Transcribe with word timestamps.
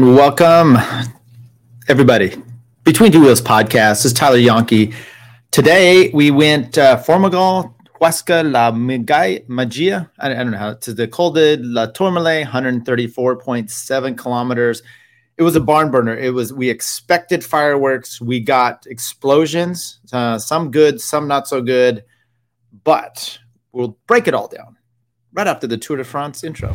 And 0.00 0.16
welcome, 0.16 0.78
everybody. 1.86 2.34
Between 2.84 3.12
Two 3.12 3.20
Wheels 3.20 3.42
podcast. 3.42 3.96
This 3.96 4.06
is 4.06 4.12
Tyler 4.14 4.38
Yonke. 4.38 4.94
Today 5.50 6.08
we 6.14 6.30
went 6.30 6.78
uh, 6.78 6.96
Formigal, 6.96 7.74
Huesca, 8.00 8.50
La 8.50 8.70
Magia. 8.70 10.10
I, 10.18 10.30
I 10.30 10.34
don't 10.36 10.52
know 10.52 10.56
how 10.56 10.72
to 10.72 10.94
the 10.94 11.06
Col 11.06 11.32
de 11.32 11.58
la 11.58 11.84
Tourmalet, 11.84 12.46
134.7 12.46 14.16
kilometers. 14.16 14.82
It 15.36 15.42
was 15.42 15.54
a 15.54 15.60
barn 15.60 15.90
burner. 15.90 16.16
It 16.16 16.32
was, 16.32 16.50
we 16.50 16.70
expected 16.70 17.44
fireworks. 17.44 18.22
We 18.22 18.40
got 18.40 18.86
explosions, 18.86 20.00
uh, 20.14 20.38
some 20.38 20.70
good, 20.70 20.98
some 21.02 21.28
not 21.28 21.46
so 21.46 21.60
good. 21.60 22.04
But 22.84 23.38
we'll 23.72 23.98
break 24.06 24.28
it 24.28 24.32
all 24.32 24.48
down 24.48 24.78
right 25.34 25.46
after 25.46 25.66
the 25.66 25.76
Tour 25.76 25.98
de 25.98 26.04
France 26.04 26.42
intro. 26.42 26.74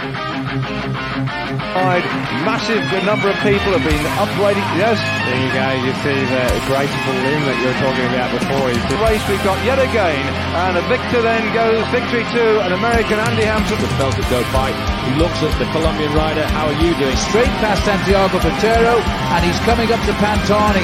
Massive 1.71 2.83
number 3.07 3.31
of 3.31 3.37
people 3.47 3.71
have 3.71 3.85
been 3.87 4.03
upgrading. 4.19 4.65
Yes. 4.75 4.99
There 5.23 5.39
you 5.39 5.51
go. 5.55 5.67
You 5.87 5.93
see 6.03 6.19
the 6.27 6.43
graceful 6.67 7.15
limb 7.15 7.47
that 7.47 7.55
you 7.63 7.67
were 7.71 7.79
talking 7.79 8.07
about 8.11 8.27
before. 8.35 8.67
The 8.91 8.99
race 8.99 9.23
we've 9.31 9.45
got 9.47 9.55
yet 9.63 9.79
again. 9.79 10.19
And 10.51 10.75
a 10.75 10.83
victor 10.91 11.23
then 11.23 11.47
goes 11.55 11.79
victory 11.95 12.27
to 12.35 12.59
an 12.67 12.75
American 12.75 13.23
Andy 13.23 13.47
Hampsten. 13.47 13.79
The 13.79 13.87
felt 13.95 14.19
it 14.19 14.27
go 14.27 14.43
by. 14.51 14.75
He 15.07 15.15
looks 15.15 15.39
at 15.39 15.55
the 15.63 15.67
Colombian 15.71 16.11
rider. 16.11 16.43
How 16.51 16.67
are 16.67 16.75
you 16.75 16.91
doing? 16.99 17.15
Straight 17.31 17.55
past 17.63 17.87
Santiago 17.87 18.35
Botero 18.43 18.99
and 18.99 19.41
he's 19.47 19.59
coming 19.63 19.87
up 19.95 20.03
to 20.03 20.13
Pantani. 20.19 20.83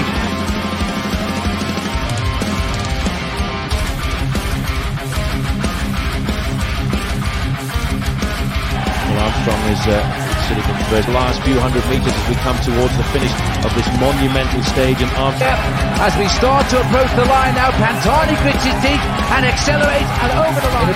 Armstrong 9.18 9.64
is 9.74 9.88
uh, 9.88 10.27
sitting 10.48 10.64
in 10.64 11.04
the 11.04 11.12
last 11.12 11.44
few 11.44 11.60
hundred 11.60 11.84
metres 11.92 12.16
as 12.16 12.26
we 12.32 12.36
come 12.40 12.56
towards 12.64 12.96
the 12.96 13.04
finish 13.12 13.32
of 13.68 13.72
this 13.76 13.88
monumental 14.00 14.64
stage. 14.64 14.96
And 15.04 15.12
Armstrong. 15.20 15.60
As 16.00 16.16
we 16.16 16.28
start 16.32 16.70
to 16.72 16.80
approach 16.80 17.12
the 17.20 17.28
line 17.28 17.56
now, 17.56 17.72
Pantani 17.76 18.36
grits 18.42 18.64
his 18.64 18.78
teeth 18.80 19.04
and 19.36 19.44
accelerates 19.44 20.12
and 20.24 20.32
over 20.40 20.60
the 20.64 20.72
line. 20.72 20.96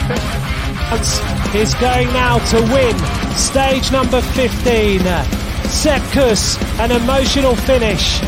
Is 1.55 1.73
going 1.75 2.07
now 2.13 2.39
to 2.51 2.59
win 2.71 2.95
stage 3.35 3.91
number 3.91 4.21
15. 4.21 4.99
Sepp 5.67 6.01
Kuss, 6.11 6.57
an 6.79 6.91
emotional 6.91 7.55
finish. 7.55 8.19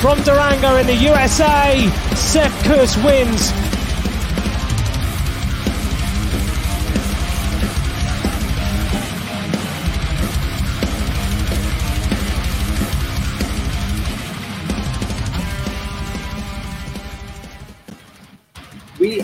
From 0.00 0.20
Durango 0.22 0.76
in 0.76 0.86
the 0.86 0.94
USA, 0.94 1.88
Sepp 2.14 2.52
Kuss 2.64 2.96
wins 3.04 3.50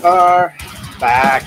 are 0.09 0.55
back. 0.99 1.45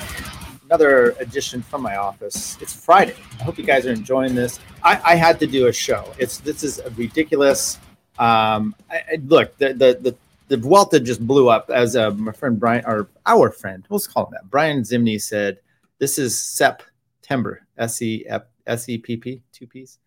Another 0.65 1.11
edition 1.19 1.63
from 1.63 1.81
my 1.81 1.95
office. 1.95 2.59
It's 2.61 2.73
Friday. 2.73 3.15
I 3.39 3.43
hope 3.43 3.57
you 3.57 3.63
guys 3.63 3.87
are 3.87 3.91
enjoying 3.91 4.35
this. 4.35 4.59
I, 4.83 5.01
I 5.03 5.15
had 5.15 5.39
to 5.39 5.47
do 5.47 5.65
a 5.65 5.73
show. 5.73 6.13
It's 6.19 6.37
this 6.37 6.63
is 6.63 6.79
ridiculous. 6.95 7.79
Um, 8.19 8.75
I, 8.89 8.97
I, 8.97 9.15
look, 9.25 9.57
the 9.57 9.73
the 9.73 9.97
the 9.99 10.15
the 10.47 10.57
Vuelta 10.57 10.99
just 10.99 11.25
blew 11.25 11.49
up 11.49 11.71
as 11.71 11.95
uh, 11.95 12.11
my 12.11 12.31
friend 12.33 12.59
Brian 12.59 12.85
or 12.85 13.09
our 13.25 13.49
friend, 13.49 13.83
let's 13.89 14.05
call 14.05 14.27
him 14.27 14.33
that. 14.33 14.49
Brian 14.51 14.81
Zimney 14.81 15.19
said, 15.19 15.59
"This 15.97 16.19
is 16.19 16.39
September, 16.39 17.65
S 17.79 17.99
E 18.01 18.27
S 18.67 18.87
E 18.87 18.97
P 18.99 19.17
P, 19.17 19.41
two 19.51 19.65
P's." 19.65 19.97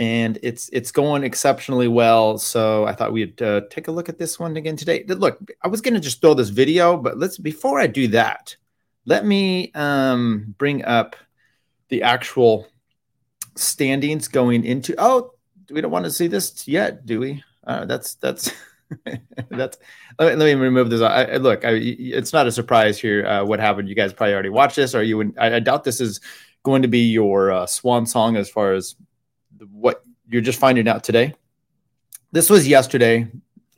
And 0.00 0.38
it's 0.42 0.70
it's 0.70 0.90
going 0.90 1.22
exceptionally 1.24 1.86
well. 1.86 2.38
So 2.38 2.86
I 2.86 2.94
thought 2.94 3.12
we'd 3.12 3.40
uh, 3.42 3.60
take 3.70 3.86
a 3.86 3.92
look 3.92 4.08
at 4.08 4.18
this 4.18 4.40
one 4.40 4.56
again 4.56 4.74
today. 4.74 5.04
Look, 5.06 5.38
I 5.62 5.68
was 5.68 5.82
going 5.82 5.92
to 5.92 6.00
just 6.00 6.22
throw 6.22 6.32
this 6.32 6.48
video, 6.48 6.96
but 6.96 7.18
let's 7.18 7.36
before 7.36 7.78
I 7.78 7.86
do 7.86 8.08
that, 8.08 8.56
let 9.04 9.26
me 9.26 9.70
um, 9.74 10.54
bring 10.56 10.82
up 10.86 11.16
the 11.90 12.02
actual 12.02 12.66
standings 13.56 14.26
going 14.26 14.64
into. 14.64 14.94
Oh, 14.96 15.32
we 15.70 15.82
don't 15.82 15.90
want 15.90 16.06
to 16.06 16.10
see 16.10 16.28
this 16.28 16.66
yet, 16.66 17.04
do 17.04 17.20
we? 17.20 17.44
Uh, 17.64 17.84
that's 17.84 18.14
that's. 18.14 18.52
that's 19.50 19.78
let 20.18 20.32
me, 20.32 20.34
let 20.34 20.38
me 20.38 20.54
remove 20.54 20.90
this. 20.90 21.00
I, 21.00 21.36
look, 21.36 21.64
I, 21.64 21.74
it's 21.74 22.32
not 22.32 22.48
a 22.48 22.52
surprise 22.52 22.98
here. 22.98 23.24
Uh, 23.24 23.44
what 23.44 23.60
happened? 23.60 23.88
You 23.88 23.94
guys 23.94 24.12
probably 24.12 24.32
already 24.32 24.48
watched 24.48 24.74
this, 24.74 24.96
or 24.96 25.02
you 25.04 25.16
would. 25.16 25.38
I, 25.38 25.60
doubt 25.60 25.84
this 25.84 26.00
is 26.00 26.20
going 26.64 26.82
to 26.82 26.88
be 26.88 26.98
your 26.98 27.52
uh, 27.52 27.66
swan 27.66 28.04
song 28.04 28.36
as 28.36 28.50
far 28.50 28.72
as 28.72 28.96
what 29.72 30.02
you're 30.28 30.42
just 30.42 30.58
finding 30.58 30.88
out 30.88 31.04
today. 31.04 31.34
This 32.32 32.48
was 32.48 32.66
yesterday. 32.66 33.28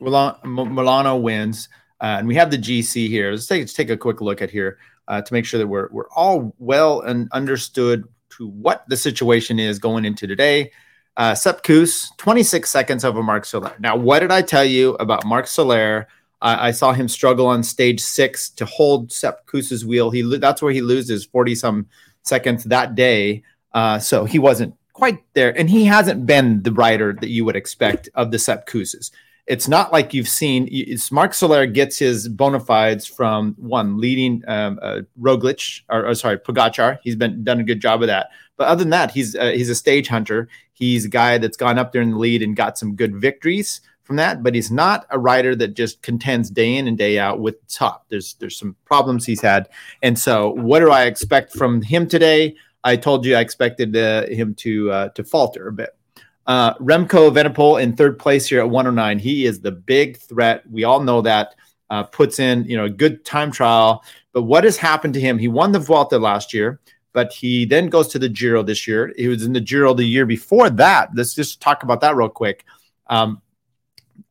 Molano 0.01 1.21
wins, 1.21 1.69
uh, 2.01 2.17
and 2.19 2.27
we 2.27 2.35
have 2.35 2.51
the 2.51 2.57
GC 2.57 3.07
here. 3.07 3.31
Let's 3.31 3.47
take, 3.47 3.61
let's 3.61 3.73
take 3.73 3.89
a 3.89 3.97
quick 3.97 4.21
look 4.21 4.41
at 4.41 4.49
here 4.51 4.77
uh, 5.07 5.21
to 5.21 5.33
make 5.33 5.45
sure 5.45 5.59
that 5.59 5.67
we're 5.67 5.89
we're 5.91 6.09
all 6.09 6.53
well 6.59 7.01
and 7.01 7.29
understood 7.31 8.03
to 8.37 8.47
what 8.47 8.83
the 8.89 8.97
situation 8.97 9.59
is 9.59 9.79
going 9.79 10.05
into 10.05 10.27
today. 10.27 10.71
Uh, 11.15 11.35
Sepp 11.35 11.63
Kuss, 11.63 12.11
26 12.17 12.69
seconds 12.69 13.05
over 13.05 13.21
Marc 13.21 13.45
Soler. 13.45 13.75
Now, 13.79 13.95
what 13.95 14.19
did 14.19 14.31
I 14.31 14.41
tell 14.41 14.65
you 14.65 14.95
about 14.95 15.25
Marc 15.25 15.47
Soler? 15.47 16.07
I 16.45 16.71
saw 16.71 16.91
him 16.91 17.07
struggle 17.07 17.47
on 17.47 17.63
stage 17.63 18.01
six 18.01 18.49
to 18.49 18.65
hold 18.65 19.13
Sepp 19.13 19.45
Kuss's 19.45 19.85
wheel. 19.85 20.11
He 20.11 20.23
that's 20.39 20.61
where 20.61 20.73
he 20.73 20.81
loses 20.81 21.23
40 21.23 21.55
some 21.55 21.87
seconds 22.23 22.65
that 22.65 22.95
day. 22.95 23.43
Uh, 23.73 23.97
so 23.97 24.25
he 24.25 24.39
wasn't 24.39 24.75
quite 24.93 25.23
there. 25.33 25.57
And 25.57 25.69
he 25.69 25.85
hasn't 25.85 26.25
been 26.25 26.63
the 26.63 26.71
rider 26.71 27.13
that 27.19 27.29
you 27.29 27.43
would 27.45 27.55
expect 27.55 28.09
of 28.15 28.31
the 28.31 28.39
Sepp 28.39 28.67
Kusses. 28.67 29.11
It's 29.45 29.67
not 29.67 29.91
like 29.91 30.13
you've 30.13 30.29
seen. 30.29 30.69
It's 30.71 31.11
Marc 31.11 31.33
Soler 31.33 31.65
gets 31.65 31.97
his 31.97 32.29
bona 32.29 32.61
fides 32.61 33.05
from 33.05 33.55
one 33.57 33.97
leading 33.97 34.41
um, 34.47 34.79
uh, 34.81 35.01
Roglic 35.19 35.81
or, 35.89 36.07
or, 36.07 36.15
sorry 36.15 36.37
Pogacar. 36.37 36.99
He's 37.03 37.17
been 37.17 37.43
done 37.43 37.59
a 37.59 37.63
good 37.63 37.81
job 37.81 38.01
of 38.01 38.07
that. 38.07 38.29
But 38.55 38.67
other 38.67 38.83
than 38.83 38.91
that, 38.91 39.11
he's 39.11 39.35
uh, 39.35 39.51
he's 39.51 39.69
a 39.69 39.75
stage 39.75 40.07
hunter. 40.07 40.47
He's 40.71 41.05
a 41.05 41.09
guy 41.09 41.39
that's 41.39 41.57
gone 41.57 41.77
up 41.77 41.91
there 41.91 42.01
in 42.01 42.11
the 42.11 42.17
lead 42.17 42.41
and 42.41 42.55
got 42.55 42.77
some 42.77 42.95
good 42.95 43.17
victories 43.19 43.81
from 44.03 44.15
that. 44.15 44.43
But 44.43 44.55
he's 44.55 44.71
not 44.71 45.05
a 45.09 45.19
rider 45.19 45.57
that 45.57 45.73
just 45.73 46.01
contends 46.01 46.49
day 46.49 46.77
in 46.77 46.87
and 46.87 46.97
day 46.97 47.19
out 47.19 47.41
with 47.41 47.67
top. 47.67 48.05
There's 48.07 48.35
there's 48.35 48.57
some 48.57 48.77
problems 48.85 49.25
he's 49.25 49.41
had. 49.41 49.67
And 50.01 50.17
so, 50.17 50.51
what 50.51 50.79
do 50.79 50.89
I 50.89 51.03
expect 51.03 51.51
from 51.51 51.81
him 51.81 52.07
today? 52.07 52.55
I 52.83 52.95
told 52.95 53.25
you 53.25 53.35
I 53.35 53.41
expected 53.41 53.95
uh, 53.95 54.27
him 54.27 54.55
to 54.55 54.91
uh, 54.91 55.09
to 55.09 55.23
falter 55.23 55.67
a 55.67 55.73
bit. 55.73 55.89
Uh, 56.45 56.73
Remco 56.75 57.31
Evenepoel 57.31 57.81
in 57.81 57.95
third 57.95 58.19
place 58.19 58.47
here 58.47 58.59
at 58.59 58.69
109. 58.69 59.19
He 59.19 59.45
is 59.45 59.61
the 59.61 59.71
big 59.71 60.17
threat. 60.17 60.63
We 60.69 60.83
all 60.83 60.99
know 60.99 61.21
that. 61.21 61.55
Uh, 61.89 62.01
puts 62.01 62.39
in 62.39 62.63
you 62.63 62.75
know 62.75 62.85
a 62.85 62.89
good 62.89 63.23
time 63.23 63.51
trial, 63.51 64.03
but 64.31 64.43
what 64.43 64.63
has 64.63 64.77
happened 64.77 65.13
to 65.13 65.19
him? 65.19 65.37
He 65.37 65.47
won 65.47 65.71
the 65.71 65.79
Vuelta 65.79 66.17
last 66.17 66.51
year, 66.51 66.79
but 67.11 67.31
he 67.31 67.65
then 67.65 67.87
goes 67.87 68.07
to 68.09 68.19
the 68.19 68.29
Giro 68.29 68.63
this 68.63 68.87
year. 68.87 69.13
He 69.15 69.27
was 69.27 69.43
in 69.43 69.53
the 69.53 69.61
Giro 69.61 69.93
the 69.93 70.03
year 70.03 70.25
before 70.25 70.71
that. 70.71 71.09
Let's 71.13 71.35
just 71.35 71.61
talk 71.61 71.83
about 71.83 72.01
that 72.01 72.15
real 72.15 72.29
quick. 72.29 72.65
Um, 73.07 73.41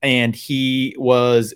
and 0.00 0.34
he 0.34 0.96
was 0.98 1.54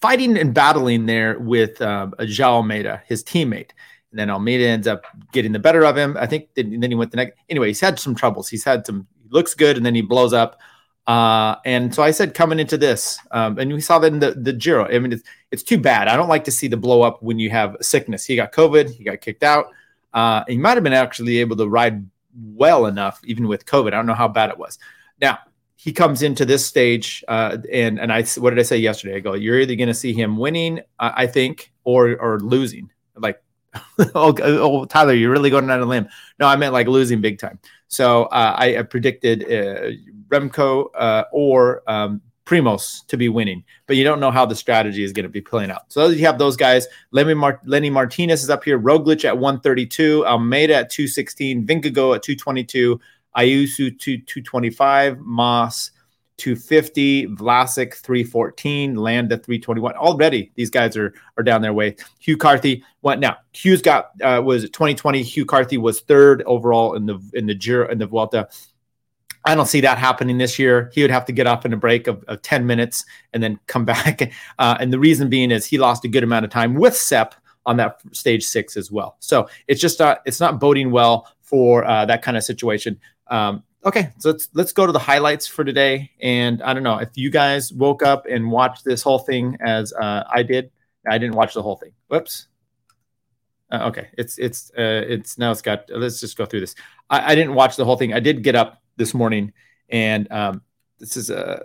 fighting 0.00 0.36
and 0.36 0.52
battling 0.52 1.06
there 1.06 1.38
with 1.38 1.80
um, 1.80 2.12
João 2.20 2.56
Almeida, 2.56 3.02
his 3.06 3.24
teammate. 3.24 3.70
And 4.10 4.18
then 4.18 4.30
Almeida 4.30 4.66
ends 4.66 4.86
up 4.86 5.04
getting 5.32 5.52
the 5.52 5.58
better 5.58 5.84
of 5.84 5.96
him. 5.96 6.16
I 6.18 6.26
think 6.26 6.48
then, 6.54 6.80
then 6.80 6.90
he 6.90 6.94
went 6.94 7.10
the 7.10 7.18
next. 7.18 7.38
Anyway, 7.48 7.68
he's 7.68 7.80
had 7.80 7.98
some 7.98 8.14
troubles. 8.14 8.48
He's 8.48 8.64
had 8.64 8.86
some. 8.86 9.06
He 9.22 9.28
looks 9.30 9.54
good, 9.54 9.76
and 9.76 9.84
then 9.84 9.94
he 9.94 10.02
blows 10.02 10.32
up. 10.32 10.58
Uh, 11.06 11.56
and 11.64 11.94
so 11.94 12.02
I 12.02 12.10
said 12.10 12.34
coming 12.34 12.58
into 12.58 12.76
this, 12.76 13.18
um, 13.30 13.58
and 13.58 13.72
we 13.72 13.80
saw 13.80 13.98
that 13.98 14.12
in 14.12 14.18
the 14.18 14.32
the 14.32 14.52
Giro. 14.52 14.86
I 14.86 14.98
mean, 14.98 15.12
it's 15.12 15.22
it's 15.50 15.62
too 15.62 15.78
bad. 15.78 16.08
I 16.08 16.16
don't 16.16 16.28
like 16.28 16.44
to 16.44 16.50
see 16.50 16.66
the 16.66 16.76
blow 16.76 17.02
up 17.02 17.22
when 17.22 17.38
you 17.38 17.50
have 17.50 17.76
sickness. 17.80 18.24
He 18.24 18.36
got 18.36 18.52
COVID. 18.52 18.90
He 18.90 19.04
got 19.04 19.20
kicked 19.20 19.42
out. 19.42 19.66
Uh, 20.12 20.44
he 20.48 20.56
might 20.56 20.74
have 20.74 20.82
been 20.82 20.92
actually 20.92 21.38
able 21.38 21.56
to 21.56 21.68
ride 21.68 22.04
well 22.34 22.86
enough, 22.86 23.20
even 23.24 23.46
with 23.46 23.66
COVID. 23.66 23.88
I 23.88 23.90
don't 23.90 24.06
know 24.06 24.14
how 24.14 24.28
bad 24.28 24.50
it 24.50 24.58
was. 24.58 24.78
Now 25.20 25.38
he 25.76 25.92
comes 25.92 26.22
into 26.22 26.44
this 26.44 26.66
stage, 26.66 27.22
uh, 27.28 27.58
and 27.72 28.00
and 28.00 28.12
I 28.12 28.24
what 28.38 28.50
did 28.50 28.58
I 28.58 28.62
say 28.62 28.78
yesterday? 28.78 29.16
I 29.16 29.20
go, 29.20 29.34
you're 29.34 29.60
either 29.60 29.76
going 29.76 29.86
to 29.86 29.94
see 29.94 30.12
him 30.12 30.36
winning, 30.36 30.80
I 30.98 31.28
think, 31.28 31.72
or 31.84 32.16
or 32.16 32.40
losing. 32.40 32.90
Like 33.14 33.40
oh, 34.14 34.34
oh, 34.42 34.84
Tyler, 34.86 35.14
you're 35.14 35.30
really 35.30 35.50
going 35.50 35.68
on 35.70 35.80
a 35.80 35.84
limb. 35.84 36.08
No, 36.38 36.46
I 36.46 36.56
meant 36.56 36.72
like 36.72 36.86
losing 36.86 37.20
big 37.20 37.38
time. 37.38 37.58
So 37.88 38.24
uh, 38.24 38.54
I, 38.58 38.78
I, 38.78 38.82
predicted 38.82 39.44
uh, 39.44 39.92
Remco 40.28 40.88
uh, 40.94 41.24
or 41.32 41.82
um, 41.86 42.20
Primož 42.46 43.06
to 43.06 43.16
be 43.16 43.28
winning, 43.28 43.64
but 43.86 43.96
you 43.96 44.04
don't 44.04 44.20
know 44.20 44.30
how 44.30 44.46
the 44.46 44.56
strategy 44.56 45.04
is 45.04 45.12
going 45.12 45.24
to 45.24 45.30
be 45.30 45.40
playing 45.40 45.70
out. 45.70 45.92
So 45.92 46.08
you 46.08 46.26
have 46.26 46.38
those 46.38 46.56
guys. 46.56 46.86
Lenny, 47.10 47.34
Lenny 47.64 47.90
Martinez 47.90 48.42
is 48.42 48.50
up 48.50 48.64
here. 48.64 48.78
Roglic 48.78 49.24
at 49.24 49.38
132. 49.38 50.26
Almeida 50.26 50.74
at 50.74 50.90
216. 50.90 51.66
Vingegaard 51.66 52.16
at 52.16 52.22
222. 52.22 53.00
Ayuso 53.36 53.98
to 53.98 54.18
225. 54.18 55.18
Mas 55.20 55.90
250, 56.38 57.28
Vlasic 57.28 57.94
314, 57.94 58.96
Landa 58.96 59.36
321. 59.36 59.94
Already 59.94 60.52
these 60.54 60.70
guys 60.70 60.96
are 60.96 61.14
are 61.36 61.42
down 61.42 61.62
their 61.62 61.72
way. 61.72 61.96
Hugh 62.18 62.36
Carthy 62.36 62.84
went 63.02 63.20
now. 63.20 63.36
Hugh's 63.52 63.82
got 63.82 64.10
uh, 64.22 64.42
was 64.44 64.64
2020. 64.64 65.22
Hugh 65.22 65.46
Carthy 65.46 65.78
was 65.78 66.00
third 66.00 66.42
overall 66.42 66.94
in 66.94 67.06
the 67.06 67.18
in 67.34 67.46
the 67.46 67.54
Giro 67.54 67.88
in 67.90 67.98
the 67.98 68.06
Vuelta. 68.06 68.48
I 69.46 69.54
don't 69.54 69.66
see 69.66 69.80
that 69.82 69.96
happening 69.96 70.38
this 70.38 70.58
year. 70.58 70.90
He 70.92 71.02
would 71.02 71.10
have 71.10 71.24
to 71.26 71.32
get 71.32 71.46
up 71.46 71.64
in 71.64 71.72
a 71.72 71.76
break 71.76 72.08
of, 72.08 72.24
of 72.24 72.42
10 72.42 72.66
minutes 72.66 73.04
and 73.32 73.40
then 73.40 73.60
come 73.68 73.84
back. 73.86 74.32
Uh, 74.58 74.76
and 74.80 74.92
the 74.92 74.98
reason 74.98 75.28
being 75.28 75.52
is 75.52 75.64
he 75.64 75.78
lost 75.78 76.04
a 76.04 76.08
good 76.08 76.24
amount 76.24 76.44
of 76.44 76.50
time 76.50 76.74
with 76.74 76.96
Sepp 76.96 77.36
on 77.64 77.76
that 77.76 78.00
stage 78.12 78.44
six 78.44 78.76
as 78.76 78.90
well. 78.90 79.16
So 79.20 79.48
it's 79.68 79.80
just 79.80 80.00
not, 80.00 80.20
it's 80.26 80.40
not 80.40 80.58
boding 80.58 80.90
well 80.90 81.28
for 81.42 81.84
uh, 81.84 82.04
that 82.06 82.22
kind 82.22 82.36
of 82.36 82.42
situation. 82.42 82.98
Um, 83.28 83.62
Okay, 83.86 84.12
so 84.18 84.30
let's 84.30 84.48
let's 84.52 84.72
go 84.72 84.84
to 84.84 84.90
the 84.90 84.98
highlights 84.98 85.46
for 85.46 85.62
today. 85.62 86.10
And 86.20 86.60
I 86.60 86.74
don't 86.74 86.82
know 86.82 86.98
if 86.98 87.10
you 87.14 87.30
guys 87.30 87.72
woke 87.72 88.02
up 88.02 88.26
and 88.28 88.50
watched 88.50 88.84
this 88.84 89.00
whole 89.00 89.20
thing 89.20 89.56
as 89.64 89.92
uh, 89.92 90.24
I 90.28 90.42
did. 90.42 90.72
I 91.08 91.18
didn't 91.18 91.36
watch 91.36 91.54
the 91.54 91.62
whole 91.62 91.76
thing. 91.76 91.92
Whoops. 92.08 92.48
Uh, 93.70 93.86
okay, 93.86 94.08
it's 94.18 94.38
it's 94.38 94.72
uh, 94.76 95.04
it's 95.06 95.38
now 95.38 95.52
it's 95.52 95.62
got. 95.62 95.88
Let's 95.88 96.18
just 96.18 96.36
go 96.36 96.46
through 96.46 96.60
this. 96.60 96.74
I, 97.10 97.32
I, 97.32 97.34
didn't 97.36 97.54
watch 97.54 97.76
the 97.76 97.84
whole 97.84 97.96
thing. 97.96 98.12
I 98.12 98.18
did 98.18 98.42
get 98.42 98.56
up 98.56 98.82
this 98.96 99.14
morning, 99.14 99.52
and 99.88 100.30
um, 100.32 100.62
this 100.98 101.16
is 101.16 101.30
a 101.30 101.46
uh, 101.46 101.64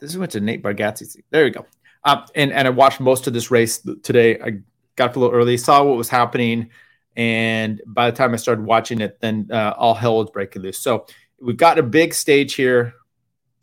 this 0.00 0.10
is 0.10 0.18
what 0.18 0.30
to 0.30 0.40
Nate 0.40 0.64
Bargatze. 0.64 1.16
There 1.30 1.44
we 1.44 1.50
go. 1.50 1.66
Um, 2.04 2.24
and 2.34 2.52
and 2.52 2.66
I 2.66 2.70
watched 2.70 2.98
most 2.98 3.28
of 3.28 3.32
this 3.32 3.52
race 3.52 3.78
today. 4.02 4.40
I 4.40 4.58
got 4.96 5.10
up 5.10 5.16
a 5.16 5.20
little 5.20 5.34
early, 5.34 5.56
saw 5.56 5.84
what 5.84 5.96
was 5.96 6.08
happening, 6.08 6.70
and 7.14 7.80
by 7.86 8.10
the 8.10 8.16
time 8.16 8.32
I 8.32 8.38
started 8.38 8.64
watching 8.64 9.00
it, 9.00 9.20
then 9.20 9.48
uh, 9.52 9.74
all 9.76 9.94
hell 9.94 10.18
was 10.18 10.30
breaking 10.30 10.62
loose. 10.62 10.78
So 10.78 11.06
we've 11.40 11.56
got 11.56 11.78
a 11.78 11.82
big 11.82 12.14
stage 12.14 12.54
here. 12.54 12.94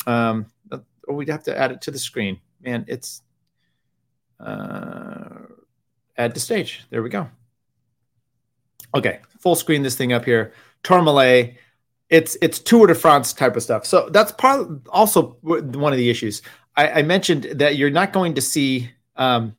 Um, 0.06 0.48
oh, 0.72 1.14
we'd 1.14 1.30
have 1.30 1.44
to 1.44 1.58
add 1.58 1.72
it 1.72 1.82
to 1.82 1.92
the 1.92 2.00
screen. 2.00 2.40
Man, 2.62 2.86
it's 2.88 3.22
uh, 4.40 5.30
add 6.18 6.34
to 6.34 6.40
stage. 6.40 6.86
There 6.90 7.04
we 7.04 7.10
go. 7.10 7.30
Okay, 8.96 9.20
full 9.40 9.56
screen 9.56 9.84
this 9.84 9.96
thing 9.96 10.14
up 10.14 10.26
here. 10.26 10.54
Tourmalet. 10.84 11.56
It's 12.10 12.38
it's 12.42 12.60
Tour 12.60 12.88
de 12.88 12.96
France 12.96 13.34
type 13.34 13.58
of 13.58 13.64
stuff. 13.64 13.86
So 13.86 14.10
that's 14.10 14.32
part 14.32 14.66
also 14.90 15.38
one 15.42 15.92
of 15.92 15.98
the 15.98 16.10
issues. 16.10 16.42
I, 16.78 16.90
I 16.90 17.02
mentioned 17.02 17.44
that 17.56 17.76
you're 17.76 17.90
not 17.90 18.14
going 18.14 18.34
to 18.36 18.42
see 18.42 18.90
um, 19.18 19.57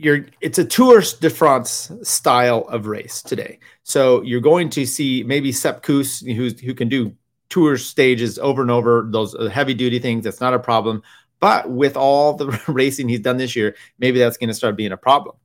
you're 0.00 0.26
it's 0.40 0.58
a 0.58 0.64
Tour 0.64 1.02
de 1.20 1.30
France 1.30 1.92
style 2.02 2.60
of 2.68 2.86
race 2.86 3.22
today. 3.22 3.58
So 3.82 4.22
you're 4.22 4.40
going 4.40 4.70
to 4.70 4.86
see 4.86 5.22
maybe 5.24 5.52
Sepp 5.52 5.82
Kuss, 5.82 6.20
who's 6.20 6.58
who 6.60 6.74
can 6.74 6.88
do 6.88 7.14
tour 7.50 7.76
stages 7.76 8.38
over 8.38 8.62
and 8.62 8.70
over, 8.70 9.06
those 9.10 9.34
uh, 9.34 9.48
heavy 9.48 9.74
duty 9.74 9.98
things. 9.98 10.24
That's 10.24 10.40
not 10.40 10.54
a 10.54 10.58
problem. 10.58 11.02
But 11.40 11.70
with 11.70 11.96
all 11.96 12.34
the 12.34 12.46
racing 12.68 13.08
he's 13.08 13.20
done 13.20 13.36
this 13.36 13.54
year, 13.54 13.76
maybe 13.98 14.18
that's 14.18 14.36
going 14.36 14.48
to 14.48 14.54
start 14.54 14.76
being 14.76 14.92
a 14.92 14.96
problem. 14.96 15.36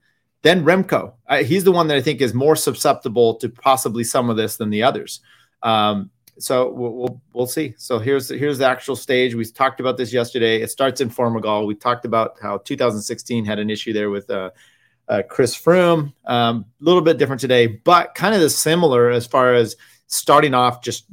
Then 0.43 0.63
Remco, 0.63 1.13
uh, 1.27 1.37
he's 1.37 1.63
the 1.63 1.71
one 1.71 1.87
that 1.87 1.97
I 1.97 2.01
think 2.01 2.21
is 2.21 2.33
more 2.33 2.55
susceptible 2.55 3.35
to 3.35 3.49
possibly 3.49 4.03
some 4.03 4.29
of 4.29 4.37
this 4.37 4.57
than 4.57 4.69
the 4.69 4.83
others. 4.83 5.21
Um, 5.63 6.11
so 6.37 6.71
we'll, 6.71 6.93
we'll, 6.93 7.21
we'll 7.33 7.47
see. 7.47 7.73
So 7.77 7.99
here's 7.99 8.29
here's 8.29 8.57
the 8.57 8.67
actual 8.67 8.95
stage. 8.95 9.35
We 9.35 9.45
talked 9.45 9.79
about 9.79 9.97
this 9.97 10.11
yesterday. 10.11 10.61
It 10.61 10.69
starts 10.69 11.01
in 11.01 11.09
Formigal. 11.09 11.65
We 11.65 11.75
talked 11.75 12.05
about 12.05 12.37
how 12.41 12.57
2016 12.57 13.45
had 13.45 13.59
an 13.59 13.69
issue 13.69 13.93
there 13.93 14.09
with 14.09 14.29
uh, 14.29 14.51
uh, 15.07 15.21
Chris 15.29 15.55
Froome. 15.55 16.13
A 16.25 16.33
um, 16.33 16.65
little 16.79 17.01
bit 17.01 17.17
different 17.17 17.39
today, 17.39 17.67
but 17.67 18.15
kind 18.15 18.35
of 18.35 18.41
the 18.41 18.49
similar 18.49 19.09
as 19.09 19.25
far 19.25 19.53
as 19.53 19.75
starting 20.07 20.53
off 20.53 20.81
just 20.81 21.05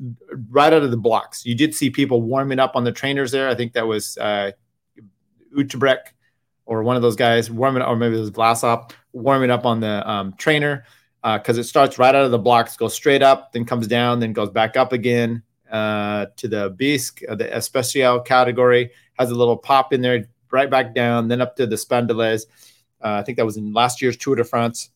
right 0.50 0.72
out 0.72 0.82
of 0.82 0.90
the 0.90 0.96
blocks. 0.96 1.46
You 1.46 1.54
did 1.54 1.74
see 1.74 1.88
people 1.90 2.22
warming 2.22 2.58
up 2.58 2.76
on 2.76 2.84
the 2.84 2.92
trainers 2.92 3.30
there. 3.30 3.48
I 3.48 3.54
think 3.54 3.72
that 3.74 3.86
was 3.86 4.18
uh, 4.18 4.52
or 6.64 6.82
one 6.82 6.96
of 6.96 7.02
those 7.02 7.16
guys 7.16 7.50
warming, 7.50 7.82
or 7.82 7.96
maybe 7.96 8.16
it 8.16 8.20
was 8.20 8.30
Vlasov 8.30 8.92
warming 9.12 9.50
up 9.50 9.66
on 9.66 9.80
the 9.80 10.08
um, 10.08 10.34
trainer 10.38 10.84
because 11.22 11.56
uh, 11.56 11.60
it 11.60 11.64
starts 11.64 11.98
right 11.98 12.14
out 12.14 12.24
of 12.24 12.30
the 12.32 12.38
blocks, 12.38 12.76
goes 12.76 12.94
straight 12.94 13.22
up, 13.22 13.52
then 13.52 13.64
comes 13.64 13.86
down, 13.86 14.18
then 14.18 14.32
goes 14.32 14.50
back 14.50 14.76
up 14.76 14.92
again 14.92 15.42
uh, 15.70 16.26
to 16.36 16.48
the 16.48 16.70
Bisque, 16.70 17.22
uh, 17.28 17.34
the 17.34 17.56
Especial 17.56 18.20
category, 18.20 18.90
has 19.18 19.30
a 19.30 19.34
little 19.34 19.56
pop 19.56 19.92
in 19.92 20.02
there, 20.02 20.28
right 20.50 20.68
back 20.68 20.94
down, 20.94 21.28
then 21.28 21.40
up 21.40 21.56
to 21.56 21.66
the 21.66 21.76
Spandelles. 21.76 22.46
Uh, 23.02 23.14
I 23.14 23.22
think 23.22 23.38
that 23.38 23.46
was 23.46 23.56
in 23.56 23.72
last 23.72 24.02
year's 24.02 24.16
Tour 24.16 24.36
de 24.36 24.44
France. 24.44 24.90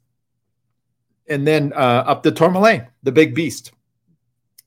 And 1.29 1.47
then 1.47 1.73
uh, 1.73 2.05
up 2.07 2.23
the 2.23 2.31
Tourmalet, 2.31 2.87
the 3.03 3.13
big 3.13 3.35
beast. 3.35 3.73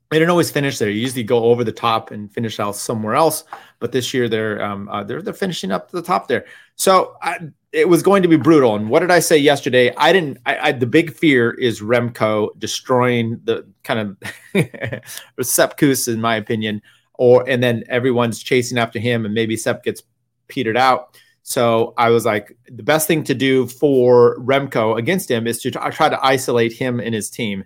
They 0.09 0.17
didn't 0.17 0.31
always 0.31 0.49
finish 0.49 0.79
there. 0.79 0.89
You 0.89 1.01
usually 1.01 1.23
go 1.23 1.45
over 1.45 1.63
the 1.63 1.71
top 1.71 2.09
and 2.09 2.31
finish 2.31 2.59
out 2.59 2.75
somewhere 2.75 3.13
else. 3.13 3.43
But 3.79 3.91
this 3.91 4.13
year 4.13 4.27
they're 4.27 4.63
um, 4.63 4.89
uh, 4.89 5.03
they're 5.03 5.21
they're 5.21 5.33
finishing 5.33 5.71
up 5.71 5.91
the 5.91 6.01
top 6.01 6.27
there. 6.27 6.45
So 6.75 7.15
I, 7.21 7.37
it 7.71 7.87
was 7.87 8.01
going 8.01 8.23
to 8.23 8.27
be 8.27 8.37
brutal. 8.37 8.75
And 8.75 8.89
what 8.89 9.01
did 9.01 9.11
I 9.11 9.19
say 9.19 9.37
yesterday? 9.37 9.93
I 9.95 10.11
didn't. 10.11 10.39
I, 10.45 10.69
I 10.69 10.71
the 10.71 10.87
big 10.87 11.13
fear 11.13 11.51
is 11.51 11.81
Remco 11.81 12.49
destroying 12.57 13.39
the 13.43 13.67
kind 13.83 14.17
of 14.55 15.45
Sepp 15.45 15.77
Kuss, 15.77 16.07
in 16.07 16.19
my 16.19 16.35
opinion, 16.35 16.81
or 17.13 17.47
and 17.47 17.61
then 17.61 17.83
everyone's 17.87 18.41
chasing 18.41 18.79
after 18.79 18.97
him, 18.97 19.25
and 19.25 19.33
maybe 19.33 19.55
Sepp 19.55 19.83
gets 19.83 20.01
petered 20.47 20.77
out. 20.77 21.19
So 21.43 21.93
I 21.97 22.09
was 22.09 22.25
like, 22.25 22.57
the 22.67 22.83
best 22.83 23.07
thing 23.07 23.23
to 23.25 23.33
do 23.33 23.67
for 23.67 24.37
Remco 24.39 24.97
against 24.97 25.29
him 25.31 25.47
is 25.47 25.61
to 25.61 25.71
try 25.71 26.09
to 26.09 26.25
isolate 26.25 26.73
him 26.73 26.99
and 26.99 27.13
his 27.13 27.29
team. 27.29 27.65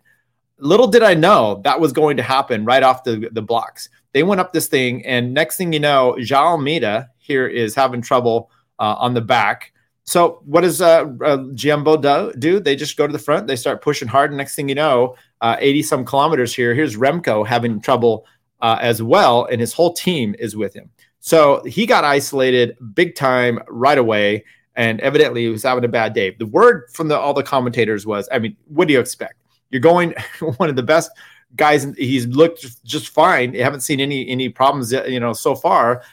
Little 0.63 0.87
did 0.87 1.03
I 1.03 1.13
know 1.13 1.61
that 1.65 1.79
was 1.79 1.91
going 1.91 2.17
to 2.17 2.23
happen 2.23 2.63
right 2.63 2.83
off 2.83 3.03
the, 3.03 3.29
the 3.31 3.41
blocks. 3.41 3.89
They 4.13 4.23
went 4.23 4.39
up 4.39 4.53
this 4.53 4.67
thing, 4.67 5.05
and 5.05 5.33
next 5.33 5.57
thing 5.57 5.73
you 5.73 5.79
know, 5.79 6.15
João 6.19 6.53
Almeida 6.53 7.09
here 7.17 7.47
is 7.47 7.75
having 7.75 8.01
trouble 8.01 8.49
uh, 8.79 8.95
on 8.97 9.13
the 9.13 9.21
back. 9.21 9.73
So 10.05 10.41
what 10.45 10.61
does 10.61 10.81
uh, 10.81 11.05
uh, 11.23 11.37
do, 11.53 12.33
do? 12.37 12.59
They 12.59 12.75
just 12.75 12.97
go 12.97 13.07
to 13.07 13.13
the 13.13 13.19
front. 13.19 13.47
They 13.47 13.55
start 13.55 13.81
pushing 13.81 14.07
hard. 14.07 14.31
And 14.31 14.37
next 14.37 14.55
thing 14.55 14.69
you 14.69 14.75
know, 14.75 15.15
uh, 15.41 15.57
80 15.59 15.83
some 15.83 16.05
kilometers 16.05 16.53
here. 16.53 16.73
Here's 16.73 16.95
Remco 16.95 17.45
having 17.45 17.81
trouble 17.81 18.25
uh, 18.61 18.77
as 18.81 19.03
well, 19.03 19.45
and 19.45 19.59
his 19.59 19.73
whole 19.73 19.93
team 19.93 20.35
is 20.39 20.55
with 20.55 20.73
him. 20.73 20.89
So 21.19 21.63
he 21.65 21.85
got 21.85 22.03
isolated 22.03 22.77
big 22.93 23.15
time 23.15 23.59
right 23.67 23.97
away, 23.97 24.45
and 24.75 24.99
evidently 25.01 25.43
he 25.43 25.49
was 25.49 25.63
having 25.63 25.83
a 25.83 25.89
bad 25.89 26.13
day. 26.13 26.31
The 26.31 26.45
word 26.45 26.89
from 26.91 27.09
the, 27.09 27.17
all 27.17 27.33
the 27.33 27.43
commentators 27.43 28.05
was, 28.05 28.27
I 28.31 28.39
mean, 28.39 28.55
what 28.67 28.87
do 28.87 28.93
you 28.93 28.99
expect? 28.99 29.42
You're 29.73 29.81
going 29.81 30.15
one 30.39 30.69
of 30.69 30.77
the 30.77 30.83
best 30.83 31.11
guys. 31.57 31.85
He's 31.97 32.25
looked 32.27 32.83
just 32.85 33.09
fine. 33.09 33.53
You 33.53 33.63
haven't 33.63 33.81
seen 33.81 33.99
any 33.99 34.29
any 34.29 34.47
problems, 34.47 34.93
you 34.93 35.19
know, 35.19 35.33
so 35.33 35.55
far 35.55 36.03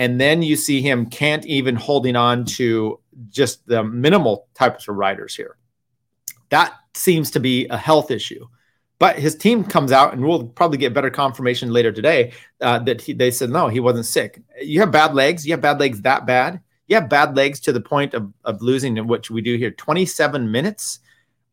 and 0.00 0.18
then 0.18 0.40
you 0.40 0.56
see 0.56 0.80
him 0.80 1.04
can't 1.04 1.44
even 1.44 1.76
holding 1.76 2.16
on 2.16 2.46
to 2.46 2.98
just 3.28 3.66
the 3.66 3.84
minimal 3.84 4.48
types 4.54 4.88
of 4.88 4.96
riders 4.96 5.34
here. 5.34 5.58
That 6.48 6.72
seems 6.94 7.30
to 7.32 7.40
be 7.40 7.66
a 7.68 7.76
health 7.76 8.10
issue. 8.10 8.46
But 8.98 9.18
his 9.18 9.34
team 9.34 9.62
comes 9.62 9.92
out, 9.92 10.14
and 10.14 10.22
we'll 10.22 10.46
probably 10.46 10.78
get 10.78 10.94
better 10.94 11.10
confirmation 11.10 11.70
later 11.70 11.92
today 11.92 12.32
uh, 12.62 12.78
that 12.80 13.02
he, 13.02 13.12
they 13.12 13.30
said 13.30 13.50
no, 13.50 13.68
he 13.68 13.78
wasn't 13.78 14.06
sick. 14.06 14.40
You 14.60 14.80
have 14.80 14.90
bad 14.90 15.14
legs. 15.14 15.46
You 15.46 15.52
have 15.52 15.60
bad 15.60 15.80
legs 15.80 16.00
that 16.00 16.24
bad. 16.24 16.60
You 16.86 16.96
have 16.96 17.10
bad 17.10 17.36
legs 17.36 17.60
to 17.60 17.72
the 17.72 17.80
point 17.82 18.14
of, 18.14 18.32
of 18.44 18.62
losing, 18.62 19.06
which 19.06 19.30
we 19.30 19.42
do 19.42 19.56
here, 19.56 19.70
27 19.70 20.50
minutes 20.50 21.00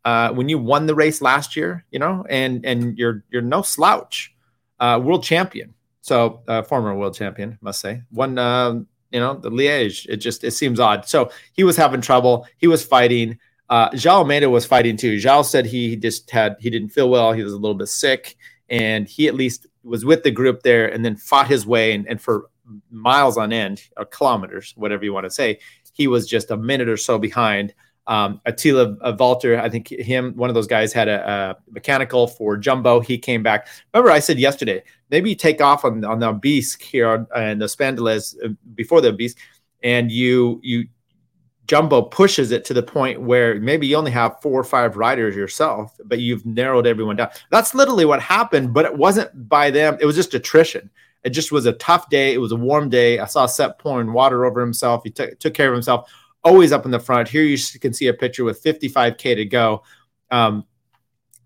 uh, 0.07 0.31
when 0.31 0.47
you 0.47 0.57
won 0.57 0.85
the 0.85 0.95
race 0.95 1.21
last 1.21 1.57
year. 1.57 1.83
You 1.91 1.99
know, 1.99 2.25
and 2.29 2.65
and 2.65 2.97
you're 2.97 3.25
you're 3.29 3.41
no 3.41 3.61
slouch, 3.61 4.33
uh, 4.79 4.99
world 5.03 5.23
champion. 5.23 5.73
So 6.01 6.41
uh, 6.47 6.61
former 6.61 6.95
world 6.95 7.15
champion, 7.15 7.57
must 7.61 7.81
say, 7.81 8.01
one. 8.11 8.37
Um, 8.39 8.87
you 9.11 9.19
know, 9.19 9.35
the 9.35 9.49
Liège. 9.49 10.05
It 10.07 10.17
just 10.17 10.43
it 10.43 10.51
seems 10.51 10.79
odd. 10.79 11.07
So 11.07 11.31
he 11.53 11.63
was 11.63 11.77
having 11.77 12.01
trouble. 12.01 12.47
He 12.57 12.67
was 12.67 12.85
fighting. 12.85 13.37
Uh, 13.69 13.89
João 13.91 14.19
Almeida 14.19 14.49
was 14.49 14.65
fighting 14.65 14.95
too. 14.95 15.17
João 15.17 15.43
said 15.43 15.65
he 15.65 15.97
just 15.97 16.31
had 16.31 16.55
he 16.59 16.69
didn't 16.69 16.89
feel 16.89 17.09
well. 17.09 17.33
He 17.33 17.43
was 17.43 17.53
a 17.53 17.57
little 17.57 17.75
bit 17.75 17.89
sick, 17.89 18.37
and 18.69 19.07
he 19.07 19.27
at 19.27 19.35
least 19.35 19.67
was 19.83 20.05
with 20.05 20.23
the 20.23 20.31
group 20.31 20.63
there, 20.63 20.87
and 20.87 21.03
then 21.03 21.17
fought 21.17 21.47
his 21.47 21.65
way. 21.65 21.93
And, 21.93 22.07
and 22.07 22.21
for 22.21 22.49
miles 22.91 23.37
on 23.37 23.51
end, 23.51 23.81
or 23.97 24.05
kilometers, 24.05 24.73
whatever 24.77 25.03
you 25.03 25.13
want 25.13 25.25
to 25.25 25.29
say, 25.29 25.59
he 25.93 26.07
was 26.07 26.27
just 26.27 26.51
a 26.51 26.57
minute 26.57 26.87
or 26.87 26.97
so 26.97 27.17
behind. 27.17 27.73
Um, 28.07 28.39
Attila 28.45 28.95
Valter, 29.17 29.59
I 29.59 29.69
think 29.69 29.89
him, 29.89 30.33
one 30.35 30.49
of 30.49 30.53
those 30.53 30.67
guys 30.67 30.93
had 30.93 31.09
a, 31.09 31.29
a, 31.29 31.71
mechanical 31.71 32.27
for 32.27 32.55
Jumbo. 32.55 33.01
He 33.01 33.17
came 33.17 33.43
back. 33.43 33.67
Remember, 33.93 34.11
I 34.11 34.19
said 34.19 34.39
yesterday, 34.39 34.81
maybe 35.09 35.29
you 35.29 35.35
take 35.35 35.61
off 35.61 35.83
on, 35.83 36.05
on 36.05 36.19
the 36.19 36.31
Bisque 36.31 36.81
here 36.81 37.27
and 37.35 37.61
the 37.61 37.65
Spandelles 37.65 38.35
uh, 38.43 38.53
before 38.75 39.01
the 39.01 39.11
Bisque, 39.11 39.37
and 39.83 40.09
you 40.09 40.61
you 40.63 40.87
Jumbo 41.67 42.01
pushes 42.01 42.51
it 42.51 42.63
to 42.65 42.73
the 42.73 42.81
point 42.81 43.21
where 43.21 43.59
maybe 43.59 43.87
you 43.87 43.97
only 43.97 44.11
have 44.11 44.41
four 44.41 44.59
or 44.59 44.63
five 44.63 44.95
riders 44.95 45.35
yourself, 45.35 45.97
but 46.05 46.19
you've 46.19 46.45
narrowed 46.45 46.87
everyone 46.87 47.17
down. 47.17 47.29
That's 47.51 47.75
literally 47.75 48.05
what 48.05 48.21
happened, 48.21 48.73
but 48.73 48.85
it 48.85 48.97
wasn't 48.97 49.49
by 49.49 49.69
them. 49.69 49.97
It 49.99 50.05
was 50.05 50.15
just 50.15 50.33
attrition. 50.33 50.89
It 51.25 51.31
just 51.31 51.51
was 51.51 51.65
a 51.65 51.73
tough 51.73 52.09
day. 52.09 52.33
It 52.33 52.37
was 52.37 52.53
a 52.53 52.55
warm 52.55 52.89
day. 52.89 53.19
I 53.19 53.25
saw 53.25 53.45
Sepp 53.45 53.79
pouring 53.79 54.13
water 54.13 54.45
over 54.45 54.61
himself. 54.61 55.01
He 55.03 55.09
t- 55.09 55.35
took 55.39 55.53
care 55.53 55.67
of 55.67 55.73
himself, 55.73 56.09
always 56.43 56.71
up 56.71 56.85
in 56.85 56.91
the 56.91 56.99
front. 56.99 57.27
Here 57.27 57.43
you 57.43 57.57
can 57.79 57.93
see 57.93 58.07
a 58.07 58.13
picture 58.13 58.43
with 58.43 58.63
55K 58.63 59.35
to 59.35 59.45
go. 59.45 59.83
Um, 60.31 60.65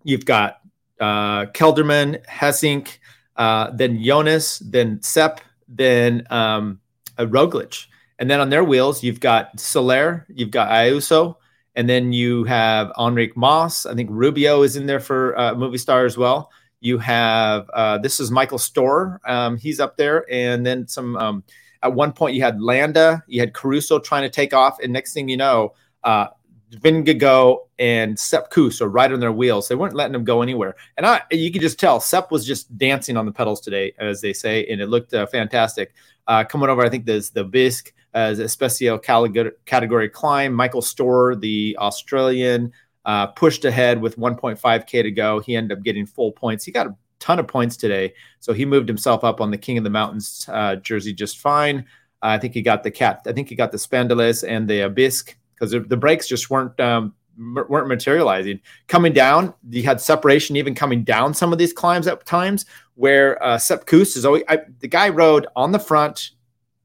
you've 0.04 0.26
got 0.26 0.62
uh, 1.00 1.46
Kelderman, 1.48 2.24
Gesink, 2.26 3.00
uh, 3.36 3.72
then 3.72 4.02
Jonas, 4.04 4.60
then 4.60 5.02
Sepp, 5.02 5.42
then 5.68 6.26
um, 6.30 6.80
uh, 7.18 7.26
Roglic. 7.26 7.88
And 8.20 8.30
then 8.30 8.40
on 8.40 8.50
their 8.50 8.64
wheels, 8.64 9.04
you've 9.04 9.20
got 9.20 9.60
Soler, 9.60 10.28
you've 10.30 10.52
got 10.52 10.70
Ayuso, 10.70 11.38
and 11.76 11.90
then 11.90 12.14
you 12.14 12.44
have 12.44 12.92
Enric 12.98 13.36
Mas. 13.36 13.86
I 13.86 13.96
think 13.96 14.10
Rubio 14.12 14.62
is 14.62 14.76
in 14.76 14.86
there 14.86 15.00
for 15.00 15.38
uh, 15.38 15.56
Movistar 15.56 16.06
as 16.06 16.18
well. 16.18 16.52
You 16.82 16.98
have 17.00 17.70
uh, 17.74 17.98
this 17.98 18.20
is 18.20 18.30
Michael 18.30 18.58
Storer. 18.58 19.20
Um, 19.26 19.58
he's 19.58 19.80
up 19.80 19.98
there, 19.98 20.26
and 20.32 20.66
then 20.66 20.88
some. 20.88 21.16
Um, 21.16 21.44
at 21.84 21.94
one 21.94 22.14
point, 22.14 22.36
you 22.36 22.42
had 22.42 22.62
Landa, 22.62 23.24
you 23.28 23.40
had 23.40 23.54
Caruso 23.54 24.00
trying 24.00 24.24
to 24.24 24.30
take 24.30 24.54
off, 24.54 24.80
and 24.80 24.94
next 24.94 25.14
thing 25.14 25.30
you 25.30 25.38
know, 25.38 25.74
uh, 26.04 26.28
Vingegaard 26.72 27.58
and 27.80 28.18
Sepp 28.18 28.50
Kuss 28.50 28.82
are 28.82 28.88
right 28.88 29.12
on 29.12 29.20
their 29.20 29.32
wheels. 29.32 29.68
They 29.68 29.76
weren't 29.76 29.96
letting 29.96 30.14
them 30.14 30.24
go 30.24 30.42
anywhere, 30.42 30.76
and 30.98 31.06
I 31.06 31.22
you 31.32 31.52
could 31.52 31.62
just 31.62 31.80
tell 31.80 32.00
Sepp 32.00 32.32
was 32.32 32.46
just 32.46 32.78
dancing 32.78 33.18
on 33.18 33.26
the 33.26 33.32
pedals 33.32 33.62
today, 33.62 33.94
as 34.00 34.22
they 34.22 34.34
say, 34.34 34.66
and 34.68 34.80
it 34.82 34.88
looked 34.88 35.14
uh, 35.14 35.26
fantastic. 35.26 35.94
Uh, 36.28 36.44
coming 36.44 36.70
over, 36.70 36.82
I 36.82 36.90
think 36.90 37.06
there's 37.06 37.32
the 37.32 37.46
Bisc 37.46 37.92
as 38.14 38.40
a 38.40 38.48
special 38.48 39.00
category 39.00 40.10
climb. 40.10 40.54
Michael 40.54 40.82
Storer, 40.82 41.36
the 41.36 41.78
Australian, 41.80 42.72
uh, 43.06 43.28
pushed 43.28 43.66
ahead 43.66 44.02
with 44.02 44.18
1.5k 44.18 45.04
to 45.04 45.12
go. 45.12 45.40
He 45.40 45.56
ended 45.56 45.78
up 45.78 45.84
getting 45.84 46.06
full 46.06 46.32
points. 46.32 46.64
He 46.64 46.72
got 46.72 46.88
a 46.88 46.96
ton 47.22 47.40
of 47.40 47.48
points 47.48 47.78
today, 47.78 48.14
so 48.42 48.52
he 48.52 48.66
moved 48.66 48.90
himself 48.90 49.24
up 49.24 49.40
on 49.40 49.52
the 49.52 49.58
King 49.58 49.78
of 49.78 49.86
the 49.86 49.90
Mountains 49.90 50.50
uh, 50.52 50.76
jersey 50.76 51.14
just 51.14 51.38
fine. 51.38 51.86
Uh, 52.22 52.28
I 52.28 52.38
think 52.38 52.54
he 52.54 52.62
got 52.62 52.84
the 52.84 52.92
cat. 52.92 53.22
I 53.26 53.32
think 53.32 53.48
he 53.48 53.56
got 53.56 53.72
the 53.72 53.78
Spandelles 53.78 54.46
and 54.48 54.70
the 54.70 54.82
Bisc 54.90 55.36
because 55.56 55.72
the 55.72 55.98
breaks 55.98 56.28
just 56.28 56.50
weren't 56.50 56.78
um, 56.80 57.14
weren't 57.38 57.88
materializing. 57.88 58.60
Coming 58.88 59.14
down, 59.14 59.54
you 59.70 59.84
had 59.84 60.02
separation 60.02 60.56
even 60.56 60.76
coming 60.76 61.04
down 61.04 61.34
some 61.34 61.54
of 61.54 61.60
these 61.60 61.74
climbs 61.74 62.08
at 62.08 62.26
times 62.26 62.66
where 62.96 63.42
uh, 63.44 63.58
Sepp 63.58 63.86
Kuss 63.86 64.16
is 64.16 64.26
always 64.26 64.44
I, 64.50 64.60
the 64.80 64.88
guy 64.88 65.10
rode 65.10 65.48
on 65.56 65.72
the 65.72 65.80
front 65.80 66.32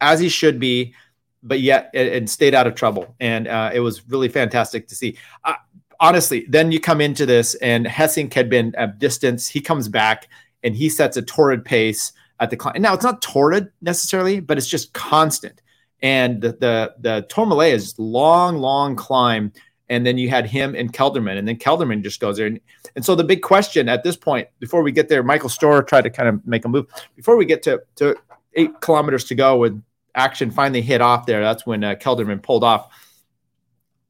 as 0.01 0.21
he 0.21 0.29
should 0.29 0.61
be, 0.61 0.95
but 1.43 1.61
yet 1.61 1.91
and 1.95 2.29
stayed 2.29 2.55
out 2.55 2.67
of 2.67 2.75
trouble, 2.75 3.15
and 3.19 3.49
uh, 3.49 3.71
it 3.73 3.81
was 3.81 4.07
really 4.09 4.29
fantastic 4.29 4.89
to 4.89 4.95
see. 4.95 5.17
Uh, 5.45 5.55
honestly, 6.01 6.47
then 6.49 6.73
you 6.73 6.81
come 6.81 7.01
into 7.01 7.27
this, 7.27 7.55
and 7.57 7.87
Gesink 7.87 8.35
had 8.35 8.49
been 8.49 8.75
at 8.77 8.99
distance. 8.99 9.49
He 9.49 9.61
comes 9.61 9.89
back 9.89 10.29
and 10.63 10.75
he 10.75 10.89
sets 10.89 11.17
a 11.17 11.23
torrid 11.23 11.65
pace 11.65 12.13
at 12.41 12.51
the 12.51 12.57
climb. 12.57 12.81
Now 12.81 12.95
it's 12.95 13.05
not 13.05 13.23
torrid 13.23 13.71
necessarily, 13.81 14.41
but 14.41 14.59
it's 14.59 14.69
just 14.69 14.93
constant. 14.93 15.63
And 16.03 16.41
the 16.41 16.53
the 16.53 16.95
the 16.99 17.27
Tourmalet 17.29 17.75
is 17.75 17.99
long, 17.99 18.59
long 18.59 18.97
climb 18.97 19.53
and 19.89 20.07
then 20.07 20.19
you 20.19 20.29
had 20.29 20.47
him 20.47 20.75
and 20.75 20.93
Kelderman, 20.93 21.39
and 21.39 21.47
then 21.47 21.57
Kelderman 21.57 22.03
just 22.03 22.21
goes 22.21 22.37
there. 22.37 22.47
And, 22.47 22.61
and 22.95 23.05
so 23.05 23.15
the 23.15 23.25
big 23.25 23.43
question 23.43 23.89
at 23.89 24.03
this 24.03 24.17
point, 24.17 24.49
before 24.59 24.83
we 24.83 24.93
get 24.93 25.09
there, 25.09 25.23
Michael 25.23 25.49
Storer 25.49 25.83
tried 25.83 26.03
to 26.03 26.11
kind 26.11 26.29
of 26.29 26.45
make 26.47 26.65
a 26.65 26.69
move. 26.69 26.87
Before 27.15 27.37
we 27.37 27.45
get 27.45 27.63
to, 27.65 27.83
to 27.97 28.17
eight 28.55 28.81
kilometers 28.81 29.25
to 29.25 29.35
go 29.35 29.57
with 29.57 29.81
action 30.15 30.51
finally 30.51 30.83
hit 30.83 31.01
off 31.01 31.27
there, 31.27 31.41
that's 31.41 31.67
when 31.67 31.85
uh, 31.85 31.95
Kelderman 31.95 32.43
pulled 32.43 32.65
off. 32.65 32.89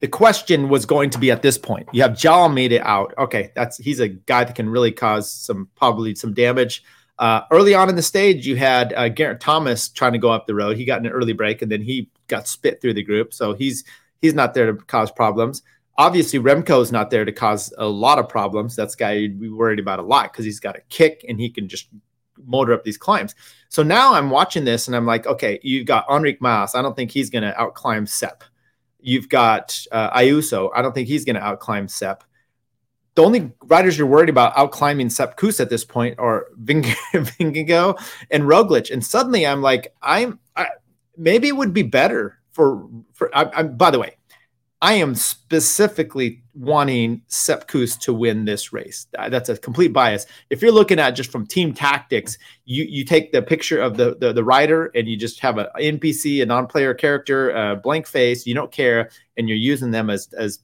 The 0.00 0.08
question 0.08 0.68
was 0.68 0.84
going 0.84 1.10
to 1.10 1.18
be 1.18 1.30
at 1.30 1.42
this 1.42 1.56
point. 1.56 1.88
You 1.92 2.02
have 2.02 2.12
João 2.12 2.42
Almeida 2.42 2.86
out. 2.86 3.14
Okay, 3.18 3.50
that's 3.54 3.78
he's 3.78 4.00
a 4.00 4.08
guy 4.08 4.44
that 4.44 4.54
can 4.54 4.68
really 4.68 4.92
cause 4.92 5.30
some 5.30 5.68
probably 5.74 6.14
some 6.14 6.34
damage. 6.34 6.84
Uh, 7.18 7.40
early 7.50 7.74
on 7.74 7.88
in 7.88 7.96
the 7.96 8.02
stage, 8.02 8.46
you 8.46 8.56
had 8.56 8.92
uh, 8.92 9.08
Geraint 9.08 9.40
Thomas 9.40 9.88
trying 9.88 10.12
to 10.12 10.18
go 10.18 10.30
up 10.30 10.46
the 10.46 10.54
road. 10.54 10.76
He 10.76 10.84
got 10.84 11.00
an 11.00 11.06
early 11.06 11.32
break, 11.32 11.62
and 11.62 11.72
then 11.72 11.80
he 11.80 12.10
got 12.28 12.46
spit 12.46 12.82
through 12.82 12.92
the 12.92 13.02
group. 13.02 13.32
So 13.32 13.54
he's 13.54 13.84
He's 14.20 14.34
not 14.34 14.54
there 14.54 14.72
to 14.72 14.74
cause 14.84 15.10
problems. 15.10 15.62
Obviously, 15.98 16.38
Remco 16.38 16.82
is 16.82 16.92
not 16.92 17.10
there 17.10 17.24
to 17.24 17.32
cause 17.32 17.72
a 17.78 17.86
lot 17.86 18.18
of 18.18 18.28
problems. 18.28 18.76
That's 18.76 18.94
guy 18.94 19.12
you'd 19.12 19.40
be 19.40 19.48
worried 19.48 19.78
about 19.78 19.98
a 19.98 20.02
lot 20.02 20.32
because 20.32 20.44
he's 20.44 20.60
got 20.60 20.76
a 20.76 20.80
kick 20.88 21.24
and 21.28 21.40
he 21.40 21.48
can 21.48 21.68
just 21.68 21.88
motor 22.44 22.74
up 22.74 22.84
these 22.84 22.98
climbs. 22.98 23.34
So 23.68 23.82
now 23.82 24.14
I'm 24.14 24.30
watching 24.30 24.64
this 24.64 24.86
and 24.86 24.96
I'm 24.96 25.06
like, 25.06 25.26
okay, 25.26 25.58
you've 25.62 25.86
got 25.86 26.06
Enric 26.08 26.38
Mas. 26.40 26.74
I 26.74 26.82
don't 26.82 26.94
think 26.94 27.10
he's 27.10 27.30
going 27.30 27.44
to 27.44 27.52
outclimb 27.52 28.08
Sepp. 28.08 28.44
You've 29.06 29.28
got 29.28 29.80
uh, 29.92 30.10
Ayuso. 30.18 30.70
I 30.74 30.82
don't 30.82 30.92
think 30.92 31.06
he's 31.06 31.24
going 31.24 31.36
to 31.36 31.40
outclimb 31.40 31.88
Sepp. 31.88 32.24
The 33.14 33.22
only 33.22 33.52
riders 33.62 33.96
you're 33.96 34.08
worried 34.08 34.28
about 34.28 34.56
outclimbing 34.56 35.12
Sepp 35.12 35.36
Kuss 35.36 35.60
at 35.60 35.70
this 35.70 35.84
point 35.84 36.18
are 36.18 36.48
Vingegaard 36.64 38.04
and 38.32 38.42
Roglic. 38.42 38.90
And 38.90 39.06
suddenly 39.06 39.46
I'm 39.46 39.62
like, 39.62 39.94
I'm 40.02 40.40
I, 40.56 40.66
maybe 41.16 41.46
it 41.46 41.56
would 41.56 41.72
be 41.72 41.84
better 41.84 42.40
for 42.50 42.88
for 43.12 43.30
I, 43.32 43.48
I, 43.54 43.62
by 43.62 43.92
the 43.92 44.00
way, 44.00 44.15
I 44.82 44.94
am 44.94 45.14
specifically 45.14 46.42
wanting 46.54 47.22
Sepp 47.28 47.66
Kuss 47.66 47.96
to 47.98 48.12
win 48.12 48.44
this 48.44 48.74
race. 48.74 49.06
That's 49.12 49.48
a 49.48 49.56
complete 49.56 49.92
bias. 49.92 50.26
If 50.50 50.60
you're 50.60 50.72
looking 50.72 50.98
at 50.98 51.12
just 51.12 51.32
from 51.32 51.46
team 51.46 51.72
tactics, 51.72 52.36
you 52.66 52.84
you 52.84 53.04
take 53.04 53.32
the 53.32 53.40
picture 53.40 53.80
of 53.80 53.96
the 53.96 54.16
the, 54.20 54.34
the 54.34 54.44
rider 54.44 54.90
and 54.94 55.08
you 55.08 55.16
just 55.16 55.40
have 55.40 55.56
an 55.56 55.66
NPC, 55.78 56.42
a 56.42 56.46
non-player 56.46 56.92
character, 56.92 57.50
a 57.50 57.76
blank 57.76 58.06
face. 58.06 58.46
You 58.46 58.54
don't 58.54 58.70
care, 58.70 59.10
and 59.38 59.48
you're 59.48 59.56
using 59.56 59.92
them 59.92 60.10
as 60.10 60.30
as 60.34 60.60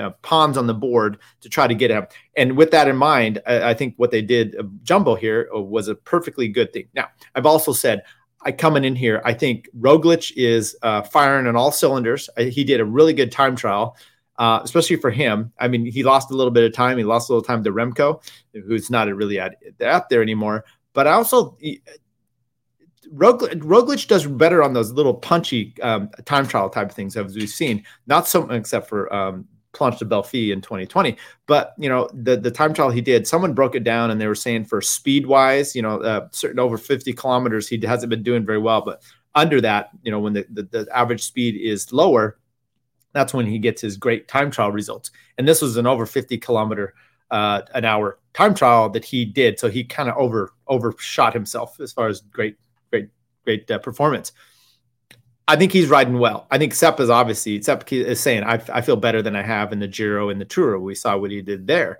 uh, 0.00 0.10
pawns 0.22 0.56
on 0.56 0.66
the 0.68 0.74
board 0.74 1.18
to 1.40 1.48
try 1.48 1.66
to 1.66 1.74
get 1.74 1.90
him. 1.90 2.06
And 2.36 2.56
with 2.56 2.70
that 2.70 2.86
in 2.86 2.96
mind, 2.96 3.42
I, 3.46 3.70
I 3.70 3.74
think 3.74 3.94
what 3.96 4.12
they 4.12 4.22
did, 4.22 4.54
uh, 4.56 4.62
Jumbo 4.84 5.16
here, 5.16 5.50
uh, 5.54 5.60
was 5.60 5.88
a 5.88 5.96
perfectly 5.96 6.46
good 6.46 6.72
thing. 6.72 6.86
Now, 6.94 7.08
I've 7.34 7.46
also 7.46 7.72
said 7.72 8.02
I 8.42 8.52
coming 8.52 8.84
in 8.84 8.96
here, 8.96 9.20
I 9.24 9.34
think 9.34 9.68
Roglic 9.78 10.32
is 10.36 10.76
uh, 10.82 11.02
firing 11.02 11.46
on 11.46 11.56
all 11.56 11.72
cylinders. 11.72 12.30
I, 12.38 12.44
he 12.44 12.64
did 12.64 12.80
a 12.80 12.84
really 12.84 13.12
good 13.12 13.30
time 13.30 13.54
trial, 13.54 13.96
uh, 14.38 14.60
especially 14.62 14.96
for 14.96 15.10
him. 15.10 15.52
I 15.58 15.68
mean, 15.68 15.84
he 15.84 16.02
lost 16.02 16.30
a 16.30 16.34
little 16.34 16.50
bit 16.50 16.64
of 16.64 16.72
time. 16.72 16.96
He 16.96 17.04
lost 17.04 17.28
a 17.28 17.32
little 17.32 17.44
time 17.44 17.62
to 17.64 17.72
Remco, 17.72 18.22
who's 18.52 18.90
not 18.90 19.14
really 19.14 19.38
out, 19.38 19.52
out 19.84 20.08
there 20.08 20.22
anymore. 20.22 20.64
But 20.94 21.06
I 21.06 21.12
also, 21.12 21.58
Roglic, 23.14 23.60
Roglic 23.60 24.08
does 24.08 24.26
better 24.26 24.62
on 24.62 24.72
those 24.72 24.92
little 24.92 25.14
punchy 25.14 25.74
um, 25.82 26.08
time 26.24 26.46
trial 26.46 26.70
type 26.70 26.92
things 26.92 27.16
as 27.16 27.34
we've 27.34 27.48
seen. 27.48 27.84
Not 28.06 28.26
so 28.26 28.48
except 28.50 28.88
for 28.88 29.12
um, 29.12 29.46
Planche 29.72 29.98
de 29.98 30.04
Belfi 30.04 30.52
in 30.52 30.60
2020. 30.60 31.16
But 31.46 31.74
you 31.78 31.88
know, 31.88 32.08
the 32.12 32.36
the 32.36 32.50
time 32.50 32.74
trial 32.74 32.90
he 32.90 33.00
did, 33.00 33.26
someone 33.26 33.54
broke 33.54 33.74
it 33.74 33.84
down 33.84 34.10
and 34.10 34.20
they 34.20 34.26
were 34.26 34.34
saying 34.34 34.64
for 34.64 34.80
speed 34.80 35.26
wise, 35.26 35.76
you 35.76 35.82
know, 35.82 36.00
uh, 36.00 36.28
certain 36.32 36.58
over 36.58 36.76
50 36.76 37.12
kilometers, 37.12 37.68
he 37.68 37.80
hasn't 37.84 38.10
been 38.10 38.22
doing 38.22 38.44
very 38.44 38.58
well. 38.58 38.82
But 38.82 39.02
under 39.34 39.60
that, 39.60 39.90
you 40.02 40.10
know, 40.10 40.18
when 40.18 40.32
the, 40.32 40.46
the, 40.50 40.62
the 40.64 40.88
average 40.92 41.22
speed 41.22 41.60
is 41.60 41.92
lower, 41.92 42.38
that's 43.12 43.32
when 43.34 43.46
he 43.46 43.58
gets 43.58 43.80
his 43.80 43.96
great 43.96 44.28
time 44.28 44.50
trial 44.50 44.72
results. 44.72 45.10
And 45.38 45.46
this 45.46 45.62
was 45.62 45.76
an 45.76 45.86
over 45.86 46.06
50 46.06 46.38
kilometer 46.38 46.94
uh, 47.30 47.62
an 47.74 47.84
hour 47.84 48.18
time 48.34 48.54
trial 48.54 48.88
that 48.90 49.04
he 49.04 49.24
did. 49.24 49.58
So 49.58 49.68
he 49.68 49.84
kind 49.84 50.08
of 50.08 50.16
over 50.16 50.52
overshot 50.66 51.32
himself 51.32 51.80
as 51.80 51.92
far 51.92 52.08
as 52.08 52.20
great, 52.22 52.56
great, 52.90 53.08
great 53.44 53.70
uh, 53.70 53.78
performance. 53.78 54.32
I 55.50 55.56
think 55.56 55.72
he's 55.72 55.88
riding 55.88 56.20
well. 56.20 56.46
I 56.52 56.58
think 56.58 56.72
Sepp 56.72 57.00
is 57.00 57.10
obviously 57.10 57.60
Sepp 57.60 57.92
is 57.92 58.20
saying 58.20 58.44
I, 58.44 58.62
I 58.72 58.82
feel 58.82 58.94
better 58.94 59.20
than 59.20 59.34
I 59.34 59.42
have 59.42 59.72
in 59.72 59.80
the 59.80 59.88
Giro 59.88 60.28
and 60.28 60.40
the 60.40 60.44
Tour. 60.44 60.78
We 60.78 60.94
saw 60.94 61.16
what 61.18 61.32
he 61.32 61.42
did 61.42 61.66
there. 61.66 61.98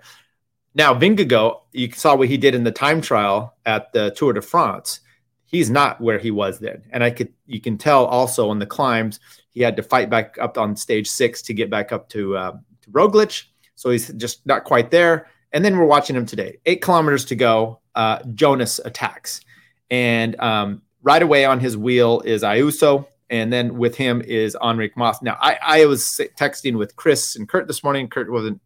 Now 0.73 0.93
Vingegaard, 0.93 1.59
you 1.73 1.91
saw 1.91 2.15
what 2.15 2.29
he 2.29 2.37
did 2.37 2.55
in 2.55 2.63
the 2.63 2.71
time 2.71 3.01
trial 3.01 3.57
at 3.65 3.91
the 3.91 4.11
Tour 4.11 4.31
de 4.31 4.41
France. 4.41 5.01
He's 5.43 5.69
not 5.69 5.99
where 5.99 6.17
he 6.17 6.31
was 6.31 6.59
then, 6.59 6.83
and 6.91 7.03
I 7.03 7.09
could 7.09 7.33
you 7.45 7.59
can 7.59 7.77
tell 7.77 8.05
also 8.05 8.49
on 8.49 8.59
the 8.59 8.65
climbs 8.65 9.19
he 9.49 9.59
had 9.59 9.75
to 9.75 9.83
fight 9.83 10.09
back 10.09 10.37
up 10.39 10.57
on 10.57 10.77
stage 10.77 11.09
six 11.09 11.41
to 11.41 11.53
get 11.53 11.69
back 11.69 11.91
up 11.91 12.07
to 12.11 12.37
uh, 12.37 12.53
to 12.83 12.89
Roglic. 12.89 13.43
So 13.75 13.89
he's 13.89 14.07
just 14.13 14.45
not 14.45 14.63
quite 14.63 14.91
there. 14.91 15.27
And 15.51 15.65
then 15.65 15.77
we're 15.77 15.83
watching 15.83 16.15
him 16.15 16.25
today. 16.25 16.59
Eight 16.65 16.81
kilometers 16.81 17.25
to 17.25 17.35
go. 17.35 17.81
Uh, 17.95 18.19
Jonas 18.33 18.79
attacks, 18.85 19.41
and 19.89 20.39
um, 20.39 20.83
right 21.03 21.21
away 21.21 21.43
on 21.43 21.59
his 21.59 21.75
wheel 21.75 22.21
is 22.21 22.43
Ayuso 22.43 23.07
and 23.31 23.51
then 23.51 23.77
with 23.77 23.95
him 23.95 24.21
is 24.21 24.57
Enric 24.61 24.91
Mas. 24.97 25.21
Now, 25.21 25.37
I, 25.39 25.57
I 25.61 25.85
was 25.85 26.03
texting 26.37 26.77
with 26.77 26.97
Chris 26.97 27.37
and 27.37 27.47
Kurt 27.47 27.65
this 27.65 27.81
morning. 27.83 28.09
Kurt 28.09 28.29
wasn't 28.29 28.61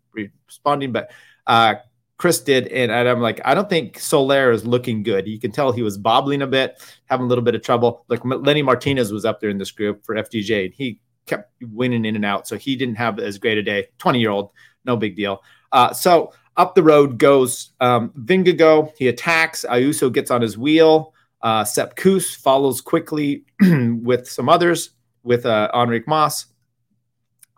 responding, 0.48 0.92
but 0.92 1.12
uh, 1.46 1.76
Chris 2.18 2.42
did, 2.42 2.68
and, 2.70 2.92
I'm 2.92 3.22
like, 3.22 3.40
I 3.46 3.54
don't 3.54 3.70
think 3.70 4.00
Soler 4.00 4.52
is 4.52 4.66
looking 4.66 5.04
good. 5.04 5.28
You 5.28 5.40
can 5.40 5.52
tell 5.52 5.72
he 5.72 5.84
was 5.84 5.98
bobbling 5.98 6.42
a 6.42 6.48
bit, 6.48 6.82
having 7.06 7.26
a 7.26 7.30
little 7.30 7.44
bit 7.44 7.54
of 7.54 7.62
trouble. 7.62 8.06
Like 8.08 8.22
Lenny 8.26 8.64
Martinez 8.64 9.14
was 9.14 9.24
up 9.24 9.40
there 9.40 9.52
in 9.52 9.60
this 9.60 9.72
group 9.72 10.04
for 10.04 10.16
FDJ, 10.16 10.66
and 10.66 10.74
he 10.74 11.00
kept 11.28 11.52
winning 11.62 12.04
in 12.04 12.16
and 12.16 12.26
out, 12.26 12.48
so 12.48 12.58
he 12.58 12.76
didn't 12.76 12.96
have 12.96 13.20
as 13.20 13.38
great 13.38 13.60
a 13.60 13.64
day. 13.64 13.88
20 14.00 14.20
year 14.20 14.32
old, 14.32 14.50
no 14.84 14.98
big 14.98 15.16
deal. 15.16 15.44
Uh, 15.72 15.94
so 15.94 16.34
up 16.58 16.74
the 16.74 16.84
road 16.84 17.20
goes 17.20 17.72
um, 17.82 18.10
Vingegaard. 18.18 18.94
He 18.98 19.10
attacks. 19.10 19.66
Ayuso 19.70 20.12
gets 20.12 20.32
on 20.32 20.42
his 20.42 20.58
wheel. 20.58 21.14
Uh, 21.46 21.64
Sepp 21.64 21.96
Kuss 21.96 22.34
follows 22.34 22.82
quickly 22.82 23.44
with 23.62 24.28
some 24.28 24.50
others 24.50 24.90
with 25.22 25.46
uh, 25.46 25.70
Enric 25.76 26.08
Mas 26.08 26.48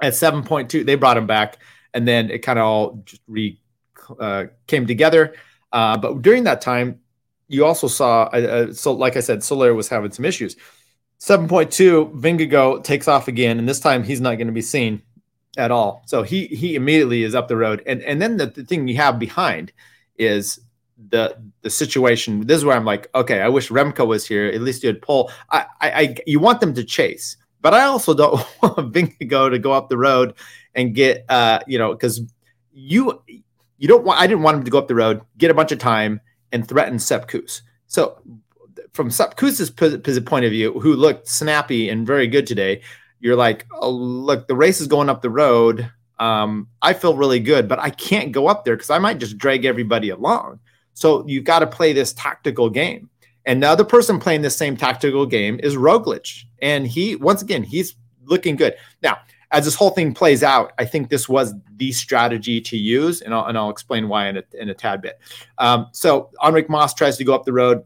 at 0.02 0.12
7.2. 0.12 0.86
They 0.86 0.96
brought 0.96 1.16
him 1.16 1.26
back, 1.26 1.60
and 1.94 2.06
then 2.06 2.30
it 2.30 2.40
kind 2.40 2.60
of 2.60 2.66
all 2.66 3.02
just 3.06 3.22
re 3.30 3.58
uh, 4.20 4.48
came 4.68 4.86
together. 4.86 5.36
Uh, 5.72 5.98
but 5.98 6.22
during 6.22 6.44
that 6.44 6.60
time, 6.60 7.00
you 7.48 7.64
also 7.64 7.88
saw, 7.88 8.24
uh, 8.34 8.68
uh, 8.70 8.74
so 8.74 8.92
like 8.92 9.16
I 9.16 9.22
said, 9.22 9.42
Soler 9.42 9.74
was 9.74 9.88
having 9.88 10.12
some 10.12 10.26
issues. 10.26 10.58
7.2, 11.22 12.14
Vingegaard 12.14 12.84
takes 12.84 13.08
off 13.08 13.30
again, 13.30 13.58
and 13.58 13.70
this 13.70 13.80
time 13.80 14.04
he's 14.04 14.20
not 14.20 14.36
going 14.36 14.48
to 14.48 14.54
be 14.54 14.62
seen 14.62 15.02
at 15.56 15.72
all. 15.72 16.04
So 16.08 16.24
he 16.24 16.48
he 16.48 16.76
immediately 16.76 17.24
is 17.24 17.36
up 17.36 17.48
the 17.48 17.56
road. 17.56 17.84
And 17.86 18.02
and 18.04 18.22
then 18.22 18.36
the, 18.36 18.48
the 18.48 18.66
thing 18.66 18.90
you 18.90 18.98
have 18.98 19.18
behind 19.18 19.72
is 20.18 20.60
the 21.10 21.38
the 21.62 21.70
situation. 21.70 22.48
This 22.48 22.58
is 22.58 22.66
where 22.66 22.76
I'm 22.76 22.86
like, 22.86 23.10
okay, 23.16 23.42
I 23.42 23.50
wish 23.50 23.70
Remco 23.70 24.08
was 24.08 24.28
here. 24.28 24.48
At 24.48 24.62
least 24.62 24.84
you'd 24.84 25.02
pull. 25.02 25.32
I, 25.52 25.66
I, 25.82 25.92
I 25.92 26.16
you 26.26 26.40
want 26.40 26.60
them 26.60 26.74
to 26.74 26.84
chase, 26.84 27.38
but 27.62 27.74
I 27.74 27.84
also 27.84 28.14
don't 28.14 28.34
want 28.62 28.94
Vingegaard 28.94 29.52
to 29.52 29.60
go 29.60 29.74
up 29.74 29.90
the 29.90 29.98
road 29.98 30.34
and 30.76 30.94
get 30.94 31.26
uh 31.30 31.60
you 31.68 31.78
know 31.78 31.94
because 31.94 32.22
you 32.74 33.22
you 33.78 33.88
don't 33.88 34.04
want. 34.04 34.20
I 34.20 34.28
didn't 34.28 34.44
want 34.44 34.58
him 34.58 34.64
to 34.64 34.72
go 34.72 34.78
up 34.78 34.88
the 34.88 34.96
road, 34.96 35.22
get 35.38 35.52
a 35.52 35.54
bunch 35.54 35.72
of 35.72 35.80
time, 35.80 36.20
and 36.52 36.68
threaten 36.68 37.00
Sepp 37.00 37.28
Kuss. 37.28 37.62
So 37.88 38.22
from 38.94 39.12
Sepp 39.12 39.36
Kuss's 39.36 39.70
point 39.70 40.46
of 40.46 40.52
view, 40.52 40.80
who 40.80 40.96
looked 40.96 41.28
snappy 41.28 41.90
and 41.90 42.06
very 42.08 42.28
good 42.28 42.48
today, 42.48 42.82
you're 43.20 43.36
like, 43.36 43.66
oh, 43.72 43.92
look, 43.92 44.48
the 44.48 44.56
race 44.56 44.82
is 44.82 44.88
going 44.88 45.10
up 45.10 45.22
the 45.22 45.30
road. 45.30 45.90
Um, 46.20 46.68
I 46.82 46.94
feel 46.94 47.16
really 47.16 47.40
good, 47.40 47.68
but 47.68 47.80
I 47.80 47.92
can't 47.92 48.32
go 48.32 48.48
up 48.48 48.66
there 48.66 48.76
because 48.76 48.90
I 48.90 48.98
might 48.98 49.20
just 49.20 49.38
drag 49.38 49.66
everybody 49.66 50.10
along. 50.10 50.60
So 50.98 51.24
you've 51.28 51.44
got 51.44 51.60
to 51.60 51.68
play 51.68 51.94
this 51.94 52.12
tactical 52.14 52.72
game. 52.72 53.08
And 53.46 53.62
the 53.62 53.68
other 53.68 53.84
person 53.84 54.20
playing 54.20 54.42
this 54.42 54.58
same 54.58 54.76
tactical 54.76 55.28
game 55.28 55.60
is 55.62 55.76
Roglic. 55.76 56.46
And 56.64 56.88
he, 56.88 57.16
once 57.16 57.44
again, 57.44 57.62
he's 57.62 57.96
looking 58.26 58.56
good. 58.56 58.74
Now, 59.04 59.20
as 59.52 59.66
this 59.66 59.76
whole 59.76 59.92
thing 59.92 60.16
plays 60.16 60.42
out, 60.42 60.74
I 60.80 60.86
think 60.86 61.10
this 61.10 61.30
was 61.30 61.54
the 61.76 61.92
strategy 61.92 62.60
to 62.62 62.76
use, 62.76 63.22
and 63.22 63.32
I'll, 63.32 63.46
and 63.46 63.56
I'll 63.56 63.70
explain 63.70 64.10
why 64.10 64.28
in 64.28 64.38
a, 64.38 64.44
in 64.60 64.70
a 64.70 64.74
tad 64.74 65.04
bit. 65.04 65.20
Um, 65.60 65.88
so 65.92 66.32
Enric 66.42 66.68
Mas 66.68 66.96
tries 66.96 67.16
to 67.18 67.24
go 67.24 67.36
up 67.36 67.46
the 67.46 67.54
road. 67.54 67.84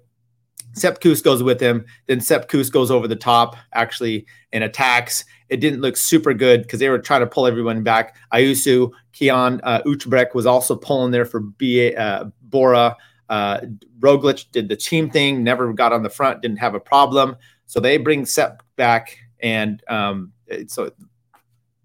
Sepp 0.74 1.02
Kuss 1.02 1.22
goes 1.22 1.44
with 1.44 1.60
him. 1.60 1.86
Then 2.08 2.22
Sepp 2.22 2.48
Kuss 2.48 2.70
goes 2.70 2.92
over 2.92 3.08
the 3.08 3.16
top, 3.16 3.56
actually, 3.74 4.26
and 4.54 4.64
attacks. 4.64 5.26
It 5.50 5.58
didn't 5.58 5.82
look 5.82 5.98
super 5.98 6.34
good 6.34 6.64
because 6.64 6.80
they 6.80 6.90
were 6.90 7.00
trying 7.00 7.22
to 7.22 7.28
pull 7.28 7.46
everyone 7.46 7.84
back. 7.84 8.16
Ayuso, 8.34 8.92
Cian, 9.12 9.60
uh, 9.64 9.82
Uijtdebroeks 9.86 10.34
was 10.34 10.46
also 10.46 10.76
pulling 10.76 11.12
there 11.12 11.26
for 11.26 11.42
B- 11.42 11.96
uh, 11.96 12.26
Bora. 12.44 12.96
Uh, 13.30 13.62
Roglic 14.00 14.52
did 14.52 14.70
the 14.70 14.76
team 14.76 15.10
thing, 15.10 15.44
never 15.44 15.72
got 15.74 15.94
on 15.94 16.04
the 16.04 16.10
front, 16.10 16.42
didn't 16.42 16.58
have 16.58 16.76
a 16.76 16.80
problem. 16.80 17.36
So 17.66 17.80
they 17.80 17.98
bring 17.98 18.26
Sepp 18.26 18.64
back, 18.76 19.18
and 19.40 19.82
um, 19.88 20.34
so 20.68 20.92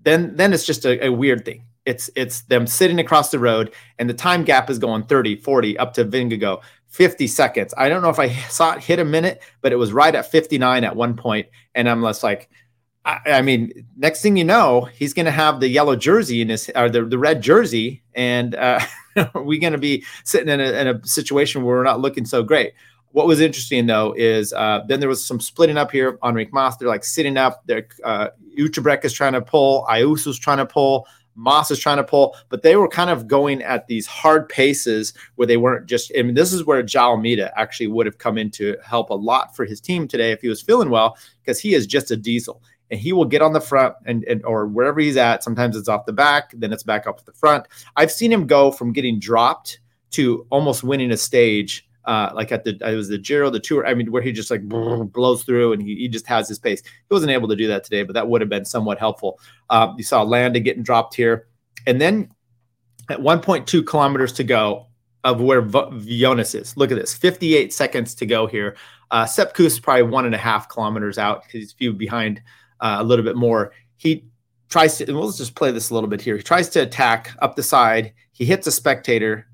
then 0.03 0.35
then 0.35 0.53
it's 0.53 0.67
just 0.67 0.85
a, 0.85 1.07
a 1.07 1.13
weird 1.13 1.45
thing. 1.45 1.66
It's 1.87 2.11
it's 2.17 2.43
them 2.43 2.67
sitting 2.67 2.99
across 2.99 3.31
the 3.31 3.39
road, 3.39 3.73
and 3.99 4.11
the 4.11 4.15
time 4.15 4.45
gap 4.45 4.69
is 4.69 4.79
going 4.79 5.05
30, 5.05 5.37
40, 5.37 5.79
up 5.79 5.95
to 5.95 6.05
Vingegaard. 6.05 6.63
50 6.89 7.27
seconds. 7.27 7.75
I 7.77 7.89
don't 7.89 8.01
know 8.01 8.09
if 8.09 8.19
I 8.19 8.29
saw 8.49 8.75
it 8.75 8.83
hit 8.83 8.99
a 8.99 9.05
minute, 9.05 9.43
but 9.61 9.73
it 9.73 9.77
was 9.77 9.93
right 9.93 10.15
at 10.15 10.31
59 10.31 10.85
at 10.85 10.97
one 10.97 11.17
point, 11.17 11.47
and 11.75 11.89
I'm 11.89 12.03
just 12.03 12.23
like, 12.23 12.49
I, 13.07 13.43
mean, 13.43 13.87
next 13.97 14.21
thing 14.21 14.37
you 14.37 14.43
know, 14.43 14.89
he's 14.93 15.15
going 15.15 15.27
to 15.27 15.33
have 15.33 15.61
the 15.61 15.69
yellow 15.69 15.95
jersey 15.95 16.41
in 16.41 16.49
his 16.49 16.71
or 16.75 16.91
the, 16.91 17.05
the 17.05 17.19
red 17.19 17.41
jersey, 17.41 18.03
and 18.15 18.55
uh, 18.57 18.81
are 19.17 19.43
we 19.45 19.59
going 19.59 19.75
to 19.75 19.79
be 19.79 20.05
sitting 20.25 20.49
in 20.49 20.61
a, 20.61 20.73
in 20.73 20.89
a 20.89 21.07
situation 21.07 21.63
where 21.63 21.77
we're 21.77 21.85
not 21.85 22.01
looking 22.01 22.25
so 22.25 22.43
great? 22.43 22.73
What 23.13 23.29
was 23.29 23.41
interesting 23.41 23.87
though 23.87 24.13
is 24.17 24.53
uh, 24.53 24.81
then 24.89 24.99
there 24.99 25.09
was 25.09 25.25
some 25.25 25.41
splitting 25.41 25.77
up 25.77 25.93
here 25.93 26.19
Enric 26.19 26.53
Mas. 26.53 26.77
They're 26.77 26.89
like 26.89 27.05
sitting 27.05 27.37
up. 27.37 27.63
They're 27.67 27.87
uh, 28.03 28.29
is 28.57 29.13
trying 29.13 29.35
to 29.35 29.41
pull. 29.41 29.87
Ayuso's 29.89 30.39
trying 30.39 30.59
to 30.59 30.67
pull. 30.67 31.07
Mas 31.37 31.71
is 31.71 31.79
trying 31.79 31.99
to 31.99 32.05
pull, 32.05 32.35
but 32.49 32.63
they 32.63 32.77
were 32.77 32.89
kind 32.89 33.11
of 33.11 33.29
going 33.29 33.63
at 33.63 33.87
these 33.87 34.07
hard 34.07 34.49
paces 34.49 35.13
where 35.37 35.47
they 35.47 35.57
weren't 35.57 35.87
just. 35.87 36.11
I 36.19 36.23
mean, 36.23 36.35
this 36.35 36.53
is 36.53 36.65
where 36.65 36.83
Joao 36.83 37.11
Almeida 37.11 37.53
actually 37.59 37.89
would 37.89 38.07
have 38.07 38.19
come 38.19 38.39
in 38.39 38.51
to 38.53 38.77
help 38.85 39.11
a 39.11 39.15
lot 39.15 39.55
for 39.55 39.65
his 39.65 39.81
team 39.81 40.09
today 40.09 40.33
if 40.33 40.41
he 40.41 40.49
was 40.49 40.63
feeling 40.63 40.91
well, 40.91 41.17
because 41.43 41.61
he 41.61 41.75
is 41.75 41.87
just 41.87 42.11
a 42.11 42.17
diesel 42.17 42.63
and 42.91 43.01
he 43.01 43.13
will 43.13 43.25
get 43.25 43.43
on 43.43 43.53
the 43.53 43.61
front 43.61 43.95
and, 44.05 44.25
and 44.25 44.45
or 44.45 44.67
wherever 44.67 45.01
he's 45.01 45.17
at. 45.17 45.43
Sometimes 45.43 45.77
it's 45.77 45.89
off 45.89 46.07
the 46.07 46.13
back, 46.13 46.53
then 46.57 46.73
it's 46.73 46.83
back 46.83 47.07
up 47.07 47.19
at 47.19 47.27
the 47.27 47.33
front. 47.33 47.67
I've 47.97 48.13
seen 48.13 48.33
him 48.33 48.47
go 48.47 48.71
from 48.71 48.93
getting 48.93 49.19
dropped 49.19 49.81
to 50.13 50.47
almost 50.51 50.85
winning 50.85 51.11
a 51.11 51.17
stage 51.17 51.86
uh, 52.07 52.31
like 52.35 52.53
at 52.53 52.65
the 52.65 52.79
it 52.81 52.95
was 52.95 53.09
the 53.09 53.19
Giro, 53.19 53.51
the 53.51 53.61
Tour. 53.61 53.87
I 53.87 53.95
mean, 53.95 54.11
where 54.11 54.23
he 54.23 54.33
just 54.33 54.51
like 54.51 54.63
blows 54.69 55.43
through 55.43 55.73
and 55.73 55.83
he, 55.83 55.97
he 55.97 56.09
just 56.09 56.27
has 56.27 56.49
his 56.49 56.59
pace. 56.59 56.83
He 56.83 57.15
wasn't 57.15 57.33
able 57.33 57.49
to 57.49 57.57
do 57.57 57.67
that 57.69 57.85
today, 57.85 58.03
but 58.03 58.15
that 58.15 58.29
would 58.29 58.41
have 58.41 58.51
been 58.51 58.65
somewhat 58.65 58.99
helpful. 58.99 59.39
Uh, 59.71 59.93
you 59.97 60.05
saw 60.05 60.23
Landa 60.23 60.61
getting 60.61 60.83
dropped 60.83 61.15
here, 61.15 61.49
and 61.87 62.01
then 62.01 62.31
at 63.11 63.19
1.2 63.19 63.87
kilometers 63.87 64.33
to 64.33 64.45
go 64.45 64.87
of 65.25 65.41
where 65.41 65.61
v- 65.61 66.21
Jonas 66.21 66.55
is. 66.55 66.77
Look 66.77 66.91
at 66.93 66.99
this, 66.99 67.15
58 67.15 67.73
seconds 67.73 68.15
to 68.17 68.27
go 68.27 68.47
here. 68.47 68.77
Uh, 69.11 69.27
Sepp 69.27 69.59
is 69.61 69.79
probably 69.79 70.03
one 70.03 70.25
and 70.25 70.35
a 70.35 70.39
half 70.39 70.69
kilometers 70.69 71.19
out 71.19 71.43
because 71.43 71.61
he's 71.61 71.73
a 71.73 71.77
few 71.77 71.93
behind 71.93 72.41
uh, 72.81 72.97
a 73.01 73.05
little 73.05 73.25
bit 73.25 73.37
more. 73.37 73.73
He 73.97 74.25
tries 74.69 74.99
to, 74.99 75.07
and 75.07 75.17
we'll 75.17 75.31
just 75.33 75.55
play 75.55 75.71
this 75.71 75.91
a 75.91 75.95
little 75.95 76.09
bit 76.09 76.21
here. 76.21 76.37
He 76.37 76.43
tries 76.43 76.69
to 76.71 76.81
attack 76.81 77.33
up 77.41 77.57
the 77.57 77.63
side. 77.63 78.13
He 78.33 78.45
hits 78.45 78.67
a 78.67 78.73
spectator 78.73 79.47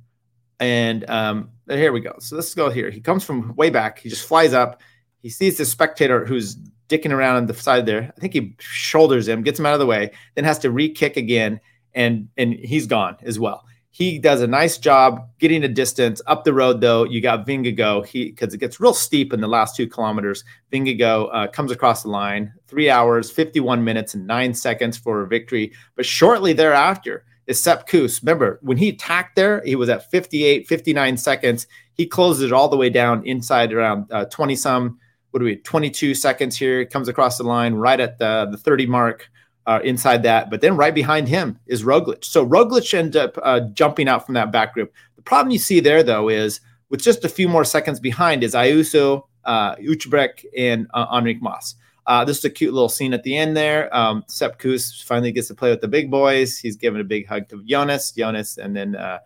and 0.62 1.08
um, 1.10 1.50
here 1.68 1.92
we 1.92 2.00
go. 2.00 2.14
So 2.20 2.36
let's 2.36 2.54
go 2.54 2.70
here. 2.70 2.90
He 2.90 3.00
comes 3.00 3.24
from 3.24 3.54
way 3.56 3.70
back. 3.70 3.98
He 3.98 4.08
just 4.08 4.26
flies 4.26 4.54
up. 4.54 4.80
He 5.20 5.28
sees 5.28 5.58
the 5.58 5.64
spectator 5.64 6.24
who's 6.24 6.56
dicking 6.88 7.12
around 7.12 7.36
on 7.36 7.46
the 7.46 7.54
side 7.54 7.86
there. 7.86 8.12
I 8.16 8.20
think 8.20 8.32
he 8.32 8.54
shoulders 8.58 9.26
him, 9.28 9.42
gets 9.42 9.58
him 9.58 9.66
out 9.66 9.74
of 9.74 9.80
the 9.80 9.86
way, 9.86 10.12
then 10.34 10.44
has 10.44 10.58
to 10.60 10.70
re-kick 10.70 11.16
again, 11.16 11.60
and 11.94 12.28
and 12.36 12.54
he's 12.54 12.86
gone 12.86 13.16
as 13.22 13.38
well. 13.38 13.64
He 13.94 14.18
does 14.18 14.40
a 14.40 14.46
nice 14.46 14.78
job 14.78 15.28
getting 15.38 15.64
a 15.64 15.68
distance 15.68 16.22
up 16.26 16.44
the 16.44 16.54
road, 16.54 16.80
though. 16.80 17.04
You 17.04 17.20
got 17.20 17.46
Vingegaard. 17.46 18.06
He 18.06 18.30
because 18.30 18.54
it 18.54 18.58
gets 18.58 18.80
real 18.80 18.94
steep 18.94 19.34
in 19.34 19.40
the 19.42 19.48
last 19.48 19.76
two 19.76 19.86
kilometers. 19.86 20.44
Vingegaard 20.72 21.28
uh, 21.30 21.48
comes 21.48 21.70
across 21.70 22.02
the 22.02 22.08
line, 22.08 22.54
three 22.66 22.88
hours, 22.88 23.30
fifty-one 23.30 23.84
minutes, 23.84 24.14
and 24.14 24.26
nine 24.26 24.54
seconds 24.54 24.96
for 24.96 25.20
a 25.20 25.28
victory. 25.28 25.72
But 25.94 26.06
shortly 26.06 26.54
thereafter, 26.54 27.24
is 27.52 27.62
Sepp 27.62 27.86
Kuss. 27.86 28.22
Remember, 28.22 28.58
when 28.62 28.78
he 28.78 28.88
attacked 28.88 29.36
there, 29.36 29.62
he 29.64 29.76
was 29.76 29.88
at 29.88 30.10
58, 30.10 30.66
59 30.66 31.16
seconds. 31.16 31.66
He 31.94 32.06
closes 32.06 32.44
it 32.44 32.52
all 32.52 32.68
the 32.68 32.76
way 32.76 32.90
down 32.90 33.24
inside 33.24 33.72
around 33.72 34.08
20 34.30 34.54
uh, 34.54 34.56
some, 34.56 34.98
what 35.30 35.40
do 35.40 35.44
we, 35.44 35.56
22 35.56 36.14
seconds 36.14 36.56
here. 36.56 36.80
He 36.80 36.86
comes 36.86 37.08
across 37.08 37.38
the 37.38 37.44
line 37.44 37.74
right 37.74 38.00
at 38.00 38.18
the, 38.18 38.48
the 38.50 38.56
30 38.56 38.86
mark 38.86 39.30
uh, 39.66 39.80
inside 39.84 40.22
that. 40.24 40.50
But 40.50 40.60
then 40.60 40.76
right 40.76 40.94
behind 40.94 41.28
him 41.28 41.58
is 41.66 41.84
Roglic. 41.84 42.24
So 42.24 42.44
Roglic 42.44 42.92
ended 42.94 43.16
up 43.16 43.38
uh, 43.42 43.60
jumping 43.72 44.08
out 44.08 44.26
from 44.26 44.34
that 44.34 44.50
back 44.50 44.74
group. 44.74 44.92
The 45.16 45.22
problem 45.22 45.52
you 45.52 45.58
see 45.58 45.80
there, 45.80 46.02
though, 46.02 46.28
is 46.28 46.60
with 46.88 47.02
just 47.02 47.24
a 47.24 47.28
few 47.28 47.48
more 47.48 47.64
seconds 47.64 48.00
behind 48.00 48.42
is 48.42 48.54
Ayuso, 48.54 49.22
uh, 49.44 49.76
Uijtdebroeks, 49.76 50.44
and 50.56 50.86
uh, 50.94 51.06
Enric 51.16 51.40
Mas. 51.40 51.76
Uh, 52.06 52.24
this 52.24 52.38
is 52.38 52.44
a 52.44 52.50
cute 52.50 52.74
little 52.74 52.88
scene 52.88 53.14
at 53.14 53.22
the 53.22 53.36
end 53.36 53.56
there. 53.56 53.94
Um, 53.94 54.24
Sepp 54.28 54.58
Kuss 54.58 55.02
finally 55.02 55.32
gets 55.32 55.48
to 55.48 55.54
play 55.54 55.70
with 55.70 55.80
the 55.80 55.88
big 55.88 56.10
boys. 56.10 56.58
He's 56.58 56.76
giving 56.76 57.00
a 57.00 57.04
big 57.04 57.26
hug 57.26 57.48
to 57.50 57.62
Jonas. 57.64 58.12
Jonas, 58.12 58.58
and 58.58 58.76
then 58.76 58.96
uh, 58.96 59.18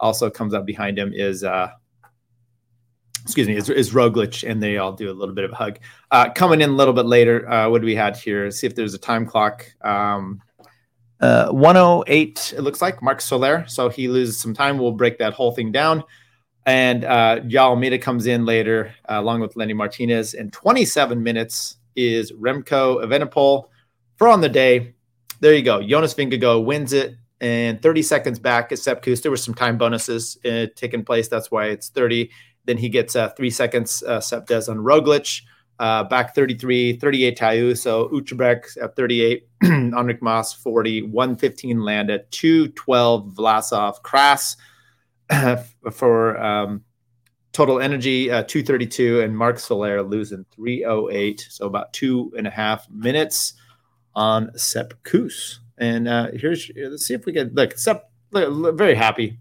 also 0.00 0.30
comes 0.30 0.52
up 0.52 0.66
behind 0.66 0.98
him 0.98 1.12
is, 1.14 1.44
uh, 1.44 1.70
excuse 3.22 3.46
me, 3.46 3.56
is, 3.56 3.70
is 3.70 3.92
Roglic, 3.92 4.48
and 4.48 4.62
they 4.62 4.78
all 4.78 4.92
do 4.92 5.10
a 5.10 5.14
little 5.14 5.34
bit 5.34 5.44
of 5.44 5.52
a 5.52 5.56
hug. 5.56 5.78
Uh, 6.10 6.30
coming 6.30 6.60
in 6.60 6.70
a 6.70 6.74
little 6.74 6.94
bit 6.94 7.06
later, 7.06 7.48
uh, 7.48 7.68
what 7.68 7.80
do 7.80 7.86
we 7.86 7.94
had 7.94 8.16
here? 8.16 8.50
See 8.50 8.66
if 8.66 8.74
there's 8.74 8.94
a 8.94 8.98
time 8.98 9.26
clock. 9.26 9.66
Um, 9.82 10.42
uh, 11.20 11.48
108, 11.50 12.54
it 12.56 12.62
looks 12.62 12.82
like, 12.82 13.00
Marc 13.00 13.20
Soler. 13.20 13.64
So 13.68 13.88
he 13.88 14.08
loses 14.08 14.38
some 14.38 14.54
time. 14.54 14.78
We'll 14.78 14.92
break 14.92 15.18
that 15.18 15.32
whole 15.32 15.52
thing 15.52 15.70
down. 15.70 16.02
And 16.66 17.04
uh, 17.04 17.40
Almeida 17.54 17.98
comes 17.98 18.26
in 18.26 18.44
later, 18.44 18.94
uh, 19.08 19.20
along 19.20 19.40
with 19.40 19.54
Lenny 19.54 19.74
Martinez, 19.74 20.34
in 20.34 20.50
27 20.50 21.22
minutes 21.22 21.76
is 21.96 22.32
Remco 22.32 23.04
Evenepoel 23.04 23.68
for 24.16 24.28
on 24.28 24.40
the 24.40 24.48
day. 24.48 24.94
There 25.40 25.54
you 25.54 25.62
go. 25.62 25.82
Jonas 25.82 26.14
Vingegaard 26.14 26.64
wins 26.64 26.92
it 26.92 27.16
and 27.40 27.82
30 27.82 28.02
seconds 28.02 28.38
back 28.38 28.72
is 28.72 28.82
Sepp 28.82 29.02
Kuss. 29.02 29.20
There 29.20 29.30
were 29.30 29.36
some 29.36 29.54
time 29.54 29.76
bonuses 29.76 30.38
uh, 30.44 30.66
taking 30.76 31.04
place. 31.04 31.28
That's 31.28 31.50
why 31.50 31.66
it's 31.66 31.88
30. 31.90 32.30
Then 32.64 32.78
he 32.78 32.88
gets 32.88 33.14
uh, 33.16 33.28
three 33.30 33.50
seconds. 33.50 34.02
Uh, 34.02 34.20
Sepp 34.20 34.46
does 34.46 34.68
on 34.68 34.78
Roglic. 34.78 35.42
Uh, 35.78 36.04
back 36.04 36.34
33, 36.34 36.96
38 36.98 37.36
Tayu. 37.36 37.76
So 37.76 38.08
Uijtdebroeks 38.08 38.82
at 38.82 38.94
38, 38.94 39.46
Enric 39.64 40.22
Mas 40.22 40.52
40, 40.52 41.02
115 41.02 41.80
Landa, 41.80 42.20
212 42.30 43.34
Vlasov, 43.34 44.00
Cras 44.02 44.56
for 45.92 46.40
um, 46.40 46.84
total 47.54 47.80
energy 47.80 48.30
uh, 48.30 48.42
232 48.42 49.22
and 49.22 49.36
Marc 49.36 49.58
Soler 49.58 50.02
losing 50.02 50.44
308 50.54 51.46
so 51.48 51.66
about 51.66 51.92
two 51.94 52.30
and 52.36 52.46
a 52.46 52.50
half 52.50 52.86
minutes 52.90 53.54
on 54.14 54.50
Sepp 54.58 54.92
Kuss. 55.04 55.60
and 55.78 56.06
uh, 56.06 56.28
here's 56.34 56.70
let's 56.76 57.06
see 57.06 57.14
if 57.14 57.24
we 57.24 57.32
can 57.32 57.50
look 57.54 57.78
Sepp 57.78 58.10
look, 58.32 58.76
very 58.76 58.94
happy 58.94 59.38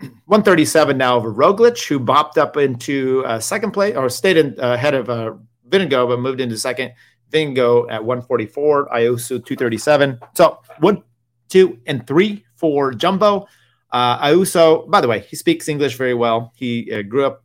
137 0.00 0.96
now 0.96 1.16
over 1.16 1.32
Roglic, 1.32 1.86
who 1.86 2.00
bopped 2.00 2.38
up 2.38 2.56
into 2.56 3.22
uh, 3.26 3.38
second 3.38 3.72
place 3.72 3.94
or 3.94 4.08
stayed 4.08 4.38
in, 4.38 4.58
uh, 4.58 4.72
ahead 4.72 4.94
of 4.94 5.10
uh, 5.10 5.32
but 5.64 6.20
moved 6.20 6.40
into 6.40 6.56
second. 6.56 6.92
Vingegaard 7.30 7.90
at 7.90 8.04
144, 8.04 8.88
Ayuso 8.88 9.44
237. 9.44 10.18
So 10.34 10.58
one, 10.80 11.02
two, 11.48 11.78
and 11.86 12.06
three 12.06 12.44
for 12.56 12.92
Jumbo. 12.92 13.46
Uh, 13.92 14.26
Ayuso, 14.26 14.88
by 14.88 15.00
the 15.00 15.08
way, 15.08 15.20
he 15.20 15.36
speaks 15.36 15.68
English 15.68 15.96
very 15.96 16.14
well. 16.14 16.52
He 16.54 16.92
uh, 16.92 17.02
grew 17.02 17.26
up 17.26 17.42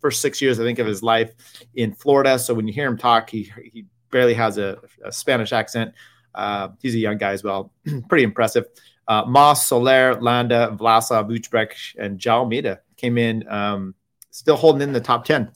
first 0.00 0.20
six 0.20 0.40
years, 0.40 0.60
I 0.60 0.64
think, 0.64 0.78
of 0.78 0.86
his 0.86 1.02
life 1.02 1.32
in 1.74 1.92
Florida. 1.92 2.38
So 2.38 2.54
when 2.54 2.66
you 2.66 2.72
hear 2.72 2.86
him 2.86 2.96
talk, 2.96 3.30
he 3.30 3.50
he 3.72 3.86
barely 4.10 4.34
has 4.34 4.58
a, 4.58 4.78
a 5.04 5.12
Spanish 5.12 5.52
accent. 5.52 5.92
Uh, 6.34 6.68
he's 6.80 6.94
a 6.94 6.98
young 6.98 7.18
guy 7.18 7.32
as 7.32 7.42
well, 7.42 7.72
pretty 8.08 8.24
impressive. 8.24 8.66
Uh, 9.08 9.24
Mas, 9.26 9.66
Soler, 9.66 10.20
Landa, 10.20 10.76
Vlasov, 10.78 11.30
Uijtdebroeks, 11.30 11.94
and 11.98 12.18
João 12.18 12.40
Almeida 12.40 12.80
came 12.96 13.18
in, 13.18 13.48
um, 13.48 13.94
still 14.30 14.56
holding 14.56 14.82
in 14.82 14.92
the 14.92 15.00
top 15.00 15.24
ten. 15.24 15.50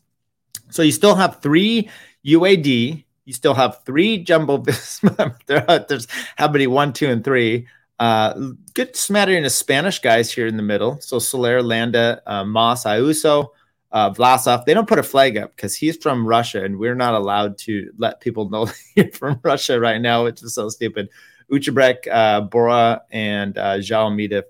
So 0.71 0.83
you 0.83 0.93
still 0.93 1.17
have 1.17 1.41
three 1.43 1.91
UAE. 2.25 3.05
You 3.25 3.33
still 3.33 3.55
have 3.55 3.85
three 3.85 4.19
Jumbo 4.19 4.59
there's 5.47 6.07
how 6.37 6.49
many? 6.49 6.67
One, 6.67 6.93
two, 6.93 7.09
and 7.09 7.25
three. 7.25 7.67
Uh, 8.01 8.53
good 8.73 8.97
smattering 8.97 9.45
of 9.45 9.53
Spanish 9.53 9.99
guys 9.99 10.33
here 10.33 10.47
in 10.47 10.57
the 10.57 10.63
middle. 10.63 10.99
So 11.03 11.19
Soler, 11.19 11.63
Landa, 11.63 12.23
uh, 12.27 12.45
Mas, 12.45 12.85
Ayuso, 12.85 13.49
uh, 13.93 14.11
Vlasov. 14.11 14.65
They 14.65 14.73
don't 14.73 14.89
put 14.89 14.99
a 14.99 15.03
flag 15.03 15.37
up 15.37 15.55
because 15.55 15.77
he's 15.77 15.99
from 15.99 16.27
Russia, 16.27 16.65
and 16.65 16.79
we're 16.79 16.95
not 16.95 17.13
allowed 17.13 17.59
to 17.59 17.93
let 17.99 18.23
people 18.23 18.49
know 18.49 18.69
you're 18.97 19.13
from 19.13 19.39
Russia 19.43 19.79
right 19.79 20.01
now, 20.01 20.25
which 20.25 20.43
is 20.43 20.55
so 20.55 20.71
stupid. 20.71 21.11
Uijtdebroeks, 21.53 22.09
uh, 22.11 22.41
Bora, 22.41 23.03
and 23.11 23.59
uh, 23.59 23.79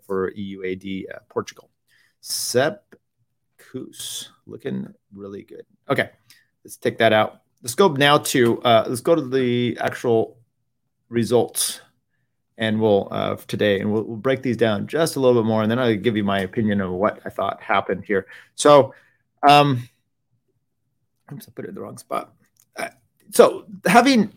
for 0.06 0.32
EUAD 0.32 1.04
uh, 1.12 1.18
Portugal. 1.28 1.70
Sepp 2.20 2.94
Kuss 3.58 4.30
looking 4.46 4.94
really 5.12 5.42
good. 5.42 5.66
Okay, 5.88 6.10
let's 6.64 6.76
take 6.76 6.98
that 6.98 7.12
out. 7.12 7.40
Let's 7.62 7.74
go 7.74 7.88
now 7.88 8.18
to 8.18 8.62
uh, 8.62 8.84
let's 8.86 9.00
go 9.00 9.16
to 9.16 9.22
the 9.22 9.76
actual 9.80 10.38
results 11.08 11.80
and 12.60 12.78
we'll 12.78 13.08
uh, 13.10 13.36
today, 13.48 13.80
and 13.80 13.90
we'll, 13.92 14.02
we'll, 14.02 14.16
break 14.18 14.42
these 14.42 14.56
down 14.56 14.86
just 14.86 15.16
a 15.16 15.20
little 15.20 15.42
bit 15.42 15.48
more, 15.48 15.62
and 15.62 15.70
then 15.70 15.78
I'll 15.78 15.96
give 15.96 16.16
you 16.16 16.22
my 16.22 16.40
opinion 16.40 16.82
of 16.82 16.92
what 16.92 17.18
I 17.24 17.30
thought 17.30 17.60
happened 17.60 18.04
here. 18.04 18.26
So, 18.54 18.94
um, 19.48 19.88
oops, 21.32 21.48
I 21.48 21.50
put 21.52 21.64
it 21.64 21.68
in 21.68 21.74
the 21.74 21.80
wrong 21.80 21.96
spot. 21.96 22.34
Uh, 22.76 22.90
so 23.30 23.64
having 23.86 24.32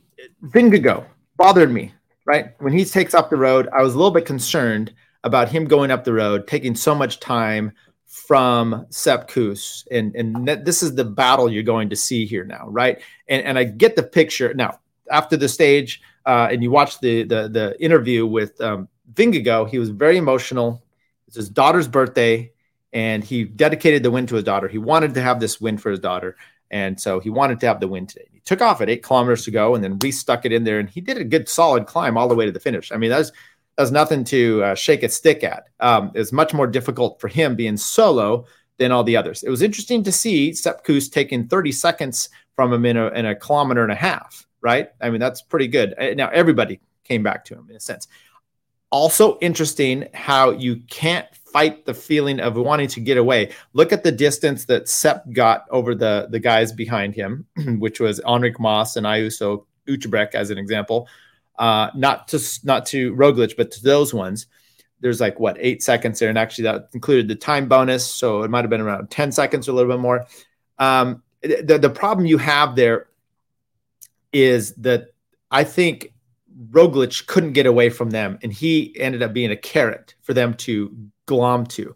Vingegaard 0.45 1.05
bothered 1.37 1.69
me, 1.69 1.93
right? 2.25 2.55
When 2.59 2.71
he 2.71 2.85
takes 2.85 3.13
up 3.13 3.29
the 3.29 3.35
road, 3.35 3.67
I 3.73 3.83
was 3.83 3.93
a 3.93 3.97
little 3.97 4.11
bit 4.11 4.25
concerned 4.25 4.93
about 5.25 5.49
him 5.49 5.65
going 5.65 5.91
up 5.91 6.05
the 6.05 6.13
road, 6.13 6.47
taking 6.47 6.75
so 6.75 6.95
much 6.95 7.19
time 7.19 7.73
from 8.05 8.85
Sepp 8.89 9.27
Kuss. 9.27 9.85
And, 9.91 10.15
and 10.15 10.47
this 10.65 10.81
is 10.81 10.95
the 10.95 11.03
battle 11.03 11.51
you're 11.51 11.63
going 11.63 11.89
to 11.89 11.95
see 11.95 12.25
here 12.25 12.45
now, 12.45 12.67
right? 12.69 13.01
And, 13.27 13.43
and 13.43 13.57
I 13.57 13.65
get 13.65 13.95
the 13.97 14.03
picture. 14.03 14.53
Now, 14.53 14.79
after 15.11 15.35
the 15.35 15.49
stage, 15.49 16.01
uh, 16.25 16.47
and 16.51 16.63
you 16.63 16.71
watch 16.71 16.99
the 16.99 17.23
the, 17.23 17.47
the 17.47 17.83
interview 17.83 18.25
with 18.25 18.59
um, 18.61 18.87
Vingegaard, 19.13 19.69
he 19.69 19.79
was 19.79 19.89
very 19.89 20.17
emotional. 20.17 20.83
It's 21.27 21.35
his 21.35 21.49
daughter's 21.49 21.87
birthday, 21.87 22.51
and 22.91 23.23
he 23.23 23.43
dedicated 23.43 24.03
the 24.03 24.11
win 24.11 24.27
to 24.27 24.35
his 24.35 24.43
daughter. 24.43 24.67
He 24.67 24.77
wanted 24.77 25.13
to 25.15 25.21
have 25.21 25.39
this 25.39 25.59
win 25.59 25.77
for 25.77 25.89
his 25.89 25.99
daughter, 25.99 26.35
and 26.71 26.99
so 26.99 27.19
he 27.19 27.29
wanted 27.29 27.59
to 27.61 27.67
have 27.67 27.79
the 27.79 27.87
win 27.87 28.07
today. 28.07 28.27
He 28.31 28.39
took 28.39 28.61
off 28.61 28.81
at 28.81 28.89
eight 28.89 29.03
kilometers 29.03 29.45
to 29.45 29.51
go, 29.51 29.75
and 29.75 29.83
then 29.83 29.99
we 29.99 30.11
stuck 30.11 30.45
it 30.45 30.51
in 30.51 30.63
there, 30.63 30.79
and 30.79 30.89
he 30.89 31.01
did 31.01 31.17
a 31.17 31.23
good 31.23 31.49
solid 31.49 31.85
climb 31.87 32.17
all 32.17 32.27
the 32.27 32.35
way 32.35 32.45
to 32.45 32.51
the 32.51 32.59
finish. 32.59 32.91
I 32.91 32.97
mean, 32.97 33.09
that's 33.09 33.31
that's 33.77 33.91
nothing 33.91 34.23
to 34.25 34.63
uh, 34.63 34.75
shake 34.75 35.03
a 35.03 35.09
stick 35.09 35.43
at. 35.43 35.67
Um, 35.79 36.11
it's 36.13 36.31
much 36.31 36.53
more 36.53 36.67
difficult 36.67 37.19
for 37.19 37.27
him 37.27 37.55
being 37.55 37.77
solo 37.77 38.45
than 38.77 38.91
all 38.91 39.03
the 39.03 39.17
others. 39.17 39.43
It 39.43 39.49
was 39.49 39.61
interesting 39.61 40.03
to 40.03 40.11
see 40.11 40.53
Sepp 40.53 40.83
Kuss 40.83 41.09
taking 41.09 41.47
30 41.47 41.71
seconds 41.71 42.29
from 42.55 42.71
him 42.71 42.85
in 42.85 42.97
a, 42.97 43.07
in 43.09 43.25
a 43.25 43.35
kilometer 43.35 43.83
and 43.83 43.91
a 43.91 43.95
half 43.95 44.45
right? 44.63 44.89
I 44.99 45.11
mean, 45.11 45.19
that's 45.19 45.41
pretty 45.41 45.67
good. 45.67 45.93
Uh, 45.99 46.13
now, 46.15 46.29
everybody 46.29 46.79
came 47.03 47.21
back 47.21 47.45
to 47.45 47.55
him 47.55 47.67
in 47.69 47.75
a 47.75 47.79
sense. 47.79 48.07
Also, 48.89 49.37
interesting 49.39 50.07
how 50.13 50.51
you 50.51 50.77
can't 50.89 51.27
fight 51.51 51.85
the 51.85 51.93
feeling 51.93 52.39
of 52.39 52.55
wanting 52.55 52.87
to 52.87 52.99
get 52.99 53.17
away. 53.17 53.51
Look 53.73 53.91
at 53.91 54.03
the 54.03 54.11
distance 54.11 54.65
that 54.65 54.87
Sepp 54.87 55.31
got 55.31 55.65
over 55.69 55.93
the, 55.93 56.27
the 56.29 56.39
guys 56.39 56.71
behind 56.71 57.13
him, 57.13 57.45
which 57.79 57.99
was 57.99 58.19
Enric 58.21 58.59
Mas 58.59 58.95
and 58.95 59.05
Ayuso 59.05 59.65
Uijtdebroeks, 59.87 60.33
as 60.33 60.49
an 60.49 60.57
example. 60.57 61.07
Uh, 61.59 61.89
not 61.93 62.27
to 62.29 62.39
not 62.63 62.85
to 62.87 63.13
Roglic, 63.13 63.55
but 63.55 63.69
to 63.71 63.83
those 63.83 64.13
ones. 64.13 64.47
There's 65.01 65.19
like 65.19 65.39
what 65.39 65.57
eight 65.59 65.83
seconds 65.83 66.17
there, 66.17 66.29
and 66.29 66.37
actually 66.37 66.63
that 66.63 66.89
included 66.93 67.27
the 67.27 67.35
time 67.35 67.67
bonus, 67.67 68.05
so 68.05 68.43
it 68.43 68.49
might 68.49 68.61
have 68.61 68.69
been 68.69 68.81
around 68.81 69.11
ten 69.11 69.31
seconds 69.31 69.67
or 69.67 69.71
a 69.71 69.75
little 69.75 69.91
bit 69.91 69.99
more. 69.99 70.25
Um, 70.79 71.21
the 71.41 71.77
the 71.79 71.89
problem 71.89 72.25
you 72.25 72.37
have 72.37 72.75
there 72.75 73.07
is 74.33 74.73
that 74.75 75.13
I 75.51 75.63
think 75.63 76.13
Roglic 76.71 77.27
couldn't 77.27 77.53
get 77.53 77.65
away 77.65 77.89
from 77.89 78.09
them, 78.09 78.39
and 78.43 78.51
he 78.51 78.95
ended 78.99 79.23
up 79.23 79.33
being 79.33 79.51
a 79.51 79.57
carrot 79.57 80.15
for 80.21 80.33
them 80.33 80.53
to 80.55 80.95
glom 81.25 81.65
to. 81.67 81.95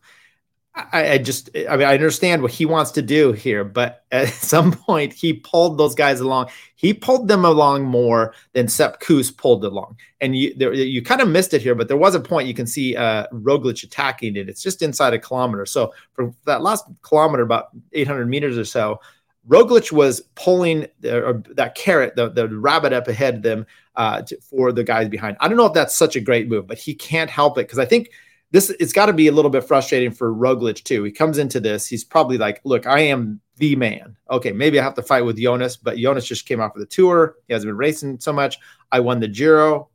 I, 0.94 1.14
I, 1.14 1.18
just, 1.18 1.50
I 1.68 1.76
mean, 1.76 1.88
I 1.88 1.96
understand 1.96 2.44
what 2.44 2.52
he 2.52 2.66
wants 2.66 2.92
to 2.92 3.02
do 3.02 3.32
here, 3.32 3.64
but 3.64 4.06
at 4.12 4.30
some 4.30 4.72
point 4.72 5.12
he 5.12 5.34
pulled 5.34 5.78
those 5.78 5.96
guys 5.96 6.20
along. 6.20 6.50
He 6.76 6.94
pulled 6.94 7.28
them 7.28 7.46
along 7.46 7.86
more 7.86 8.36
than 8.54 8.68
Sepp 8.68 9.00
Kuss 9.00 9.32
pulled 9.32 9.66
along, 9.66 9.98
and 10.22 10.36
you, 10.36 10.54
there, 10.56 10.74
you 10.74 11.02
kind 11.02 11.22
of 11.22 11.28
missed 11.28 11.54
it 11.54 11.62
here. 11.62 11.74
But 11.74 11.88
there 11.88 11.98
was 11.98 12.14
a 12.14 12.20
point 12.20 12.48
you 12.48 12.54
can 12.54 12.68
see 12.68 12.96
uh, 12.96 13.26
Roglic 13.34 13.84
attacking 13.84 14.36
it. 14.36 14.50
It's 14.50 14.62
just 14.62 14.84
inside 14.84 15.14
a 15.14 15.20
kilometer. 15.20 15.66
So 15.66 15.94
for 16.14 16.34
that 16.46 16.62
last 16.62 16.86
kilometer, 17.02 17.42
about 17.42 17.70
800 17.94 18.30
meters 18.30 18.58
or 18.58 18.66
so, 18.66 19.00
Roglic 19.48 19.92
was 19.92 20.22
pulling 20.36 20.88
the, 21.00 21.44
that 21.56 21.76
carrot, 21.76 22.16
the, 22.16 22.30
the 22.30 22.48
rabbit 22.48 22.94
up 22.94 23.08
ahead 23.08 23.36
of 23.36 23.42
them 23.44 23.66
uh, 23.96 24.22
to, 24.24 24.40
for 24.42 24.72
the 24.72 24.84
guys 24.84 25.08
behind. 25.08 25.38
I 25.40 25.48
don't 25.48 25.58
know 25.58 25.66
if 25.66 25.74
that's 25.74 25.96
such 25.96 26.16
a 26.16 26.22
great 26.22 26.50
move, 26.50 26.68
but 26.68 26.78
he 26.78 26.94
can't 26.94 27.30
help 27.30 27.58
it 27.58 27.68
because 27.68 27.80
I 27.80 27.86
think 27.86 28.12
this 28.52 28.70
it's 28.80 28.94
got 28.94 29.08
to 29.08 29.14
be 29.14 29.28
a 29.28 29.32
little 29.32 29.52
bit 29.52 29.64
frustrating 29.64 30.12
for 30.12 30.34
Roglic 30.34 30.84
too. 30.84 31.04
He 31.04 31.12
comes 31.12 31.38
into 31.38 31.60
this, 31.60 31.88
he's 31.88 32.04
probably 32.04 32.38
like, 32.38 32.62
"Look, 32.64 32.88
I 32.88 33.02
am 33.02 33.42
the 33.58 33.76
man. 33.76 34.16
Okay, 34.30 34.52
maybe 34.52 34.80
I 34.80 34.84
have 34.84 34.94
to 34.96 35.02
fight 35.02 35.24
with 35.24 35.38
Jonas, 35.38 35.76
but 35.76 35.98
Jonas 35.98 36.26
just 36.26 36.46
came 36.46 36.62
off 36.62 36.76
of 36.76 36.80
the 36.80 36.86
tour. 36.86 37.36
He 37.48 37.54
hasn't 37.54 37.70
been 37.70 37.78
racing 37.78 38.20
so 38.20 38.32
much. 38.32 38.58
I 38.92 39.00
won 39.00 39.20
the 39.20 39.28
Giro, 39.28 39.90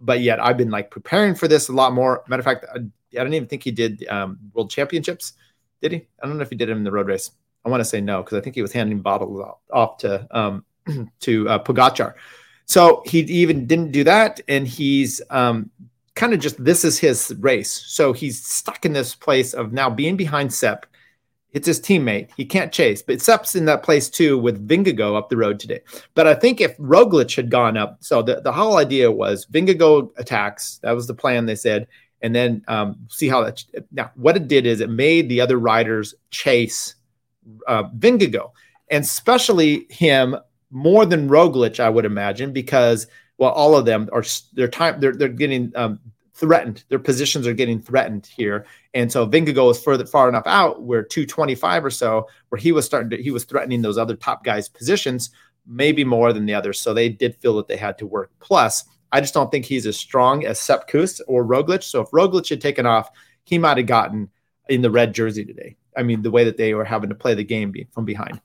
but 0.00 0.20
yet 0.20 0.40
I've 0.40 0.56
been 0.56 0.70
like 0.70 0.90
preparing 0.90 1.34
for 1.34 1.48
this 1.48 1.68
a 1.68 1.72
lot 1.72 1.92
more. 1.92 2.22
Matter 2.28 2.40
of 2.40 2.44
fact, 2.44 2.66
I, 2.72 2.78
I 2.78 3.24
don't 3.24 3.34
even 3.34 3.48
think 3.48 3.62
he 3.62 3.70
did 3.70 4.06
um, 4.08 4.38
World 4.52 4.70
Championships. 4.70 5.32
Did 5.80 5.92
he? 5.92 6.06
I 6.22 6.26
don't 6.26 6.36
know 6.36 6.42
if 6.42 6.50
he 6.50 6.56
did 6.56 6.68
him 6.68 6.78
in 6.78 6.84
the 6.84 6.92
road 6.92 7.08
race. 7.08 7.30
I 7.66 7.68
want 7.68 7.80
to 7.80 7.84
say 7.84 8.00
no 8.00 8.22
because 8.22 8.38
I 8.38 8.40
think 8.40 8.54
he 8.54 8.62
was 8.62 8.72
handing 8.72 9.00
bottles 9.00 9.44
off 9.72 9.98
to 9.98 10.26
um, 10.30 10.64
to 11.20 11.48
uh, 11.48 11.58
Pogacar. 11.58 12.14
So 12.64 13.02
he 13.04 13.20
even 13.20 13.66
didn't 13.66 13.90
do 13.90 14.04
that, 14.04 14.40
and 14.48 14.66
he's 14.66 15.20
um, 15.30 15.70
kind 16.14 16.32
of 16.32 16.38
just 16.38 16.62
this 16.64 16.84
is 16.84 16.98
his 16.98 17.34
race. 17.40 17.70
So 17.70 18.12
he's 18.12 18.44
stuck 18.44 18.86
in 18.86 18.92
this 18.92 19.16
place 19.16 19.52
of 19.52 19.72
now 19.72 19.90
being 19.90 20.16
behind 20.16 20.54
Sepp. 20.54 20.86
It's 21.52 21.66
his 21.66 21.80
teammate. 21.80 22.28
He 22.36 22.44
can't 22.44 22.72
chase, 22.72 23.02
but 23.02 23.20
Sepp's 23.20 23.56
in 23.56 23.64
that 23.64 23.82
place 23.82 24.08
too 24.08 24.38
with 24.38 24.68
Vingegaard 24.68 25.16
up 25.16 25.28
the 25.28 25.36
road 25.36 25.58
today. 25.58 25.80
But 26.14 26.26
I 26.26 26.34
think 26.34 26.60
if 26.60 26.76
Roglic 26.76 27.34
had 27.34 27.50
gone 27.50 27.76
up, 27.76 27.96
so 28.00 28.22
the, 28.22 28.42
the 28.42 28.52
whole 28.52 28.76
idea 28.76 29.10
was 29.10 29.46
Vingegaard 29.46 30.10
attacks. 30.18 30.78
That 30.82 30.92
was 30.92 31.06
the 31.06 31.14
plan. 31.14 31.46
They 31.46 31.54
said, 31.56 31.88
and 32.20 32.34
then 32.34 32.62
um, 32.68 32.96
see 33.08 33.28
how 33.28 33.42
that. 33.42 33.64
Now, 33.90 34.12
what 34.14 34.36
it 34.36 34.46
did 34.46 34.66
is 34.66 34.80
it 34.80 34.90
made 34.90 35.28
the 35.28 35.40
other 35.40 35.58
riders 35.58 36.14
chase 36.30 36.94
uh, 37.66 37.84
Vingegaard, 37.98 38.50
and 38.90 39.04
especially 39.04 39.86
him 39.90 40.36
more 40.70 41.06
than 41.06 41.28
Roglic, 41.28 41.80
I 41.80 41.90
would 41.90 42.04
imagine, 42.04 42.52
because 42.52 43.06
well, 43.38 43.50
all 43.50 43.76
of 43.76 43.84
them 43.84 44.08
are 44.12 44.24
their 44.54 44.68
time 44.68 45.00
they're 45.00 45.14
they're 45.14 45.28
getting 45.28 45.72
um, 45.76 46.00
threatened. 46.34 46.84
Their 46.88 46.98
positions 46.98 47.46
are 47.46 47.54
getting 47.54 47.80
threatened 47.80 48.26
here, 48.26 48.66
and 48.94 49.10
so 49.10 49.26
Vingegaard 49.26 49.66
was 49.66 49.82
further 49.82 50.06
far 50.06 50.28
enough 50.28 50.46
out 50.46 50.82
where 50.82 51.02
225 51.02 51.84
or 51.84 51.90
so, 51.90 52.28
where 52.48 52.60
he 52.60 52.72
was 52.72 52.84
starting 52.84 53.10
to 53.10 53.22
he 53.22 53.30
was 53.30 53.44
threatening 53.44 53.82
those 53.82 53.98
other 53.98 54.16
top 54.16 54.44
guys' 54.44 54.68
positions, 54.68 55.30
maybe 55.66 56.04
more 56.04 56.32
than 56.32 56.46
the 56.46 56.54
others. 56.54 56.80
So 56.80 56.94
they 56.94 57.08
did 57.08 57.36
feel 57.36 57.56
that 57.56 57.68
they 57.68 57.76
had 57.76 57.98
to 57.98 58.06
work. 58.06 58.30
Plus, 58.40 58.84
I 59.12 59.20
just 59.20 59.34
don't 59.34 59.50
think 59.50 59.64
he's 59.64 59.86
as 59.86 59.96
strong 59.96 60.44
as 60.44 60.60
Sepp 60.60 60.88
or 61.26 61.44
Roglic. 61.44 61.82
So 61.82 62.00
if 62.00 62.10
Roglic 62.10 62.48
had 62.48 62.60
taken 62.60 62.86
off, 62.86 63.10
he 63.44 63.58
might 63.58 63.76
have 63.76 63.86
gotten 63.86 64.30
in 64.68 64.82
the 64.82 64.90
red 64.90 65.14
jersey 65.14 65.44
today. 65.44 65.76
I 65.96 66.02
mean, 66.02 66.22
the 66.22 66.30
way 66.30 66.44
that 66.44 66.56
they 66.56 66.74
were 66.74 66.84
having 66.84 67.08
to 67.08 67.14
play 67.14 67.34
the 67.34 67.44
game 67.44 67.74
from 67.92 68.04
behind. 68.04 68.40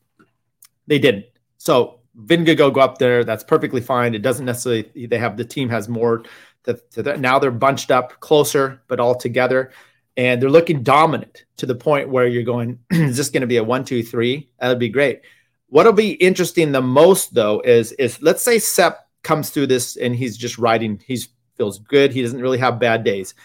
They 0.87 0.99
didn't. 0.99 1.25
So 1.57 1.99
Vingegaard 2.17 2.73
go 2.73 2.81
up 2.81 2.97
there. 2.97 3.23
That's 3.23 3.43
perfectly 3.43 3.81
fine. 3.81 4.15
It 4.15 4.21
doesn't 4.21 4.45
necessarily, 4.45 5.07
they 5.07 5.17
have 5.17 5.37
the 5.37 5.45
team 5.45 5.69
has 5.69 5.87
more 5.87 6.23
to, 6.63 6.79
to 6.91 7.03
that. 7.03 7.19
Now 7.19 7.39
they're 7.39 7.51
bunched 7.51 7.91
up 7.91 8.19
closer, 8.19 8.81
but 8.87 8.99
all 8.99 9.15
together. 9.15 9.71
And 10.17 10.41
they're 10.41 10.49
looking 10.49 10.83
dominant 10.83 11.45
to 11.57 11.65
the 11.65 11.75
point 11.75 12.09
where 12.09 12.27
you're 12.27 12.43
going, 12.43 12.79
is 12.91 13.17
this 13.17 13.29
going 13.29 13.41
to 13.41 13.47
be 13.47 13.57
a 13.57 13.63
one, 13.63 13.85
two, 13.85 14.03
three? 14.03 14.49
That'd 14.59 14.79
be 14.79 14.89
great. 14.89 15.21
What'll 15.67 15.93
be 15.93 16.11
interesting 16.11 16.73
the 16.73 16.81
most 16.81 17.33
though 17.33 17.61
is 17.61 17.93
is 17.93 18.21
let's 18.21 18.43
say 18.43 18.59
Sepp 18.59 19.07
comes 19.23 19.51
through 19.51 19.67
this 19.67 19.95
and 19.95 20.13
he's 20.13 20.35
just 20.35 20.57
riding, 20.57 21.01
he 21.07 21.17
feels 21.55 21.79
good, 21.79 22.11
he 22.11 22.21
doesn't 22.21 22.41
really 22.41 22.57
have 22.57 22.77
bad 22.77 23.05
days. 23.05 23.35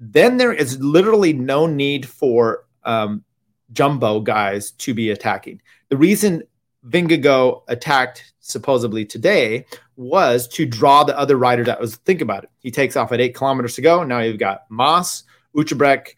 Then 0.00 0.38
there 0.38 0.52
is 0.52 0.80
literally 0.80 1.32
no 1.32 1.66
need 1.66 2.08
for 2.08 2.64
um, 2.82 3.24
jumbo 3.72 4.20
guys 4.20 4.72
to 4.72 4.94
be 4.94 5.10
attacking. 5.10 5.60
The 5.88 5.96
reason 5.96 6.42
Vingegaard 6.86 7.62
attacked 7.68 8.32
supposedly 8.40 9.04
today 9.04 9.66
was 9.96 10.48
to 10.48 10.64
draw 10.64 11.04
the 11.04 11.18
other 11.18 11.36
rider 11.36 11.64
that 11.64 11.80
was 11.80 11.96
think 11.96 12.20
about 12.20 12.44
it. 12.44 12.50
He 12.60 12.70
takes 12.70 12.96
off 12.96 13.12
at 13.12 13.20
eight 13.20 13.34
kilometers 13.34 13.74
to 13.74 13.82
go. 13.82 14.04
Now 14.04 14.20
you've 14.20 14.38
got 14.38 14.64
Mas, 14.70 15.24
Uijtdebroeks, 15.54 16.14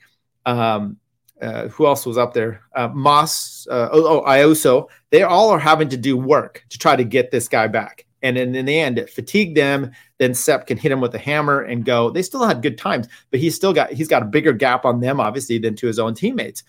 um, 0.47 0.97
uh, 1.41 1.69
who 1.69 1.87
else 1.87 2.05
was 2.05 2.19
up 2.19 2.35
there? 2.35 2.63
Uh, 2.75 2.89
Mas, 2.89 3.67
uh, 3.71 3.89
oh, 3.93 4.23
oh, 4.23 4.29
Ayuso. 4.29 4.89
They 5.11 5.23
all 5.23 5.51
are 5.51 5.59
having 5.59 5.89
to 5.89 5.97
do 5.97 6.17
work 6.17 6.65
to 6.69 6.79
try 6.79 6.97
to 6.97 7.05
get 7.05 7.31
this 7.31 7.49
guy 7.49 7.67
back. 7.67 8.07
And 8.23 8.37
in, 8.37 8.55
in 8.55 8.67
the 8.67 8.79
end, 8.79 8.99
it 8.99 9.09
fatigued 9.09 9.57
them. 9.57 9.93
Then 10.19 10.35
Sepp 10.35 10.67
can 10.67 10.77
hit 10.77 10.93
him 10.93 11.01
with 11.01 11.15
a 11.15 11.19
hammer 11.19 11.63
and 11.63 11.85
go. 11.85 12.11
They 12.11 12.23
still 12.23 12.47
had 12.47 12.61
good 12.61 12.77
times, 12.77 13.09
but 13.31 13.41
he's 13.41 13.55
still 13.55 13.73
got 13.73 13.91
he's 13.91 14.09
got 14.09 14.23
a 14.23 14.27
bigger 14.27 14.53
gap 14.53 14.85
on 14.85 15.01
them, 15.01 15.19
obviously, 15.19 15.57
than 15.57 15.75
to 15.77 15.87
his 15.87 15.99
own 15.99 16.15
teammates. 16.15 16.63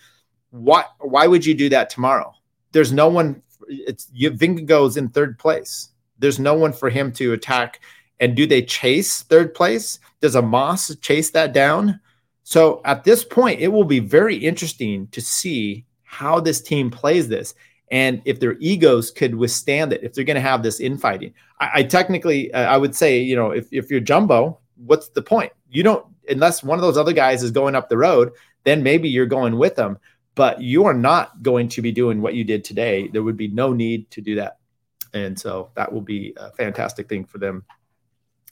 Why 0.52 0.84
why 1.00 1.26
would 1.26 1.44
you 1.44 1.54
do 1.54 1.68
that 1.70 1.90
tomorrow? 1.90 2.32
There's 2.70 2.92
no 2.92 3.08
one. 3.08 3.42
It's 3.68 4.06
Vingegaard's 4.10 4.96
in 4.96 5.08
third 5.08 5.38
place. 5.38 5.88
There's 6.18 6.38
no 6.38 6.54
one 6.54 6.72
for 6.72 6.88
him 6.88 7.10
to 7.14 7.32
attack. 7.32 7.80
And 8.20 8.36
do 8.36 8.46
they 8.46 8.62
chase 8.62 9.22
third 9.22 9.52
place? 9.52 9.98
Does 10.20 10.36
a 10.36 10.42
Mas 10.42 10.94
chase 11.00 11.30
that 11.30 11.52
down? 11.52 12.00
So 12.44 12.80
at 12.84 13.02
this 13.02 13.24
point, 13.24 13.60
it 13.60 13.68
will 13.68 13.84
be 13.84 13.98
very 13.98 14.36
interesting 14.36 15.08
to 15.08 15.20
see 15.20 15.84
how 16.04 16.38
this 16.38 16.60
team 16.60 16.90
plays 16.90 17.28
this 17.28 17.54
and 17.90 18.22
if 18.24 18.40
their 18.40 18.56
egos 18.58 19.10
could 19.10 19.34
withstand 19.34 19.92
it, 19.92 20.02
if 20.02 20.14
they're 20.14 20.24
going 20.24 20.34
to 20.34 20.40
have 20.40 20.62
this 20.62 20.80
infighting. 20.80 21.34
I, 21.60 21.70
I 21.74 21.82
technically, 21.82 22.52
uh, 22.52 22.62
I 22.62 22.76
would 22.76 22.94
say, 22.96 23.20
you 23.20 23.36
know, 23.36 23.50
if, 23.50 23.66
if 23.70 23.90
you're 23.90 24.00
Jumbo, 24.00 24.58
what's 24.76 25.08
the 25.08 25.22
point? 25.22 25.52
You 25.70 25.82
don't, 25.82 26.06
unless 26.28 26.62
one 26.62 26.78
of 26.78 26.82
those 26.82 26.96
other 26.96 27.12
guys 27.12 27.42
is 27.42 27.50
going 27.50 27.74
up 27.74 27.88
the 27.88 27.98
road, 27.98 28.32
then 28.64 28.82
maybe 28.82 29.08
you're 29.08 29.26
going 29.26 29.58
with 29.58 29.76
them, 29.76 29.98
but 30.34 30.60
you 30.60 30.84
are 30.84 30.94
not 30.94 31.42
going 31.42 31.68
to 31.68 31.82
be 31.82 31.92
doing 31.92 32.22
what 32.22 32.34
you 32.34 32.44
did 32.44 32.64
today. 32.64 33.08
There 33.08 33.22
would 33.22 33.36
be 33.36 33.48
no 33.48 33.72
need 33.72 34.10
to 34.12 34.20
do 34.20 34.36
that. 34.36 34.58
And 35.14 35.38
so 35.38 35.70
that 35.74 35.92
will 35.92 36.00
be 36.00 36.32
a 36.36 36.50
fantastic 36.52 37.08
thing 37.08 37.24
for 37.24 37.38
them 37.38 37.64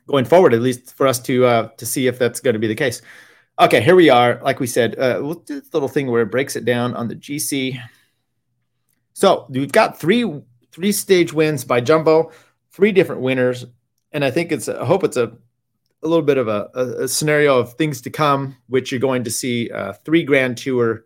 going 0.06 0.24
forward, 0.24 0.52
at 0.52 0.60
least 0.60 0.94
for 0.94 1.06
us 1.06 1.18
to 1.20 1.46
uh, 1.46 1.68
to 1.78 1.86
see 1.86 2.06
if 2.06 2.18
that's 2.18 2.40
going 2.40 2.54
to 2.54 2.60
be 2.60 2.66
the 2.66 2.74
case. 2.74 3.00
Okay, 3.58 3.80
here 3.80 3.96
we 3.96 4.10
are. 4.10 4.40
Like 4.42 4.60
we 4.60 4.66
said, 4.66 4.98
uh, 4.98 5.20
we'll 5.22 5.34
do 5.34 5.60
this 5.60 5.72
little 5.72 5.88
thing 5.88 6.10
where 6.10 6.22
it 6.22 6.30
breaks 6.30 6.56
it 6.56 6.64
down 6.64 6.94
on 6.94 7.08
the 7.08 7.14
GC. 7.14 7.80
So 9.14 9.46
we've 9.48 9.72
got 9.72 9.98
three 9.98 10.42
three 10.72 10.92
stage 10.92 11.32
wins 11.32 11.64
by 11.64 11.80
Jumbo, 11.80 12.30
three 12.70 12.92
different 12.92 13.22
winners, 13.22 13.64
and 14.12 14.24
I 14.24 14.30
think 14.30 14.52
it's 14.52 14.68
I 14.68 14.84
hope 14.84 15.04
it's 15.04 15.16
a 15.16 15.32
a 16.02 16.08
little 16.08 16.24
bit 16.24 16.38
of 16.38 16.48
a, 16.48 16.70
a, 16.74 17.04
a 17.04 17.08
scenario 17.08 17.58
of 17.58 17.74
things 17.74 18.00
to 18.02 18.10
come, 18.10 18.56
which 18.68 18.90
you're 18.90 19.00
going 19.00 19.24
to 19.24 19.30
see 19.30 19.70
uh, 19.70 19.92
three 20.04 20.24
Grand 20.24 20.56
Tour 20.56 21.04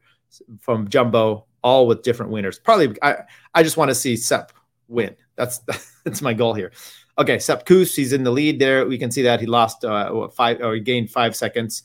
from 0.61 0.89
Jumbo, 0.89 1.47
all 1.63 1.87
with 1.87 2.03
different 2.03 2.33
winners. 2.33 2.59
Probably, 2.59 2.97
I 3.03 3.17
I 3.55 3.63
just 3.63 3.77
want 3.77 3.91
to 3.91 3.95
see 3.95 4.17
Sepp 4.17 4.53
win. 4.89 5.17
That's 5.37 5.61
that's 6.05 6.23
my 6.23 6.35
goal 6.35 6.55
here. 6.55 6.73
Okay, 7.17 7.39
Sepp 7.39 7.65
Kuss, 7.65 7.95
he's 7.95 8.13
in 8.13 8.25
the 8.25 8.31
lead 8.31 8.59
there. 8.59 8.87
We 8.87 8.99
can 8.99 9.11
see 9.11 9.23
that 9.23 9.41
he 9.41 9.47
lost 9.47 9.85
uh, 9.85 10.29
five 10.29 10.61
or 10.61 10.75
he 10.75 10.81
gained 10.81 11.11
five 11.11 11.37
seconds 11.37 11.85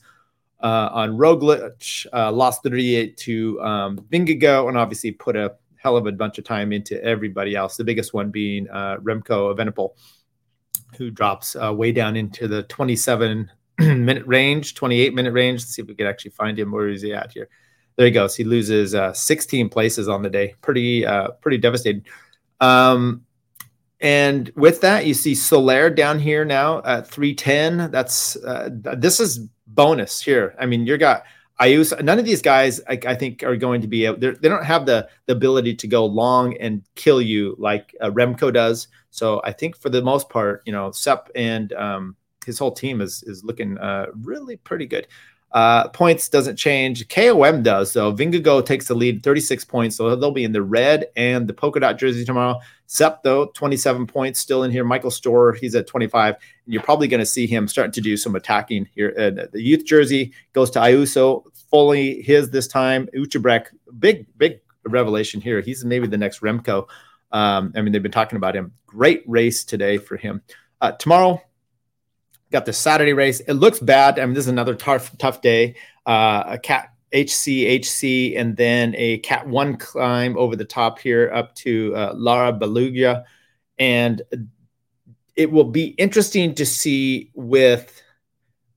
uh, 0.62 0.90
on 0.92 1.16
Roglic, 1.16 2.06
uh, 2.12 2.32
lost 2.32 2.62
38 2.62 3.16
to 3.18 3.60
um, 3.60 3.98
Vingegaard, 4.10 4.68
and 4.68 4.76
obviously 4.76 5.12
put 5.12 5.36
a 5.36 5.54
hell 5.76 5.96
of 5.96 6.06
a 6.06 6.12
bunch 6.12 6.38
of 6.38 6.44
time 6.44 6.72
into 6.72 7.02
everybody 7.02 7.56
else. 7.56 7.76
The 7.76 7.84
biggest 7.84 8.12
one 8.12 8.30
being 8.30 8.68
uh, 8.68 8.96
Remco 8.96 9.54
Evenepoel, 9.54 9.90
who 10.96 11.10
drops 11.10 11.56
uh, 11.56 11.72
way 11.72 11.92
down 11.92 12.16
into 12.16 12.46
the 12.48 12.64
27 12.64 13.50
minute 13.78 14.26
range, 14.26 14.74
28 14.74 15.14
minute 15.14 15.32
range. 15.32 15.60
Let's 15.60 15.74
see 15.74 15.82
if 15.82 15.88
we 15.88 15.94
can 15.94 16.06
actually 16.06 16.32
find 16.32 16.58
him. 16.58 16.72
Where 16.72 16.88
is 16.88 17.02
he 17.02 17.14
at 17.14 17.32
here? 17.32 17.48
There 18.00 18.06
he 18.06 18.12
goes. 18.12 18.34
He 18.34 18.44
loses 18.44 18.94
uh, 18.94 19.12
16 19.12 19.68
places 19.68 20.08
on 20.08 20.22
the 20.22 20.30
day. 20.30 20.54
Pretty, 20.62 21.04
uh, 21.04 21.32
pretty 21.42 21.58
devastating. 21.58 22.02
Um, 22.58 23.26
and 24.00 24.50
with 24.56 24.80
that, 24.80 25.04
you 25.04 25.12
see 25.12 25.34
Soler 25.34 25.90
down 25.90 26.18
here 26.18 26.46
now 26.46 26.80
at 26.86 27.06
310. 27.06 27.90
That's 27.90 28.36
uh, 28.36 28.70
this 28.72 29.20
is 29.20 29.40
bonus 29.66 30.22
here. 30.22 30.54
I 30.58 30.64
mean, 30.64 30.86
you 30.86 30.96
got 30.96 31.24
Ayuso. 31.60 32.02
None 32.02 32.18
of 32.18 32.24
these 32.24 32.40
guys, 32.40 32.80
I, 32.88 32.98
I 33.06 33.14
think, 33.14 33.42
are 33.42 33.54
going 33.54 33.82
to 33.82 33.86
be 33.86 34.06
able. 34.06 34.16
They 34.16 34.48
don't 34.48 34.64
have 34.64 34.86
the 34.86 35.06
the 35.26 35.34
ability 35.34 35.74
to 35.74 35.86
go 35.86 36.06
long 36.06 36.56
and 36.56 36.82
kill 36.94 37.20
you 37.20 37.54
like 37.58 37.94
uh, 38.00 38.10
Remco 38.10 38.50
does. 38.50 38.88
So 39.10 39.42
I 39.44 39.52
think 39.52 39.76
for 39.76 39.90
the 39.90 40.00
most 40.00 40.30
part, 40.30 40.62
you 40.64 40.72
know, 40.72 40.90
Sepp 40.90 41.28
and 41.34 41.74
um, 41.74 42.16
his 42.46 42.58
whole 42.58 42.72
team 42.72 43.02
is 43.02 43.22
is 43.24 43.44
looking 43.44 43.76
uh, 43.76 44.06
really 44.22 44.56
pretty 44.56 44.86
good. 44.86 45.06
Uh, 45.52 45.88
points 45.88 46.28
doesn't 46.28 46.56
change. 46.56 47.08
KOM 47.08 47.62
does. 47.62 47.90
So 47.90 48.12
Vingegaard 48.12 48.66
takes 48.66 48.86
the 48.86 48.94
lead, 48.94 49.22
36 49.22 49.64
points. 49.64 49.96
So 49.96 50.14
they'll 50.14 50.30
be 50.30 50.44
in 50.44 50.52
the 50.52 50.62
red 50.62 51.06
and 51.16 51.48
the 51.48 51.54
polka 51.54 51.80
dot 51.80 51.98
jersey 51.98 52.24
tomorrow. 52.24 52.60
Sepp, 52.86 53.22
though, 53.22 53.46
27 53.46 54.06
points 54.06 54.40
still 54.40 54.62
in 54.62 54.70
here. 54.70 54.84
Michael 54.84 55.10
Storer, 55.10 55.52
he's 55.52 55.74
at 55.74 55.86
25. 55.86 56.34
And 56.34 56.74
you're 56.74 56.82
probably 56.82 57.08
going 57.08 57.20
to 57.20 57.26
see 57.26 57.46
him 57.46 57.68
starting 57.68 57.92
to 57.92 58.00
do 58.00 58.16
some 58.16 58.36
attacking 58.36 58.88
here. 58.94 59.14
Uh, 59.16 59.46
the 59.52 59.62
youth 59.62 59.84
jersey 59.84 60.32
goes 60.52 60.70
to 60.70 60.80
Ayuso, 60.80 61.44
fully 61.70 62.22
his 62.22 62.50
this 62.50 62.68
time. 62.68 63.08
Uijtdebroeks, 63.14 63.68
big, 63.98 64.26
big 64.38 64.60
revelation 64.84 65.40
here. 65.40 65.60
He's 65.60 65.84
maybe 65.84 66.06
the 66.06 66.18
next 66.18 66.40
Remco. 66.40 66.86
Um, 67.32 67.72
I 67.76 67.82
mean, 67.82 67.92
they've 67.92 68.02
been 68.02 68.12
talking 68.12 68.36
about 68.36 68.56
him. 68.56 68.72
Great 68.86 69.22
race 69.26 69.64
today 69.64 69.98
for 69.98 70.16
him. 70.16 70.42
Uh, 70.80 70.92
tomorrow, 70.92 71.40
got 72.50 72.66
the 72.66 72.72
Saturday 72.72 73.12
race. 73.12 73.40
It 73.40 73.54
looks 73.54 73.78
bad. 73.78 74.18
I 74.18 74.26
mean, 74.26 74.34
this 74.34 74.44
is 74.44 74.50
another 74.50 74.74
tough, 74.74 75.16
tough 75.18 75.40
day. 75.40 75.76
Uh, 76.06 76.44
a 76.46 76.58
cat 76.58 76.92
HC, 77.12 77.66
HC, 77.66 78.36
and 78.36 78.56
then 78.56 78.94
a 78.96 79.18
cat 79.18 79.46
one 79.46 79.76
climb 79.76 80.36
over 80.36 80.56
the 80.56 80.64
top 80.64 80.98
here 80.98 81.30
up 81.32 81.54
to 81.56 81.94
uh, 81.94 82.12
Larra 82.14 82.52
Belagua. 82.52 83.24
And 83.78 84.22
it 85.36 85.50
will 85.50 85.64
be 85.64 85.86
interesting 85.86 86.54
to 86.54 86.66
see 86.66 87.30
with 87.34 88.02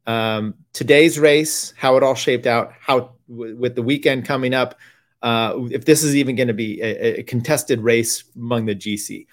um, 0.07 0.55
today's 0.73 1.19
race 1.19 1.73
how 1.77 1.97
it 1.97 2.03
all 2.03 2.15
shaped 2.15 2.47
out, 2.47 2.73
how 2.79 3.15
w- 3.29 3.55
with 3.55 3.75
the 3.75 3.83
weekend 3.83 4.25
coming 4.25 4.53
up, 4.53 4.75
uh, 5.21 5.53
if 5.71 5.85
this 5.85 6.03
is 6.03 6.15
even 6.15 6.35
going 6.35 6.47
to 6.47 6.53
be 6.53 6.81
a, 6.81 7.19
a 7.19 7.23
contested 7.23 7.81
race 7.81 8.23
among 8.35 8.65
the 8.65 8.75
GC. 8.75 9.27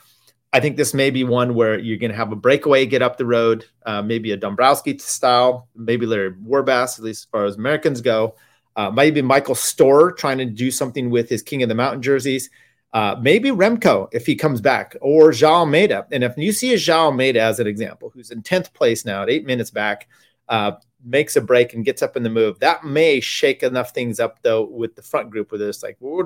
I 0.53 0.59
think 0.59 0.77
this 0.77 0.95
may 0.95 1.11
be 1.11 1.23
one 1.23 1.55
where 1.55 1.79
you're 1.79 1.99
going 1.99 2.11
to 2.11 2.17
have 2.17 2.33
a 2.33 2.37
breakaway 2.37 2.85
get 2.85 3.03
up 3.03 3.17
the 3.17 3.27
road, 3.27 3.67
uh, 3.87 4.03
maybe 4.03 4.33
a 4.33 4.37
Dombrowski 4.37 4.99
style, 4.99 5.69
maybe 5.77 6.07
Larry 6.07 6.33
Warbasse, 6.33 6.99
at 6.99 7.05
least 7.05 7.23
as 7.23 7.31
far 7.31 7.45
as 7.45 7.57
Americans 7.57 8.01
go. 8.01 8.35
Uh, 8.75 8.91
maybe 8.91 9.23
Michael 9.23 9.55
Storer 9.55 10.13
trying 10.13 10.39
to 10.39 10.45
do 10.45 10.71
something 10.71 11.11
with 11.11 11.29
his 11.29 11.43
King 11.43 11.63
of 11.63 11.69
the 11.69 11.75
Mountain 11.75 12.03
jerseys. 12.03 12.51
Uh, 12.93 13.15
maybe 13.21 13.51
Remco 13.51 14.09
if 14.13 14.27
he 14.27 14.35
comes 14.35 14.61
back, 14.61 14.97
or 15.01 15.31
Joao 15.31 15.61
Almeida. 15.61 16.09
And 16.11 16.25
if 16.25 16.37
you 16.37 16.51
see 16.51 16.75
a 16.75 16.77
Joao 16.77 17.07
Almeida 17.07 17.41
as 17.41 17.61
an 17.61 17.69
example, 17.69 18.11
who's 18.11 18.33
in 18.33 18.43
10th 18.43 18.73
place 18.73 19.05
now 19.05 19.23
at 19.23 19.31
eight 19.31 19.47
minutes 19.47 19.71
back, 19.71 20.09
uh, 20.49 20.73
makes 21.05 21.37
a 21.37 21.41
break 21.41 21.75
and 21.75 21.85
gets 21.85 22.03
up 22.03 22.17
in 22.17 22.25
the 22.25 22.31
move, 22.31 22.59
that 22.59 22.85
may 22.85 23.21
shake 23.21 23.63
enough 23.63 23.93
things 23.95 24.19
up, 24.19 24.43
though, 24.43 24.65
with 24.65 24.97
the 24.97 25.03
front 25.03 25.31
group 25.31 25.53
where 25.53 25.69
it's 25.69 25.85
like, 25.85 25.97
we're 26.01 26.25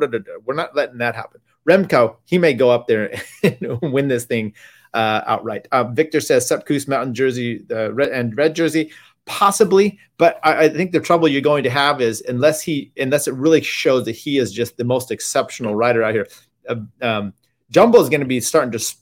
not 0.54 0.74
letting 0.74 0.98
that 0.98 1.14
happen. 1.14 1.42
Remco, 1.68 2.16
he 2.24 2.38
may 2.38 2.54
go 2.54 2.70
up 2.70 2.86
there 2.86 3.14
and 3.42 3.80
win 3.82 4.08
this 4.08 4.24
thing 4.24 4.54
uh, 4.94 5.22
outright. 5.26 5.66
Uh, 5.72 5.84
Victor 5.84 6.20
says 6.20 6.46
Sepp 6.46 6.66
Kuss 6.66 6.86
Mountain 6.86 7.14
Jersey 7.14 7.64
uh, 7.70 7.92
red 7.92 8.10
and 8.10 8.36
red 8.36 8.54
jersey, 8.54 8.92
possibly, 9.26 9.98
but 10.18 10.38
I, 10.42 10.64
I, 10.64 10.68
think 10.68 10.92
the 10.92 11.00
trouble 11.00 11.26
you're 11.26 11.40
going 11.40 11.64
to 11.64 11.70
have 11.70 12.00
is 12.00 12.22
unless 12.22 12.62
he 12.62 12.92
unless 12.96 13.26
it 13.26 13.34
really 13.34 13.60
shows 13.60 14.04
that 14.04 14.12
he 14.12 14.38
is 14.38 14.52
just 14.52 14.76
the 14.76 14.84
most 14.84 15.10
exceptional 15.10 15.74
rider 15.74 16.02
out 16.02 16.14
here. 16.14 16.28
Uh, 16.68 16.76
um, 17.02 17.34
Jumbo 17.70 18.00
is 18.00 18.08
going 18.08 18.20
to 18.20 18.26
be 18.26 18.40
starting 18.40 18.70
to 18.70 18.94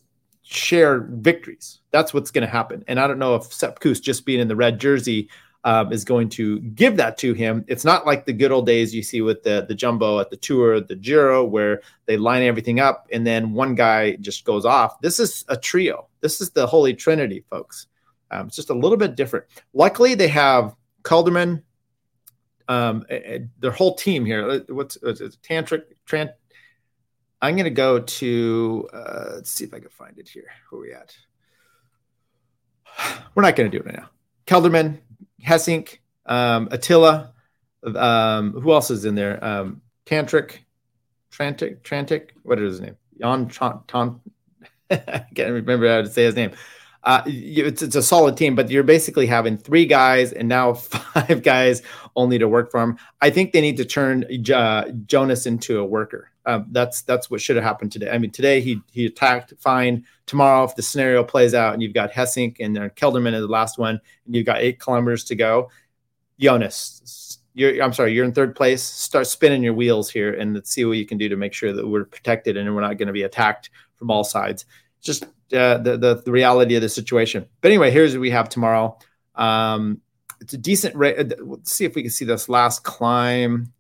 share 0.43 1.01
victories. 1.11 1.81
That's 1.91 2.15
what's 2.15 2.31
going 2.31 2.47
to 2.47 2.53
happen, 2.53 2.85
and 2.89 2.99
I 2.99 3.07
don't 3.07 3.19
know 3.19 3.35
if 3.35 3.53
Sepp 3.53 3.81
Kuss 3.81 4.01
just 4.01 4.25
being 4.25 4.41
in 4.41 4.49
the 4.49 4.57
red 4.57 4.81
jersey 4.81 5.29
um, 5.65 5.93
is 5.93 6.05
going 6.05 6.29
to 6.31 6.61
give 6.61 6.97
that 6.97 7.17
to 7.19 7.35
him. 7.35 7.65
It's 7.69 7.85
not 7.85 8.07
like 8.07 8.27
the 8.27 8.33
good 8.33 8.51
old 8.51 8.67
days 8.67 8.95
you 8.95 9.03
see 9.03 9.21
with 9.21 9.43
the 9.43 9.65
the 9.69 9.75
jumbo 9.75 10.19
at 10.19 10.31
the 10.31 10.37
tour, 10.37 10.81
the 10.81 10.97
Giro, 10.97 11.45
where 11.45 11.83
they 12.07 12.17
line 12.17 12.43
everything 12.43 12.81
up 12.81 13.07
and 13.13 13.27
then 13.27 13.53
one 13.53 13.75
guy 13.75 14.17
just 14.17 14.45
goes 14.45 14.65
off. 14.65 15.01
This 15.01 15.21
is 15.21 15.45
a 15.49 15.57
trio. 15.57 16.09
This 16.21 16.41
is 16.41 16.51
the 16.51 16.67
Holy 16.67 16.95
Trinity, 16.95 17.45
folks. 17.49 17.87
Um, 18.31 18.47
it's 18.47 18.57
just 18.57 18.71
a 18.71 18.75
little 18.75 18.97
bit 18.97 19.15
different. 19.15 19.45
Luckily, 19.75 20.15
they 20.15 20.29
have 20.29 20.75
Kelderman, 21.03 21.63
um, 22.69 23.05
their 23.59 23.71
whole 23.71 23.95
team 23.95 24.25
here. 24.25 24.49
Uh, 24.49 24.61
what's, 24.69 24.97
what's 25.03 25.21
it? 25.21 25.37
Tantric? 25.43 25.83
Trant, 26.07 26.31
I'm 27.43 27.57
going 27.57 27.65
to 27.65 27.71
go 27.71 28.01
to, 28.01 28.89
uh, 28.93 29.31
let's 29.35 29.51
see 29.51 29.65
if 29.65 29.75
I 29.75 29.81
can 29.81 29.91
find 29.91 30.19
it 30.19 30.29
here. 30.29 30.47
Where 30.71 30.81
are 30.81 30.85
we 30.85 30.93
at? 30.95 31.15
We're 33.35 33.43
not 33.43 33.57
going 33.57 33.71
to 33.71 33.77
do 33.77 33.83
it 33.83 33.87
right 33.87 33.99
now. 33.99 34.09
Kelderman, 34.47 34.99
Gesink, 35.45 35.99
um, 36.27 36.69
Attila. 36.71 37.33
Um, 37.85 38.53
who 38.53 38.73
else 38.73 38.91
is 38.91 39.05
in 39.05 39.15
there? 39.17 39.43
Um, 39.45 39.83
Tantric, 40.07 40.59
Trantic, 41.33 41.83
Trantic. 41.83 42.31
What 42.43 42.61
is 42.61 42.75
his 42.75 42.81
name? 42.81 42.97
Jan 43.21 43.49
Ton. 43.49 44.21
I 44.91 45.27
can't 45.35 45.53
remember 45.53 45.89
how 45.89 46.03
to 46.03 46.09
say 46.09 46.25
his 46.25 46.37
name. 46.37 46.53
Uh, 47.05 47.23
it's, 47.27 47.83
it's 47.83 47.97
a 47.97 48.03
solid 48.03 48.37
team, 48.37 48.55
but 48.55 48.71
you're 48.71 48.83
basically 48.83 49.27
having 49.27 49.57
three 49.57 49.87
guys 49.87 50.33
and 50.33 50.49
now 50.49 50.73
five 50.75 51.43
guys 51.43 51.83
only 52.15 52.39
to 52.39 52.49
work 52.49 52.71
for 52.71 52.81
him. 52.81 52.97
I 53.21 53.31
think 53.31 53.53
they 53.53 53.61
need 53.61 53.77
to 53.79 53.85
turn 53.85 54.25
uh, 54.53 54.91
Jonas 55.07 55.47
into 55.47 55.81
a 55.81 55.85
worker. 55.85 56.31
Um, 56.45 56.67
that's 56.71 57.03
that's 57.03 57.31
what 57.31 57.41
should 57.41 57.57
have 57.57 57.65
happened 57.65 57.93
today. 57.93 58.11
I 58.11 58.19
mean, 58.19 58.33
today 58.33 58.61
he 58.61 58.81
he 58.91 59.07
attacked 59.07 59.55
fine. 59.59 60.05
Tomorrow, 60.27 60.65
if 60.65 60.75
the 60.75 60.83
scenario 60.83 61.23
plays 61.23 61.55
out 61.55 61.73
and 61.73 61.83
you've 61.83 61.95
got 61.95 62.13
Gesink 62.13 62.57
and 62.59 62.75
then 62.75 62.91
Kelderman 62.91 63.35
is 63.35 63.43
the 63.43 63.49
last 63.49 63.79
one, 63.79 64.01
and 64.27 64.35
you've 64.35 64.47
got 64.47 64.59
eight 64.59 64.81
kilometers 64.81 65.25
to 65.25 65.37
go, 65.37 65.71
Jonas, 66.41 67.39
you're 67.55 67.81
I'm 67.83 67.93
sorry, 67.93 68.13
you're 68.13 68.25
in 68.25 68.33
third 68.33 68.57
place. 68.57 68.83
Start 68.83 69.27
spinning 69.29 69.63
your 69.63 69.75
wheels 69.75 70.11
here 70.11 70.35
and 70.35 70.55
let's 70.55 70.71
see 70.71 70.85
what 70.85 70.99
you 70.99 71.07
can 71.07 71.19
do 71.19 71.29
to 71.29 71.37
make 71.37 71.53
sure 71.53 71.73
that 71.73 71.87
we're 71.87 72.05
protected 72.05 72.57
and 72.57 72.75
we're 72.75 72.81
not 72.81 72.99
going 72.99 73.07
to 73.07 73.13
be 73.13 73.23
attacked 73.23 73.71
from 73.97 74.11
all 74.11 74.25
sides. 74.25 74.65
Just 75.03 75.25
uh, 75.53 75.79
the, 75.79 75.97
the, 75.99 76.23
the 76.25 76.33
reality 76.33 76.77
of 76.77 76.83
the 76.83 76.89
situation. 76.89 77.47
But 77.61 77.71
anyway, 77.71 77.91
here's 77.91 78.15
what 78.15 78.21
we 78.21 78.31
have 78.31 78.49
tomorrow. 78.49 78.99
Um, 79.35 80.01
it's 80.41 80.55
a 80.55 80.59
decent 80.59 80.95
rate. 80.97 81.19
Uh, 81.19 81.37
let's 81.45 81.73
see 81.73 81.85
if 81.85 81.95
we 81.95 82.03
can 82.03 82.11
see 82.11 82.25
this 82.25 82.49
last 82.49 82.85
climb. 82.85 83.73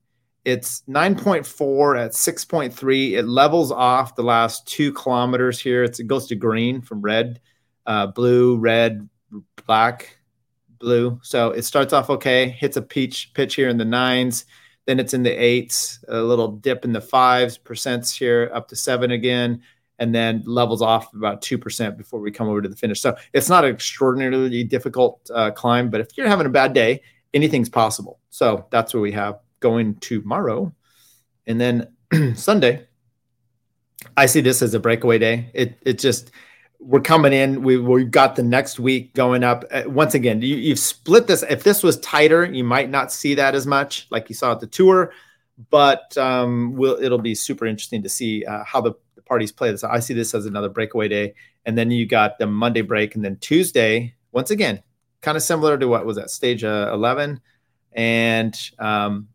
It's 0.44 0.82
9.4 0.88 2.04
at 2.04 2.10
6.3. 2.12 3.12
It 3.12 3.22
levels 3.22 3.70
off 3.70 4.16
the 4.16 4.22
last 4.22 4.66
two 4.66 4.92
kilometers 4.92 5.60
here. 5.60 5.84
It's, 5.84 6.00
it 6.00 6.08
goes 6.08 6.26
to 6.26 6.34
green 6.34 6.82
from 6.82 7.00
red, 7.00 7.40
uh, 7.86 8.08
blue, 8.08 8.58
red, 8.58 9.08
black, 9.66 10.18
blue. 10.78 11.20
So 11.22 11.52
it 11.52 11.62
starts 11.62 11.92
off 11.92 12.10
okay, 12.10 12.48
hits 12.48 12.76
a 12.76 12.82
peach 12.82 13.32
pitch 13.34 13.54
here 13.54 13.68
in 13.68 13.78
the 13.78 13.84
nines. 13.84 14.44
Then 14.84 14.98
it's 14.98 15.14
in 15.14 15.22
the 15.22 15.30
eights, 15.30 16.04
a 16.08 16.20
little 16.20 16.48
dip 16.48 16.84
in 16.84 16.92
the 16.92 17.00
fives, 17.00 17.56
percents 17.56 18.14
here 18.14 18.50
up 18.52 18.68
to 18.68 18.76
seven 18.76 19.12
again 19.12 19.62
and 19.98 20.14
then 20.14 20.42
levels 20.46 20.82
off 20.82 21.12
about 21.14 21.42
2% 21.42 21.96
before 21.96 22.20
we 22.20 22.30
come 22.30 22.48
over 22.48 22.62
to 22.62 22.68
the 22.68 22.76
finish. 22.76 23.00
So 23.00 23.16
it's 23.32 23.48
not 23.48 23.64
an 23.64 23.72
extraordinarily 23.72 24.64
difficult 24.64 25.30
uh, 25.32 25.50
climb, 25.50 25.90
but 25.90 26.00
if 26.00 26.16
you're 26.16 26.28
having 26.28 26.46
a 26.46 26.50
bad 26.50 26.72
day, 26.72 27.02
anything's 27.34 27.68
possible. 27.68 28.18
So 28.30 28.66
that's 28.70 28.94
what 28.94 29.00
we 29.00 29.12
have 29.12 29.38
going 29.60 29.96
tomorrow. 29.96 30.74
And 31.46 31.60
then 31.60 31.88
Sunday, 32.34 32.86
I 34.16 34.26
see 34.26 34.40
this 34.40 34.62
as 34.62 34.74
a 34.74 34.80
breakaway 34.80 35.18
day. 35.18 35.50
It, 35.54 35.78
it 35.82 35.98
just, 35.98 36.32
we're 36.80 37.00
coming 37.00 37.32
in. 37.32 37.62
We, 37.62 37.76
we've 37.76 38.10
got 38.10 38.34
the 38.34 38.42
next 38.42 38.80
week 38.80 39.14
going 39.14 39.44
up. 39.44 39.64
Uh, 39.70 39.84
once 39.86 40.14
again, 40.14 40.42
you, 40.42 40.56
you've 40.56 40.78
split 40.80 41.28
this. 41.28 41.44
If 41.48 41.62
this 41.62 41.82
was 41.82 42.00
tighter, 42.00 42.44
you 42.44 42.64
might 42.64 42.90
not 42.90 43.12
see 43.12 43.34
that 43.36 43.54
as 43.54 43.66
much 43.66 44.08
like 44.10 44.28
you 44.28 44.34
saw 44.34 44.52
at 44.52 44.60
the 44.60 44.66
tour 44.66 45.12
but 45.70 46.16
um, 46.16 46.74
we'll, 46.74 47.00
it'll 47.02 47.18
be 47.18 47.34
super 47.34 47.66
interesting 47.66 48.02
to 48.02 48.08
see 48.08 48.44
uh, 48.44 48.64
how 48.64 48.80
the 48.80 48.92
parties 49.32 49.50
play 49.50 49.70
this. 49.70 49.82
I 49.82 49.98
see 49.98 50.12
this 50.12 50.34
as 50.34 50.44
another 50.44 50.68
breakaway 50.68 51.08
day. 51.08 51.32
And 51.64 51.78
then 51.78 51.90
you 51.90 52.04
got 52.04 52.38
the 52.38 52.46
Monday 52.46 52.82
break. 52.82 53.14
And 53.14 53.24
then 53.24 53.38
Tuesday, 53.40 54.14
once 54.30 54.50
again, 54.50 54.82
kind 55.22 55.38
of 55.38 55.42
similar 55.42 55.78
to 55.78 55.88
what 55.88 56.04
was 56.04 56.18
at 56.18 56.28
stage 56.28 56.64
uh, 56.64 56.90
11. 56.92 57.40
And 57.92 58.54
um, 58.78 59.28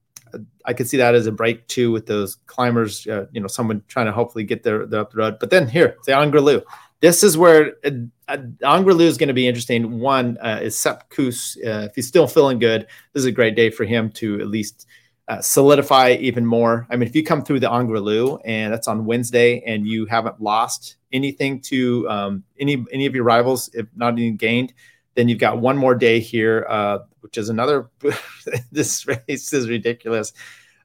I 0.65 0.73
could 0.73 0.87
see 0.87 0.97
that 0.97 1.15
as 1.15 1.25
a 1.25 1.31
break 1.31 1.67
too 1.67 1.91
with 1.91 2.05
those 2.05 2.35
climbers, 2.45 3.07
uh, 3.07 3.25
you 3.31 3.41
know, 3.41 3.47
someone 3.47 3.81
trying 3.87 4.05
to 4.05 4.11
hopefully 4.11 4.43
get 4.43 4.61
their, 4.61 4.85
their 4.85 4.99
up 4.99 5.13
the 5.13 5.17
road. 5.17 5.39
But 5.39 5.49
then 5.49 5.67
here, 5.67 5.97
the 6.05 6.11
Angliru. 6.11 6.61
This 6.99 7.23
is 7.23 7.35
where 7.35 7.73
uh, 7.83 7.89
uh, 8.27 8.37
Angliru 8.61 9.01
is 9.01 9.17
going 9.17 9.29
to 9.29 9.33
be 9.33 9.47
interesting. 9.47 9.99
One 9.99 10.37
uh, 10.43 10.59
is 10.61 10.77
Sepp 10.77 11.09
Kuss. 11.09 11.57
Uh, 11.57 11.87
if 11.89 11.95
he's 11.95 12.07
still 12.07 12.27
feeling 12.27 12.59
good, 12.59 12.85
this 13.13 13.21
is 13.21 13.25
a 13.25 13.31
great 13.31 13.55
day 13.55 13.71
for 13.71 13.83
him 13.83 14.11
to 14.11 14.39
at 14.41 14.47
least– 14.47 14.85
uh, 15.27 15.41
solidify 15.41 16.11
even 16.19 16.45
more. 16.45 16.87
I 16.89 16.95
mean, 16.95 17.07
if 17.07 17.15
you 17.15 17.23
come 17.23 17.43
through 17.43 17.59
the 17.59 17.67
Angliru 17.67 18.39
and 18.45 18.73
that's 18.73 18.87
on 18.87 19.05
Wednesday 19.05 19.61
and 19.65 19.85
you 19.85 20.05
haven't 20.05 20.41
lost 20.41 20.95
anything 21.11 21.59
to 21.61 22.09
um, 22.09 22.43
any 22.59 22.85
any 22.91 23.05
of 23.05 23.13
your 23.13 23.25
rivals, 23.25 23.69
if 23.73 23.87
not 23.95 24.17
even 24.17 24.37
gained, 24.37 24.73
then 25.15 25.27
you've 25.27 25.39
got 25.39 25.59
one 25.59 25.77
more 25.77 25.95
day 25.95 26.19
here, 26.19 26.65
uh, 26.69 26.99
which 27.19 27.37
is 27.37 27.49
another. 27.49 27.89
this 28.71 29.05
race 29.05 29.51
is 29.51 29.67
ridiculous. 29.67 30.31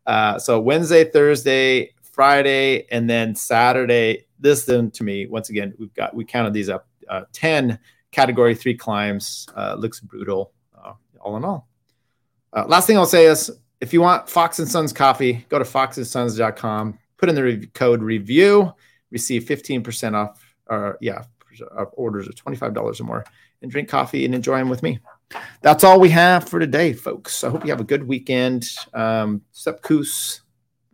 Uh, 0.06 0.38
so 0.38 0.58
Wednesday, 0.58 1.04
Thursday, 1.04 1.94
Friday, 2.02 2.86
and 2.90 3.08
then 3.08 3.36
Saturday. 3.36 4.26
This 4.40 4.64
then 4.64 4.90
to 4.92 5.04
me, 5.04 5.26
once 5.26 5.50
again, 5.50 5.72
we've 5.78 5.94
got 5.94 6.14
we 6.14 6.24
counted 6.24 6.52
these 6.52 6.68
up. 6.68 6.88
Uh, 7.08 7.22
Ten 7.32 7.78
category 8.10 8.56
three 8.56 8.76
climbs. 8.76 9.46
Uh, 9.56 9.76
looks 9.78 10.00
brutal, 10.00 10.52
uh, 10.76 10.94
all 11.20 11.36
in 11.36 11.44
all. 11.44 11.68
last 12.66 12.88
thing 12.88 12.96
I'll 12.96 13.06
say 13.06 13.26
is 13.26 13.52
if 13.82 13.92
you 13.92 14.00
want 14.00 14.28
Fox 14.28 14.60
and 14.60 14.68
Sons 14.68 14.92
coffee, 14.92 15.44
go 15.48 15.58
to 15.58 15.64
foxandsons.com, 15.64 16.98
put 17.18 17.28
in 17.28 17.34
the 17.34 17.42
re- 17.42 17.66
code 17.74 18.00
review, 18.00 18.72
receive 19.10 19.44
15% 19.44 20.14
off, 20.14 20.54
or 20.68 20.96
yeah, 21.00 21.24
orders 21.94 22.28
of 22.28 22.34
$25 22.36 23.00
or 23.00 23.04
more, 23.04 23.24
and 23.60 23.70
drink 23.72 23.88
coffee 23.88 24.24
and 24.24 24.36
enjoy 24.36 24.56
them 24.56 24.68
with 24.68 24.84
me. 24.84 25.00
That's 25.62 25.82
all 25.82 25.98
we 25.98 26.10
have 26.10 26.48
for 26.48 26.60
today, 26.60 26.92
folks. 26.92 27.42
I 27.42 27.50
hope 27.50 27.64
you 27.64 27.70
have 27.70 27.80
a 27.80 27.84
good 27.84 28.06
weekend. 28.06 28.68
Um, 28.94 29.42
Sepp 29.50 29.82
Kuss, 29.82 30.42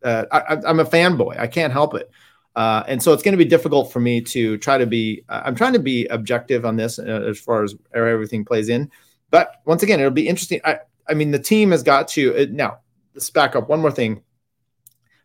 uh, 0.03 0.25
I, 0.33 0.57
am 0.67 0.81
a 0.81 0.85
fanboy. 0.85 1.39
I 1.39 1.47
can't 1.47 1.73
help 1.73 1.95
it. 1.95 2.11
Uh, 2.57 2.85
and 2.89 3.03
so 3.03 3.13
it's 3.13 3.23
going 3.23 3.33
to 3.33 3.45
be 3.45 3.45
difficult 3.45 3.93
for 3.93 4.01
me 4.01 4.23
to 4.23 4.57
try 4.59 4.79
to 4.79 4.87
be, 4.87 5.25
uh, 5.29 5.43
I'm 5.45 5.55
trying 5.55 5.75
to 5.75 5.79
be 5.79 6.07
objective 6.07 6.65
on 6.65 6.77
this 6.77 6.99
uh, 6.99 7.03
as 7.03 7.39
far 7.39 7.65
as 7.65 7.75
everything 7.95 8.47
plays 8.47 8.71
in. 8.71 8.91
But 9.31 9.61
once 9.67 9.83
again, 9.83 10.01
it'll 10.01 10.11
be 10.11 10.27
interesting. 10.27 10.61
I, 10.65 10.79
I 11.09 11.15
mean, 11.15 11.31
the 11.31 11.39
team 11.39 11.71
has 11.71 11.83
got 11.83 12.09
to 12.09 12.43
uh, 12.43 12.47
now. 12.51 12.79
Let's 13.15 13.31
back 13.31 13.57
up 13.57 13.69
one 13.69 13.81
more 13.81 13.91
thing. 13.91 14.23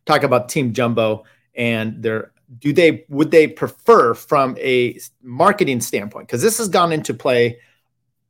Talk 0.05 0.23
about 0.23 0.49
Team 0.49 0.73
Jumbo 0.73 1.23
and 1.55 2.01
their. 2.01 2.31
Do 2.59 2.71
they 2.71 3.05
would 3.09 3.31
they 3.31 3.47
prefer 3.47 4.13
from 4.13 4.57
a 4.59 4.99
marketing 5.21 5.81
standpoint? 5.81 6.27
Because 6.27 6.41
this 6.41 6.57
has 6.57 6.67
gone 6.67 6.91
into 6.91 7.13
play 7.13 7.57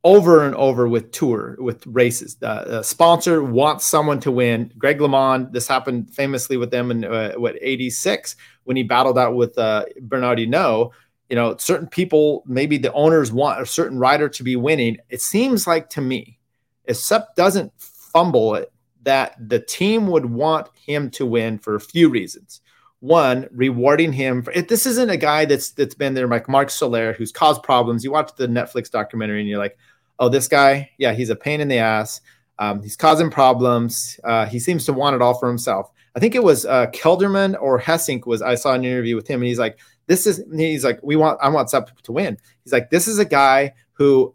over 0.04 0.44
and 0.44 0.54
over 0.54 0.86
with 0.86 1.10
tour 1.12 1.56
with 1.58 1.84
races. 1.86 2.36
The, 2.36 2.64
the, 2.66 2.82
sponsor 2.82 3.42
wants 3.42 3.86
someone 3.86 4.20
to 4.20 4.30
win. 4.30 4.70
Greg 4.76 4.98
LeMond, 4.98 5.52
this 5.52 5.66
happened 5.66 6.10
famously 6.10 6.58
with 6.58 6.70
them 6.70 6.90
in 6.90 7.04
uh, 7.04 7.32
what 7.34 7.56
'86 7.60 8.36
when 8.64 8.76
he 8.76 8.82
battled 8.82 9.18
out 9.18 9.34
with 9.34 9.56
uh, 9.58 9.84
Bernard 10.02 10.38
Hinault. 10.38 10.92
You 11.30 11.36
know, 11.36 11.56
certain 11.56 11.88
people, 11.88 12.44
maybe 12.46 12.76
the 12.76 12.92
owners 12.92 13.32
want 13.32 13.60
a 13.60 13.66
certain 13.66 13.98
rider 13.98 14.28
to 14.28 14.42
be 14.42 14.56
winning. 14.56 14.98
It 15.08 15.22
seems 15.22 15.66
like 15.66 15.88
to 15.90 16.02
me 16.02 16.38
if 16.84 16.96
Sepp 16.96 17.34
doesn't 17.34 17.72
fumble 17.78 18.54
it, 18.54 18.72
that 19.02 19.36
the 19.48 19.60
team 19.60 20.06
would 20.08 20.26
want 20.26 20.68
him 20.74 21.10
to 21.10 21.26
win 21.26 21.58
for 21.58 21.74
a 21.74 21.80
few 21.80 22.08
reasons. 22.08 22.60
One, 23.00 23.48
rewarding 23.52 24.14
him 24.14 24.42
for 24.42 24.52
this 24.52 24.86
isn't 24.86 25.10
a 25.10 25.18
guy 25.18 25.44
that's 25.44 25.72
that's 25.72 25.94
been 25.94 26.14
there 26.14 26.26
like 26.26 26.48
Marc 26.48 26.70
Soler 26.70 27.12
who's 27.12 27.32
caused 27.32 27.62
problems. 27.62 28.02
You 28.02 28.10
watch 28.10 28.34
the 28.36 28.46
Netflix 28.46 28.90
documentary 28.90 29.40
and 29.40 29.48
you're 29.48 29.58
like, 29.58 29.76
oh, 30.18 30.30
this 30.30 30.48
guy, 30.48 30.90
yeah, 30.96 31.12
he's 31.12 31.28
a 31.28 31.36
pain 31.36 31.60
in 31.60 31.68
the 31.68 31.78
ass. 31.78 32.22
Um, 32.58 32.82
he's 32.82 32.96
causing 32.96 33.30
problems. 33.30 34.18
Uh, 34.24 34.46
he 34.46 34.58
seems 34.58 34.86
to 34.86 34.94
want 34.94 35.16
it 35.16 35.20
all 35.22 35.34
for 35.34 35.48
himself. 35.48 35.90
I 36.16 36.20
think 36.20 36.34
it 36.34 36.44
was 36.44 36.64
uh, 36.64 36.86
Kelderman 36.92 37.60
or 37.60 37.80
Gesink 37.80 38.26
was 38.26 38.40
I 38.40 38.54
saw 38.54 38.72
an 38.72 38.84
interview 38.84 39.16
with 39.16 39.28
him 39.28 39.40
and 39.40 39.48
he's 39.48 39.58
like, 39.58 39.78
this 40.06 40.26
is 40.26 40.42
he's 40.54 40.84
like, 40.84 41.00
we 41.02 41.16
want 41.16 41.38
I 41.42 41.48
want 41.48 41.68
Sepp 41.70 42.00
to 42.02 42.12
win. 42.12 42.38
He's 42.62 42.72
like, 42.72 42.90
this 42.90 43.08
is 43.08 43.18
a 43.18 43.24
guy 43.24 43.74
who 43.92 44.34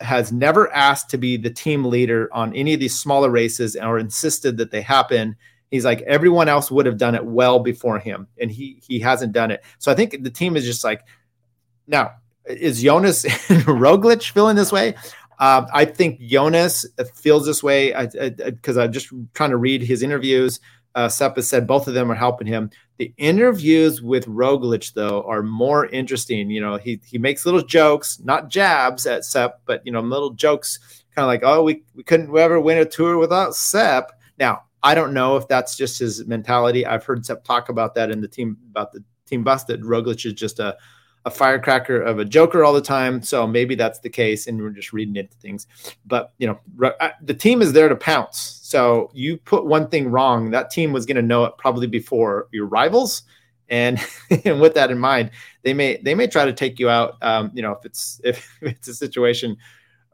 has 0.00 0.32
never 0.32 0.72
asked 0.72 1.10
to 1.10 1.18
be 1.18 1.36
the 1.36 1.50
team 1.50 1.84
leader 1.84 2.28
on 2.32 2.54
any 2.54 2.74
of 2.74 2.80
these 2.80 2.98
smaller 2.98 3.30
races 3.30 3.76
or 3.76 3.98
insisted 3.98 4.56
that 4.56 4.70
they 4.70 4.80
happen. 4.80 5.36
He's 5.70 5.84
like 5.84 6.02
everyone 6.02 6.48
else 6.48 6.70
would 6.70 6.86
have 6.86 6.98
done 6.98 7.14
it 7.14 7.24
well 7.24 7.58
before 7.58 7.98
him, 7.98 8.26
and 8.40 8.50
he 8.50 8.80
he 8.86 9.00
hasn't 9.00 9.32
done 9.32 9.50
it. 9.50 9.64
So 9.78 9.92
I 9.92 9.94
think 9.94 10.22
the 10.22 10.30
team 10.30 10.56
is 10.56 10.64
just 10.64 10.84
like, 10.84 11.02
now 11.86 12.12
is 12.46 12.82
Jonas 12.82 13.24
Roglic 13.66 14.30
feeling 14.30 14.56
this 14.56 14.72
way? 14.72 14.94
Uh, 15.38 15.66
I 15.72 15.84
think 15.84 16.20
Jonas 16.20 16.86
feels 17.14 17.46
this 17.46 17.62
way 17.62 17.92
because 18.36 18.76
I'm 18.76 18.92
just 18.92 19.12
trying 19.34 19.50
to 19.50 19.56
read 19.56 19.82
his 19.82 20.02
interviews 20.02 20.58
uh, 20.94 21.08
Sepp 21.08 21.38
said 21.40 21.66
both 21.66 21.86
of 21.86 21.94
them 21.94 22.10
are 22.10 22.16
helping 22.16 22.46
him. 22.46 22.70
The 22.98 23.12
interviews 23.16 24.02
with 24.02 24.26
Roglic, 24.26 24.92
though, 24.94 25.22
are 25.22 25.42
more 25.42 25.86
interesting. 25.86 26.50
You 26.50 26.60
know, 26.60 26.76
he 26.76 27.00
he 27.04 27.18
makes 27.18 27.44
little 27.44 27.62
jokes, 27.62 28.20
not 28.24 28.48
jabs 28.48 29.06
at 29.06 29.24
Sepp, 29.24 29.60
but 29.66 29.82
you 29.84 29.92
know, 29.92 30.00
little 30.00 30.30
jokes, 30.30 30.78
kind 31.14 31.24
of 31.24 31.28
like, 31.28 31.42
"Oh, 31.44 31.62
we 31.62 31.84
we 31.94 32.02
couldn't 32.02 32.36
ever 32.36 32.60
win 32.60 32.78
a 32.78 32.84
tour 32.84 33.18
without 33.18 33.54
Sepp." 33.54 34.12
Now, 34.38 34.62
I 34.82 34.94
don't 34.94 35.14
know 35.14 35.36
if 35.36 35.46
that's 35.46 35.76
just 35.76 35.98
his 35.98 36.26
mentality. 36.26 36.84
I've 36.84 37.04
heard 37.04 37.24
Sepp 37.24 37.44
talk 37.44 37.68
about 37.68 37.94
that 37.94 38.10
in 38.10 38.20
the 38.20 38.28
team 38.28 38.56
about 38.70 38.92
the 38.92 39.04
team 39.26 39.44
bus 39.44 39.64
that 39.64 39.82
Roglic 39.82 40.26
is 40.26 40.32
just 40.32 40.58
a 40.58 40.76
a 41.28 41.30
firecracker 41.30 42.00
of 42.00 42.18
a 42.18 42.24
joker 42.24 42.64
all 42.64 42.72
the 42.72 42.80
time. 42.80 43.22
So 43.22 43.46
maybe 43.46 43.74
that's 43.74 44.00
the 44.00 44.08
case, 44.08 44.46
and 44.46 44.60
we're 44.60 44.70
just 44.70 44.94
reading 44.94 45.14
into 45.14 45.36
things. 45.36 45.66
But 46.06 46.32
you 46.38 46.46
know, 46.46 46.92
uh, 47.00 47.10
the 47.22 47.34
team 47.34 47.60
is 47.60 47.72
there 47.74 47.88
to 47.88 47.96
pounce. 47.96 48.58
So 48.62 49.10
you 49.12 49.36
put 49.36 49.66
one 49.66 49.88
thing 49.88 50.10
wrong, 50.10 50.50
that 50.50 50.70
team 50.70 50.92
was 50.92 51.06
going 51.06 51.16
to 51.16 51.22
know 51.22 51.44
it 51.44 51.52
probably 51.58 51.86
before 51.86 52.48
your 52.50 52.66
rivals. 52.66 53.22
And, 53.68 54.00
and 54.44 54.60
with 54.60 54.72
that 54.74 54.90
in 54.90 54.98
mind, 54.98 55.30
they 55.62 55.74
may 55.74 55.98
they 55.98 56.14
may 56.14 56.26
try 56.26 56.46
to 56.46 56.52
take 56.52 56.78
you 56.78 56.88
out. 56.88 57.16
Um, 57.22 57.50
you 57.54 57.62
know, 57.62 57.72
if 57.72 57.84
it's 57.84 58.20
if 58.24 58.58
it's 58.62 58.88
a 58.88 58.94
situation 58.94 59.58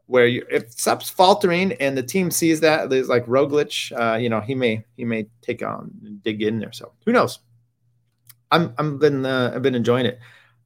where 0.06 0.26
you 0.26 0.44
if 0.50 0.72
Sepp's 0.72 1.08
faltering 1.08 1.72
and 1.74 1.96
the 1.96 2.02
team 2.02 2.32
sees 2.32 2.60
that, 2.60 2.90
there's 2.90 3.08
like 3.08 3.24
Roglic, 3.26 3.92
uh, 3.98 4.16
you 4.16 4.28
know, 4.28 4.40
he 4.40 4.56
may 4.56 4.84
he 4.96 5.04
may 5.04 5.26
take 5.42 5.62
on 5.62 5.92
dig 6.24 6.42
in 6.42 6.58
there. 6.58 6.72
So 6.72 6.92
who 7.06 7.12
knows? 7.12 7.38
I'm 8.50 8.74
I'm 8.78 8.98
been 8.98 9.24
uh, 9.24 9.52
I've 9.54 9.62
been 9.62 9.76
enjoying 9.76 10.06
it. 10.06 10.18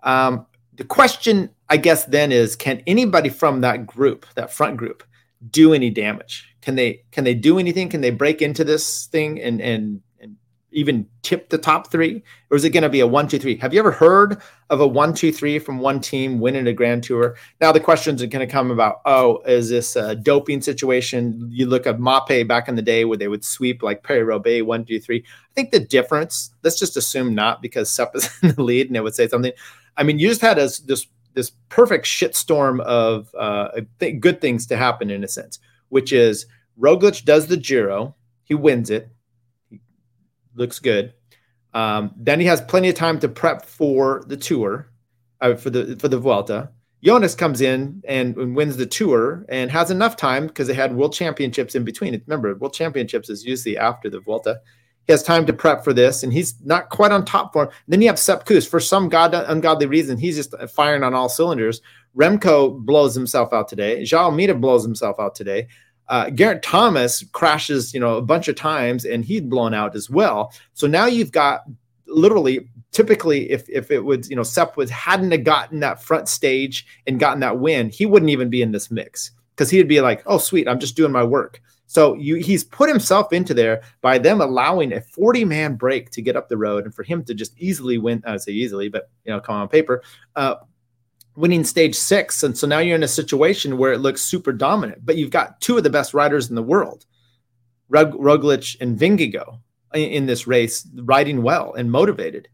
Um, 0.02 0.46
the 0.74 0.84
question, 0.84 1.50
I 1.68 1.76
guess, 1.76 2.04
then 2.04 2.32
is 2.32 2.56
can 2.56 2.82
anybody 2.86 3.28
from 3.28 3.60
that 3.62 3.86
group, 3.86 4.26
that 4.34 4.52
front 4.52 4.76
group, 4.76 5.02
do 5.50 5.74
any 5.74 5.90
damage? 5.90 6.54
Can 6.60 6.76
they 6.76 7.02
can 7.12 7.24
they 7.24 7.34
do 7.34 7.58
anything? 7.58 7.88
Can 7.88 8.00
they 8.00 8.10
break 8.10 8.42
into 8.42 8.64
this 8.64 9.06
thing 9.06 9.40
and 9.40 9.60
and 9.60 10.00
and 10.20 10.36
even 10.70 11.06
tip 11.22 11.48
the 11.48 11.58
top 11.58 11.90
three, 11.90 12.22
or 12.50 12.56
is 12.56 12.64
it 12.64 12.70
going 12.70 12.82
to 12.82 12.88
be 12.88 13.00
a 13.00 13.06
one, 13.06 13.26
two, 13.26 13.38
three? 13.38 13.56
Have 13.56 13.72
you 13.72 13.80
ever 13.80 13.90
heard 13.90 14.40
of 14.70 14.80
a 14.80 14.86
one, 14.86 15.14
two, 15.14 15.32
three 15.32 15.58
from 15.58 15.78
one 15.78 16.00
team 16.00 16.40
winning 16.40 16.66
a 16.66 16.72
Grand 16.72 17.02
Tour? 17.02 17.36
Now 17.60 17.72
the 17.72 17.80
questions 17.80 18.22
are 18.22 18.26
going 18.26 18.46
to 18.46 18.52
come 18.52 18.70
about, 18.70 19.00
oh, 19.04 19.38
is 19.46 19.70
this 19.70 19.96
a 19.96 20.14
doping 20.14 20.60
situation? 20.60 21.48
You 21.50 21.66
look 21.66 21.86
at 21.86 21.98
Mapei 21.98 22.46
back 22.46 22.68
in 22.68 22.74
the 22.74 22.82
day 22.82 23.04
where 23.04 23.16
they 23.16 23.28
would 23.28 23.44
sweep 23.44 23.82
like 23.82 24.02
Paris 24.02 24.26
Roubaix 24.26 24.64
one, 24.64 24.84
two, 24.84 25.00
three. 25.00 25.24
I 25.26 25.54
think 25.54 25.70
the 25.70 25.80
difference. 25.80 26.50
Let's 26.62 26.78
just 26.78 26.96
assume 26.96 27.34
not 27.34 27.62
because 27.62 27.90
Sepp 27.90 28.14
is 28.14 28.28
in 28.42 28.54
the 28.54 28.62
lead 28.62 28.88
and 28.88 28.96
it 28.96 29.02
would 29.02 29.14
say 29.14 29.28
something. 29.28 29.52
I 29.98 30.04
mean, 30.04 30.18
you 30.18 30.28
just 30.28 30.40
had 30.40 30.56
this 30.56 30.78
this 30.78 31.06
this 31.34 31.52
perfect 31.68 32.06
shitstorm 32.06 32.80
of 32.80 33.34
uh, 33.38 33.68
th- 34.00 34.20
good 34.20 34.40
things 34.40 34.66
to 34.68 34.76
happen 34.76 35.10
in 35.10 35.22
a 35.22 35.28
sense, 35.28 35.58
which 35.90 36.12
is 36.12 36.46
Roglic 36.80 37.24
does 37.24 37.48
the 37.48 37.56
Giro, 37.56 38.16
he 38.44 38.54
wins 38.54 38.88
it 38.88 39.10
looks 40.58 40.78
good. 40.78 41.14
Um, 41.72 42.12
then 42.16 42.40
he 42.40 42.46
has 42.46 42.60
plenty 42.60 42.88
of 42.88 42.94
time 42.94 43.18
to 43.20 43.28
prep 43.28 43.64
for 43.64 44.24
the 44.26 44.36
tour, 44.36 44.90
uh, 45.40 45.54
for 45.54 45.70
the 45.70 45.96
for 45.96 46.08
the 46.08 46.18
Vuelta. 46.18 46.70
Jonas 47.02 47.36
comes 47.36 47.60
in 47.60 48.02
and, 48.08 48.36
and 48.36 48.56
wins 48.56 48.76
the 48.76 48.86
tour 48.86 49.46
and 49.48 49.70
has 49.70 49.90
enough 49.90 50.16
time 50.16 50.48
because 50.48 50.66
they 50.66 50.74
had 50.74 50.96
World 50.96 51.14
Championships 51.14 51.76
in 51.76 51.84
between. 51.84 52.20
Remember, 52.26 52.56
World 52.56 52.74
Championships 52.74 53.30
is 53.30 53.44
usually 53.44 53.78
after 53.78 54.10
the 54.10 54.18
Vuelta. 54.18 54.60
He 55.08 55.12
has 55.12 55.22
time 55.22 55.46
to 55.46 55.54
prep 55.54 55.82
for 55.82 55.94
this, 55.94 56.22
and 56.22 56.34
he's 56.34 56.54
not 56.66 56.90
quite 56.90 57.12
on 57.12 57.24
top 57.24 57.54
form. 57.54 57.70
then 57.88 58.02
you 58.02 58.08
have 58.08 58.18
Sepp. 58.18 58.46
For 58.46 58.78
some 58.78 59.08
god 59.08 59.32
ungodly 59.32 59.86
reason, 59.86 60.18
he's 60.18 60.36
just 60.36 60.54
firing 60.68 61.02
on 61.02 61.14
all 61.14 61.30
cylinders. 61.30 61.80
Remco 62.14 62.78
blows 62.78 63.14
himself 63.14 63.54
out 63.54 63.68
today. 63.68 64.02
João 64.02 64.24
Almeida 64.24 64.54
blows 64.54 64.84
himself 64.84 65.18
out 65.18 65.34
today. 65.34 65.66
Uh, 66.08 66.28
Geraint 66.28 66.62
Thomas 66.62 67.24
crashes, 67.32 67.94
you 67.94 68.00
know, 68.00 68.18
a 68.18 68.22
bunch 68.22 68.48
of 68.48 68.56
times, 68.56 69.06
and 69.06 69.24
he'd 69.24 69.48
blown 69.48 69.72
out 69.72 69.96
as 69.96 70.10
well. 70.10 70.52
So 70.74 70.86
now 70.86 71.06
you've 71.06 71.32
got 71.32 71.62
literally, 72.06 72.68
typically, 72.92 73.50
if 73.50 73.66
if 73.70 73.90
it 73.90 74.04
would, 74.04 74.26
you 74.26 74.36
know, 74.36 74.42
Sepp 74.42 74.76
was 74.76 74.90
hadn't 74.90 75.30
have 75.30 75.44
gotten 75.44 75.80
that 75.80 76.02
front 76.02 76.28
stage 76.28 76.86
and 77.06 77.18
gotten 77.18 77.40
that 77.40 77.58
win, 77.58 77.88
he 77.88 78.04
wouldn't 78.04 78.30
even 78.30 78.50
be 78.50 78.60
in 78.60 78.72
this 78.72 78.90
mix 78.90 79.30
because 79.56 79.70
he'd 79.70 79.88
be 79.88 80.02
like, 80.02 80.22
"Oh, 80.26 80.36
sweet, 80.36 80.68
I'm 80.68 80.80
just 80.80 80.96
doing 80.96 81.12
my 81.12 81.24
work." 81.24 81.62
So 81.88 82.14
you, 82.14 82.36
he's 82.36 82.64
put 82.64 82.90
himself 82.90 83.32
into 83.32 83.54
there 83.54 83.80
by 84.02 84.18
them 84.18 84.42
allowing 84.42 84.92
a 84.92 85.00
40 85.00 85.46
man 85.46 85.74
break 85.74 86.10
to 86.10 86.22
get 86.22 86.36
up 86.36 86.48
the 86.48 86.56
road 86.58 86.84
and 86.84 86.94
for 86.94 87.02
him 87.02 87.24
to 87.24 87.34
just 87.34 87.58
easily 87.58 87.96
win. 87.96 88.22
I 88.26 88.32
would 88.32 88.42
say 88.42 88.52
easily, 88.52 88.90
but 88.90 89.10
you 89.24 89.32
know, 89.32 89.40
come 89.40 89.56
on 89.56 89.68
paper, 89.68 90.02
uh, 90.36 90.56
winning 91.34 91.64
stage 91.64 91.94
six. 91.94 92.42
And 92.42 92.56
so 92.56 92.66
now 92.66 92.80
you're 92.80 92.94
in 92.94 93.02
a 93.02 93.08
situation 93.08 93.78
where 93.78 93.94
it 93.94 94.00
looks 94.00 94.20
super 94.20 94.52
dominant, 94.52 95.06
but 95.06 95.16
you've 95.16 95.30
got 95.30 95.62
two 95.62 95.78
of 95.78 95.82
the 95.82 95.88
best 95.88 96.12
riders 96.12 96.50
in 96.50 96.56
the 96.56 96.62
world, 96.62 97.06
Rug, 97.88 98.12
Roglic 98.12 98.76
and 98.82 98.98
Vingegaard 98.98 99.58
in, 99.94 100.10
in 100.10 100.26
this 100.26 100.46
race, 100.46 100.86
riding 100.94 101.42
well 101.42 101.72
and 101.72 101.90
motivated. 101.90 102.48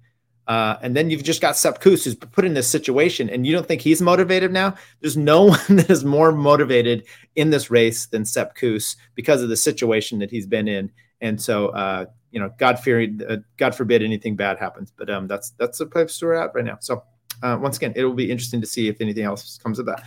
Uh, 0.47 0.77
and 0.83 0.95
then 0.95 1.11
you've 1.11 1.25
just 1.25 1.41
got 1.41 1.57
Sepp 1.57 1.81
Kuss 1.81 2.05
who's 2.05 2.15
put 2.15 2.45
in 2.45 2.55
this 2.55 2.69
situation, 2.69 3.31
and 3.31 3.47
you 3.47 3.53
don't 3.53 3.67
think 3.67 3.81
he's 3.81 4.03
motivated 4.03 4.53
now? 4.53 4.75
There's 5.01 5.17
no 5.17 5.45
one 5.49 5.77
that 5.77 5.91
is 5.91 6.05
more 6.05 6.33
motivated 6.33 7.05
in 7.37 7.51
this 7.51 7.71
race 7.71 8.07
than 8.07 8.25
Sepp 8.25 8.55
Kuss 8.55 8.97
because 9.15 9.43
of 9.43 9.49
the 9.49 9.57
situation 9.57 10.19
that 10.19 10.31
he's 10.31 10.47
been 10.47 10.69
in. 10.69 10.91
And 11.21 11.41
so, 11.41 11.69
uh, 11.69 12.07
you 12.31 12.41
know, 12.41 12.53
God 12.59 12.79
fearing, 12.79 13.21
uh, 13.27 13.39
God 13.57 13.75
forbid 13.75 14.03
anything 14.03 14.37
bad 14.37 14.59
happens. 14.59 14.93
But 14.95 15.09
um, 15.09 15.27
that's 15.27 15.51
that's 15.51 15.79
the 15.79 15.87
place 15.87 16.21
we're 16.21 16.35
at 16.35 16.55
right 16.55 16.65
now. 16.65 16.79
So 16.81 17.05
uh, 17.43 17.59
once 17.61 17.77
again, 17.77 17.93
it 17.97 18.05
will 18.05 18.15
be 18.15 18.31
interesting 18.31 18.61
to 18.61 18.67
see 18.67 18.89
if 18.89 19.01
anything 19.01 19.25
else 19.25 19.59
comes 19.59 19.79
of 19.79 19.87
that. 19.87 20.03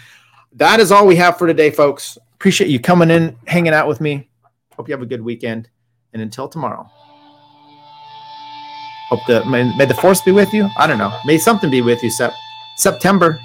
That 0.53 0.79
is 0.79 0.91
all 0.91 1.07
we 1.07 1.15
have 1.15 1.37
for 1.37 1.47
today, 1.47 1.71
folks. 1.71 2.17
Appreciate 2.33 2.69
you 2.69 2.79
coming 2.79 3.09
in, 3.09 3.35
hanging 3.47 3.73
out 3.73 3.87
with 3.87 3.99
me. 3.99 4.29
Hope 4.75 4.87
you 4.87 4.93
have 4.93 5.01
a 5.01 5.07
good 5.07 5.21
weekend. 5.21 5.69
And 6.13 6.21
until 6.21 6.47
tomorrow, 6.47 6.89
hope 9.09 9.25
the 9.27 9.43
may, 9.45 9.63
may 9.75 9.85
the 9.85 9.93
force 9.93 10.21
be 10.21 10.31
with 10.31 10.53
you. 10.53 10.69
I 10.77 10.87
don't 10.87 10.97
know. 10.97 11.17
May 11.25 11.37
something 11.37 11.69
be 11.69 11.81
with 11.81 12.03
you, 12.03 12.09
Sep. 12.09 12.33
September. 12.75 13.39